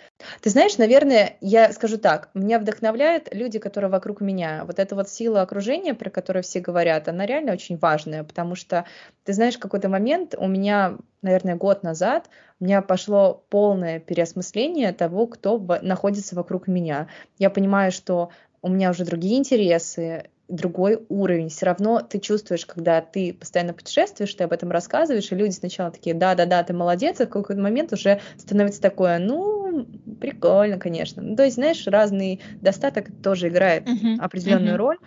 Ты 0.41 0.51
знаешь, 0.51 0.77
наверное, 0.77 1.37
я 1.41 1.73
скажу 1.73 1.97
так, 1.97 2.29
меня 2.35 2.59
вдохновляют 2.59 3.33
люди, 3.33 3.57
которые 3.57 3.89
вокруг 3.89 4.21
меня. 4.21 4.63
Вот 4.65 4.77
эта 4.77 4.93
вот 4.93 5.09
сила 5.09 5.41
окружения, 5.41 5.95
про 5.95 6.11
которую 6.11 6.43
все 6.43 6.59
говорят, 6.59 7.07
она 7.07 7.25
реально 7.25 7.53
очень 7.53 7.77
важная, 7.77 8.23
потому 8.23 8.53
что, 8.53 8.85
ты 9.23 9.33
знаешь, 9.33 9.57
какой-то 9.57 9.89
момент 9.89 10.35
у 10.37 10.47
меня, 10.47 10.97
наверное, 11.23 11.55
год 11.55 11.81
назад 11.81 12.29
у 12.59 12.65
меня 12.65 12.83
пошло 12.83 13.43
полное 13.49 13.99
переосмысление 13.99 14.93
того, 14.93 15.25
кто 15.25 15.57
находится 15.81 16.35
вокруг 16.35 16.67
меня. 16.67 17.07
Я 17.39 17.49
понимаю, 17.49 17.91
что 17.91 18.29
у 18.61 18.69
меня 18.69 18.91
уже 18.91 19.03
другие 19.03 19.39
интересы, 19.39 20.29
другой 20.51 21.03
уровень. 21.09 21.49
Все 21.49 21.65
равно 21.65 22.01
ты 22.01 22.19
чувствуешь, 22.19 22.65
когда 22.65 23.01
ты 23.01 23.33
постоянно 23.33 23.73
путешествуешь, 23.73 24.33
ты 24.33 24.43
об 24.43 24.53
этом 24.53 24.71
рассказываешь, 24.71 25.31
и 25.31 25.35
люди 25.35 25.51
сначала 25.51 25.91
такие, 25.91 26.13
да-да-да, 26.13 26.63
ты 26.63 26.73
молодец, 26.73 27.19
а 27.21 27.25
в 27.25 27.29
какой-то 27.29 27.61
момент 27.61 27.93
уже 27.93 28.21
становится 28.37 28.81
такое, 28.81 29.17
ну, 29.19 29.87
прикольно, 30.19 30.77
конечно. 30.77 31.21
Ну, 31.21 31.35
то 31.35 31.43
есть, 31.43 31.55
знаешь, 31.55 31.87
разный 31.87 32.41
достаток 32.61 33.07
тоже 33.23 33.47
играет 33.47 33.87
uh-huh, 33.87 34.17
определенную 34.19 34.75
uh-huh. 34.75 34.77
роль. 34.77 34.97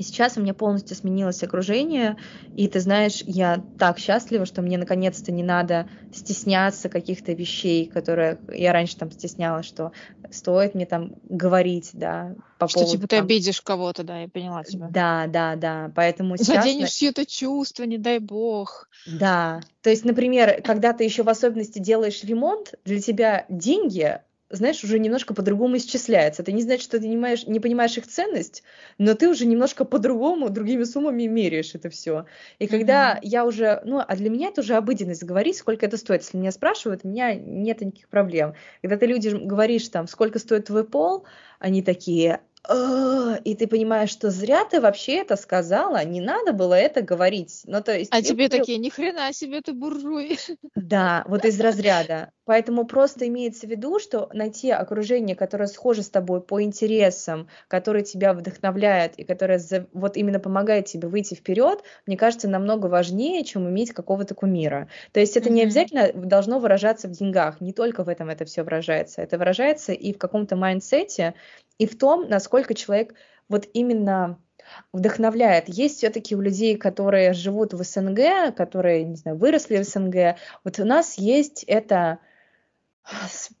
И 0.00 0.02
сейчас 0.02 0.38
у 0.38 0.40
меня 0.40 0.54
полностью 0.54 0.96
сменилось 0.96 1.42
окружение, 1.42 2.16
и 2.56 2.68
ты 2.68 2.80
знаешь, 2.80 3.22
я 3.26 3.62
так 3.78 3.98
счастлива, 3.98 4.46
что 4.46 4.62
мне 4.62 4.78
наконец-то 4.78 5.30
не 5.30 5.42
надо 5.42 5.90
стесняться 6.10 6.88
каких-то 6.88 7.34
вещей, 7.34 7.84
которые 7.84 8.38
я 8.48 8.72
раньше 8.72 8.96
там 8.96 9.10
стеснялась, 9.10 9.66
что 9.66 9.92
стоит 10.30 10.74
мне 10.74 10.86
там 10.86 11.16
говорить, 11.28 11.90
да, 11.92 12.34
по 12.58 12.66
что 12.66 12.78
поводу... 12.78 12.88
Что, 12.88 12.96
типа, 12.96 13.08
ты 13.08 13.16
там... 13.16 13.26
обидишь 13.26 13.60
кого-то, 13.60 14.02
да, 14.02 14.22
я 14.22 14.28
поняла 14.28 14.64
тебя. 14.64 14.88
Да, 14.90 15.26
да, 15.26 15.54
да, 15.56 15.92
поэтому 15.94 16.38
сейчас... 16.38 16.64
Заденешь 16.64 16.92
чье-то 16.92 17.26
чувство, 17.26 17.82
не 17.82 17.98
дай 17.98 18.20
бог. 18.20 18.88
Да, 19.06 19.60
то 19.82 19.90
есть, 19.90 20.06
например, 20.06 20.62
когда 20.62 20.94
ты 20.94 21.04
еще 21.04 21.24
в 21.24 21.28
особенности 21.28 21.78
делаешь 21.78 22.24
ремонт, 22.24 22.72
для 22.86 23.02
тебя 23.02 23.44
деньги 23.50 24.22
знаешь, 24.50 24.82
уже 24.82 24.98
немножко 24.98 25.32
по-другому 25.32 25.76
исчисляется. 25.76 26.42
Это 26.42 26.52
не 26.52 26.62
значит, 26.62 26.84
что 26.84 26.98
ты 26.98 27.06
не 27.06 27.14
понимаешь, 27.14 27.46
не 27.46 27.60
понимаешь 27.60 27.96
их 27.96 28.06
ценность, 28.06 28.62
но 28.98 29.14
ты 29.14 29.28
уже 29.28 29.46
немножко 29.46 29.84
по-другому, 29.84 30.50
другими 30.50 30.84
суммами 30.84 31.26
меряешь 31.26 31.74
это 31.74 31.88
все. 31.88 32.26
И 32.58 32.66
когда 32.66 33.14
mm-hmm. 33.14 33.20
я 33.22 33.44
уже, 33.44 33.80
ну, 33.84 34.02
а 34.06 34.16
для 34.16 34.28
меня 34.28 34.48
это 34.48 34.60
уже 34.60 34.74
обыденность 34.74 35.22
говорить, 35.22 35.56
сколько 35.56 35.86
это 35.86 35.96
стоит. 35.96 36.22
Если 36.22 36.36
меня 36.36 36.50
спрашивают, 36.50 37.02
у 37.04 37.08
меня 37.08 37.34
нет 37.34 37.80
никаких 37.80 38.08
проблем. 38.08 38.54
Когда 38.82 38.96
ты 38.96 39.06
людям 39.06 39.46
говоришь 39.46 39.88
там, 39.88 40.06
сколько 40.06 40.38
стоит 40.38 40.66
твой 40.66 40.84
пол, 40.84 41.24
они 41.60 41.82
такие, 41.82 42.40
и 42.68 43.56
ты 43.58 43.66
понимаешь, 43.66 44.10
что 44.10 44.30
зря 44.30 44.64
ты 44.64 44.80
вообще 44.80 45.16
это 45.16 45.36
сказала, 45.36 46.04
не 46.04 46.20
надо 46.20 46.52
было 46.52 46.74
это 46.74 47.00
говорить. 47.00 47.62
Ну, 47.64 47.82
то 47.82 47.96
есть, 47.96 48.10
а 48.12 48.20
тебе 48.20 48.48
говорю... 48.48 48.60
такие, 48.60 48.78
ни 48.78 48.90
хрена 48.90 49.32
себе 49.32 49.62
ты 49.62 49.72
буржуй. 49.72 50.38
Да, 50.74 51.24
вот 51.26 51.44
из 51.44 51.58
разряда. 51.58 52.32
Поэтому 52.50 52.84
просто 52.84 53.28
имеется 53.28 53.68
в 53.68 53.70
виду, 53.70 54.00
что 54.00 54.28
найти 54.32 54.72
окружение, 54.72 55.36
которое 55.36 55.68
схоже 55.68 56.02
с 56.02 56.10
тобой 56.10 56.40
по 56.40 56.60
интересам, 56.60 57.46
которое 57.68 58.02
тебя 58.02 58.34
вдохновляет 58.34 59.16
и 59.20 59.22
которое 59.22 59.60
вот 59.92 60.16
именно 60.16 60.40
помогает 60.40 60.86
тебе 60.86 61.06
выйти 61.06 61.34
вперед, 61.36 61.84
мне 62.06 62.16
кажется, 62.16 62.48
намного 62.48 62.86
важнее, 62.86 63.44
чем 63.44 63.68
иметь 63.68 63.92
какого-то 63.92 64.34
кумира. 64.34 64.88
То 65.12 65.20
есть 65.20 65.36
это 65.36 65.48
mm-hmm. 65.48 65.52
не 65.52 65.62
обязательно 65.62 66.12
должно 66.12 66.58
выражаться 66.58 67.06
в 67.06 67.12
деньгах, 67.12 67.60
не 67.60 67.72
только 67.72 68.02
в 68.02 68.08
этом 68.08 68.30
это 68.30 68.44
все 68.46 68.64
выражается. 68.64 69.22
Это 69.22 69.38
выражается 69.38 69.92
и 69.92 70.12
в 70.12 70.18
каком-то 70.18 70.56
mindset 70.56 71.17
е, 71.17 71.34
и 71.78 71.86
в 71.86 71.96
том, 71.96 72.28
насколько 72.28 72.74
человек 72.74 73.14
вот 73.48 73.68
именно 73.74 74.40
вдохновляет. 74.92 75.68
Есть 75.68 75.98
все-таки 75.98 76.34
у 76.34 76.40
людей, 76.40 76.76
которые 76.76 77.32
живут 77.32 77.74
в 77.74 77.84
СНГ, 77.84 78.56
которые, 78.56 79.04
не 79.04 79.14
знаю, 79.14 79.36
выросли 79.36 79.76
в 79.76 79.84
СНГ, 79.84 80.34
вот 80.64 80.80
у 80.80 80.84
нас 80.84 81.16
есть 81.16 81.62
эта 81.68 82.18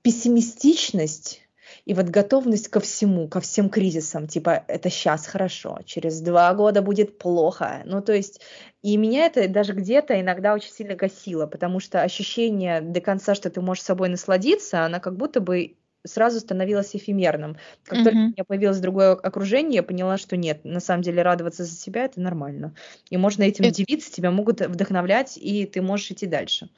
пессимистичность 0.02 1.42
и 1.84 1.94
вот 1.94 2.06
готовность 2.06 2.68
ко 2.68 2.80
всему, 2.80 3.28
ко 3.28 3.40
всем 3.40 3.68
кризисам, 3.68 4.26
типа 4.26 4.64
это 4.68 4.90
сейчас 4.90 5.26
хорошо, 5.26 5.78
через 5.84 6.20
два 6.20 6.52
года 6.54 6.82
будет 6.82 7.18
плохо. 7.18 7.82
Ну, 7.84 8.02
то 8.02 8.12
есть, 8.12 8.40
и 8.82 8.96
меня 8.96 9.26
это 9.26 9.48
даже 9.48 9.72
где-то 9.72 10.20
иногда 10.20 10.54
очень 10.54 10.72
сильно 10.72 10.94
гасило, 10.94 11.46
потому 11.46 11.80
что 11.80 12.02
ощущение 12.02 12.80
до 12.80 13.00
конца, 13.00 13.34
что 13.34 13.50
ты 13.50 13.60
можешь 13.60 13.84
собой 13.84 14.08
насладиться, 14.08 14.84
она 14.84 15.00
как 15.00 15.16
будто 15.16 15.40
бы 15.40 15.76
сразу 16.06 16.40
становилось 16.40 16.96
эфемерным. 16.96 17.56
Как 17.84 17.98
mm-hmm. 17.98 18.04
только 18.04 18.16
у 18.16 18.20
меня 18.20 18.44
появилось 18.46 18.78
другое 18.78 19.12
окружение, 19.12 19.76
я 19.76 19.82
поняла, 19.82 20.16
что 20.16 20.36
нет, 20.36 20.64
на 20.64 20.80
самом 20.80 21.02
деле 21.02 21.22
радоваться 21.22 21.64
за 21.64 21.74
себя 21.74 22.04
это 22.04 22.20
нормально. 22.20 22.74
И 23.10 23.16
можно 23.16 23.42
этим 23.42 23.64
это... 23.64 23.74
делиться, 23.74 24.12
тебя 24.12 24.30
могут 24.30 24.60
вдохновлять, 24.60 25.36
и 25.36 25.66
ты 25.66 25.82
можешь 25.82 26.10
идти 26.10 26.26
дальше. 26.26 26.70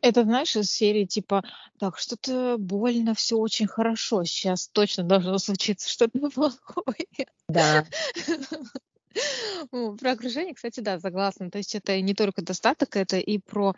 Это, 0.00 0.22
знаешь, 0.22 0.56
из 0.56 0.70
серии 0.70 1.04
типа, 1.04 1.42
так, 1.78 1.98
что-то 1.98 2.56
больно, 2.58 3.14
все 3.14 3.36
очень 3.36 3.66
хорошо, 3.66 4.24
сейчас 4.24 4.68
точно 4.68 5.04
должно 5.04 5.38
случиться 5.38 5.88
что-то 5.88 6.30
плохое. 6.30 7.06
Да. 7.48 7.84
Про 9.70 10.12
окружение, 10.12 10.54
кстати, 10.54 10.80
да, 10.80 11.00
согласна. 11.00 11.50
То 11.50 11.58
есть 11.58 11.74
это 11.74 12.00
не 12.00 12.14
только 12.14 12.42
достаток, 12.42 12.96
это 12.96 13.18
и 13.18 13.38
про 13.38 13.74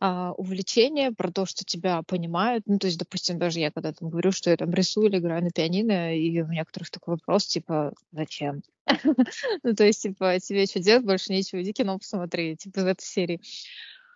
а, 0.00 0.32
увлечение, 0.32 1.12
про 1.12 1.32
то, 1.32 1.46
что 1.46 1.64
тебя 1.64 2.02
понимают. 2.02 2.64
Ну, 2.66 2.78
то 2.78 2.86
есть, 2.86 2.98
допустим, 2.98 3.38
даже 3.38 3.60
я 3.60 3.70
когда 3.70 3.92
там 3.92 4.10
говорю, 4.10 4.32
что 4.32 4.50
я 4.50 4.56
там 4.56 4.70
рисую 4.72 5.08
или 5.08 5.18
играю 5.18 5.42
на 5.42 5.50
пианино, 5.50 6.16
и 6.16 6.40
у 6.40 6.48
некоторых 6.48 6.90
такой 6.90 7.14
вопрос, 7.14 7.46
типа, 7.46 7.92
зачем? 8.12 8.62
Ну, 9.62 9.74
то 9.74 9.84
есть, 9.84 10.02
типа, 10.02 10.38
тебе 10.38 10.66
что 10.66 10.78
делать, 10.78 11.04
больше 11.04 11.32
нечего, 11.32 11.60
иди 11.60 11.72
кино 11.72 11.98
посмотри, 11.98 12.56
типа, 12.56 12.80
из 12.80 12.84
этой 12.86 13.04
серии. 13.04 13.40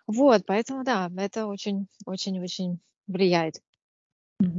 Вот, 0.07 0.45
поэтому, 0.45 0.83
да, 0.83 1.09
это 1.17 1.47
очень-очень-очень 1.47 2.79
влияет. 3.07 3.61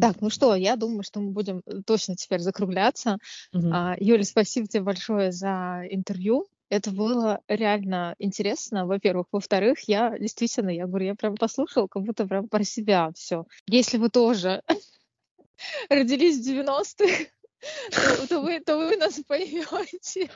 Так, 0.00 0.20
ну 0.20 0.30
что, 0.30 0.54
я 0.54 0.76
думаю, 0.76 1.02
что 1.02 1.20
мы 1.20 1.32
будем 1.32 1.62
э, 1.66 1.82
точно 1.84 2.14
теперь 2.14 2.38
закругляться. 2.38 3.18
А, 3.52 3.96
Юля, 3.98 4.22
спасибо 4.22 4.68
тебе 4.68 4.82
большое 4.84 5.32
за 5.32 5.82
интервью. 5.90 6.46
Это 6.68 6.90
было 6.90 7.40
реально 7.48 8.14
интересно, 8.18 8.86
во-первых. 8.86 9.26
Во-вторых, 9.32 9.80
я 9.88 10.16
действительно, 10.18 10.70
я 10.70 10.86
говорю, 10.86 11.06
я 11.06 11.14
прям 11.14 11.34
послушала, 11.34 11.86
как 11.86 12.02
будто 12.04 12.26
прям 12.26 12.48
про 12.48 12.64
себя 12.64 13.10
все. 13.14 13.44
Если 13.66 13.98
вы 13.98 14.08
тоже 14.08 14.62
родились 15.88 16.38
в 16.38 16.48
90-х, 16.48 17.26
то, 17.90 18.28
то, 18.28 18.40
вы, 18.40 18.60
то 18.60 18.76
вы 18.76 18.96
нас 18.96 19.20
поймете. 19.26 20.30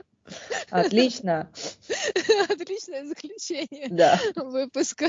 Отлично. 0.70 1.50
Отличное 2.48 3.04
заключение 3.04 3.88
Да. 3.90 4.20
выпуска. 4.36 5.08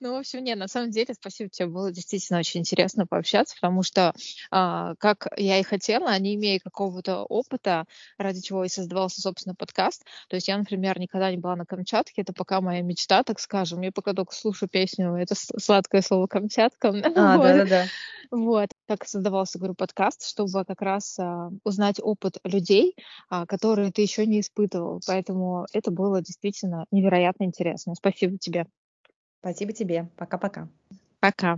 Ну, 0.00 0.14
в 0.14 0.18
общем, 0.18 0.42
нет, 0.42 0.58
на 0.58 0.68
самом 0.68 0.90
деле, 0.90 1.14
спасибо 1.14 1.48
тебе, 1.50 1.68
было 1.68 1.92
действительно 1.92 2.38
очень 2.40 2.60
интересно 2.60 3.06
пообщаться, 3.06 3.54
потому 3.54 3.82
что, 3.82 4.14
а, 4.50 4.94
как 4.98 5.28
я 5.36 5.58
и 5.58 5.62
хотела, 5.62 6.16
не 6.18 6.34
имея 6.34 6.58
какого-то 6.58 7.22
опыта, 7.24 7.84
ради 8.18 8.40
чего 8.40 8.64
и 8.64 8.68
создавался, 8.68 9.20
собственно, 9.20 9.54
подкаст. 9.54 10.04
То 10.28 10.36
есть 10.36 10.48
я, 10.48 10.58
например, 10.58 10.98
никогда 10.98 11.30
не 11.30 11.36
была 11.36 11.56
на 11.56 11.66
Камчатке, 11.66 12.22
это 12.22 12.32
пока 12.32 12.60
моя 12.60 12.82
мечта, 12.82 13.22
так 13.22 13.38
скажем. 13.40 13.80
Я 13.82 13.92
пока 13.92 14.12
только 14.12 14.34
слушаю 14.34 14.68
песню, 14.68 15.14
это 15.14 15.34
сладкое 15.34 16.02
слово 16.02 16.26
Камчатка. 16.26 16.92
А, 17.16 17.38
да-да-да. 17.38 17.86
Вот, 18.30 18.68
как 18.86 19.06
создавался, 19.06 19.58
говорю, 19.58 19.74
подкаст, 19.74 20.26
чтобы 20.28 20.64
как 20.64 20.82
раз 20.82 21.18
а, 21.18 21.50
узнать 21.64 21.98
опыт 22.02 22.38
людей, 22.44 22.94
а, 23.28 23.46
которые 23.56 23.90
ты 23.90 24.02
еще 24.02 24.26
не 24.26 24.40
испытывал. 24.40 25.00
Поэтому 25.06 25.66
это 25.72 25.90
было 25.90 26.20
действительно 26.20 26.84
невероятно 26.90 27.44
интересно. 27.44 27.94
Спасибо 27.94 28.36
тебе. 28.36 28.66
Спасибо 29.40 29.72
тебе. 29.72 30.10
Пока-пока. 30.16 30.68
Пока. 31.20 31.56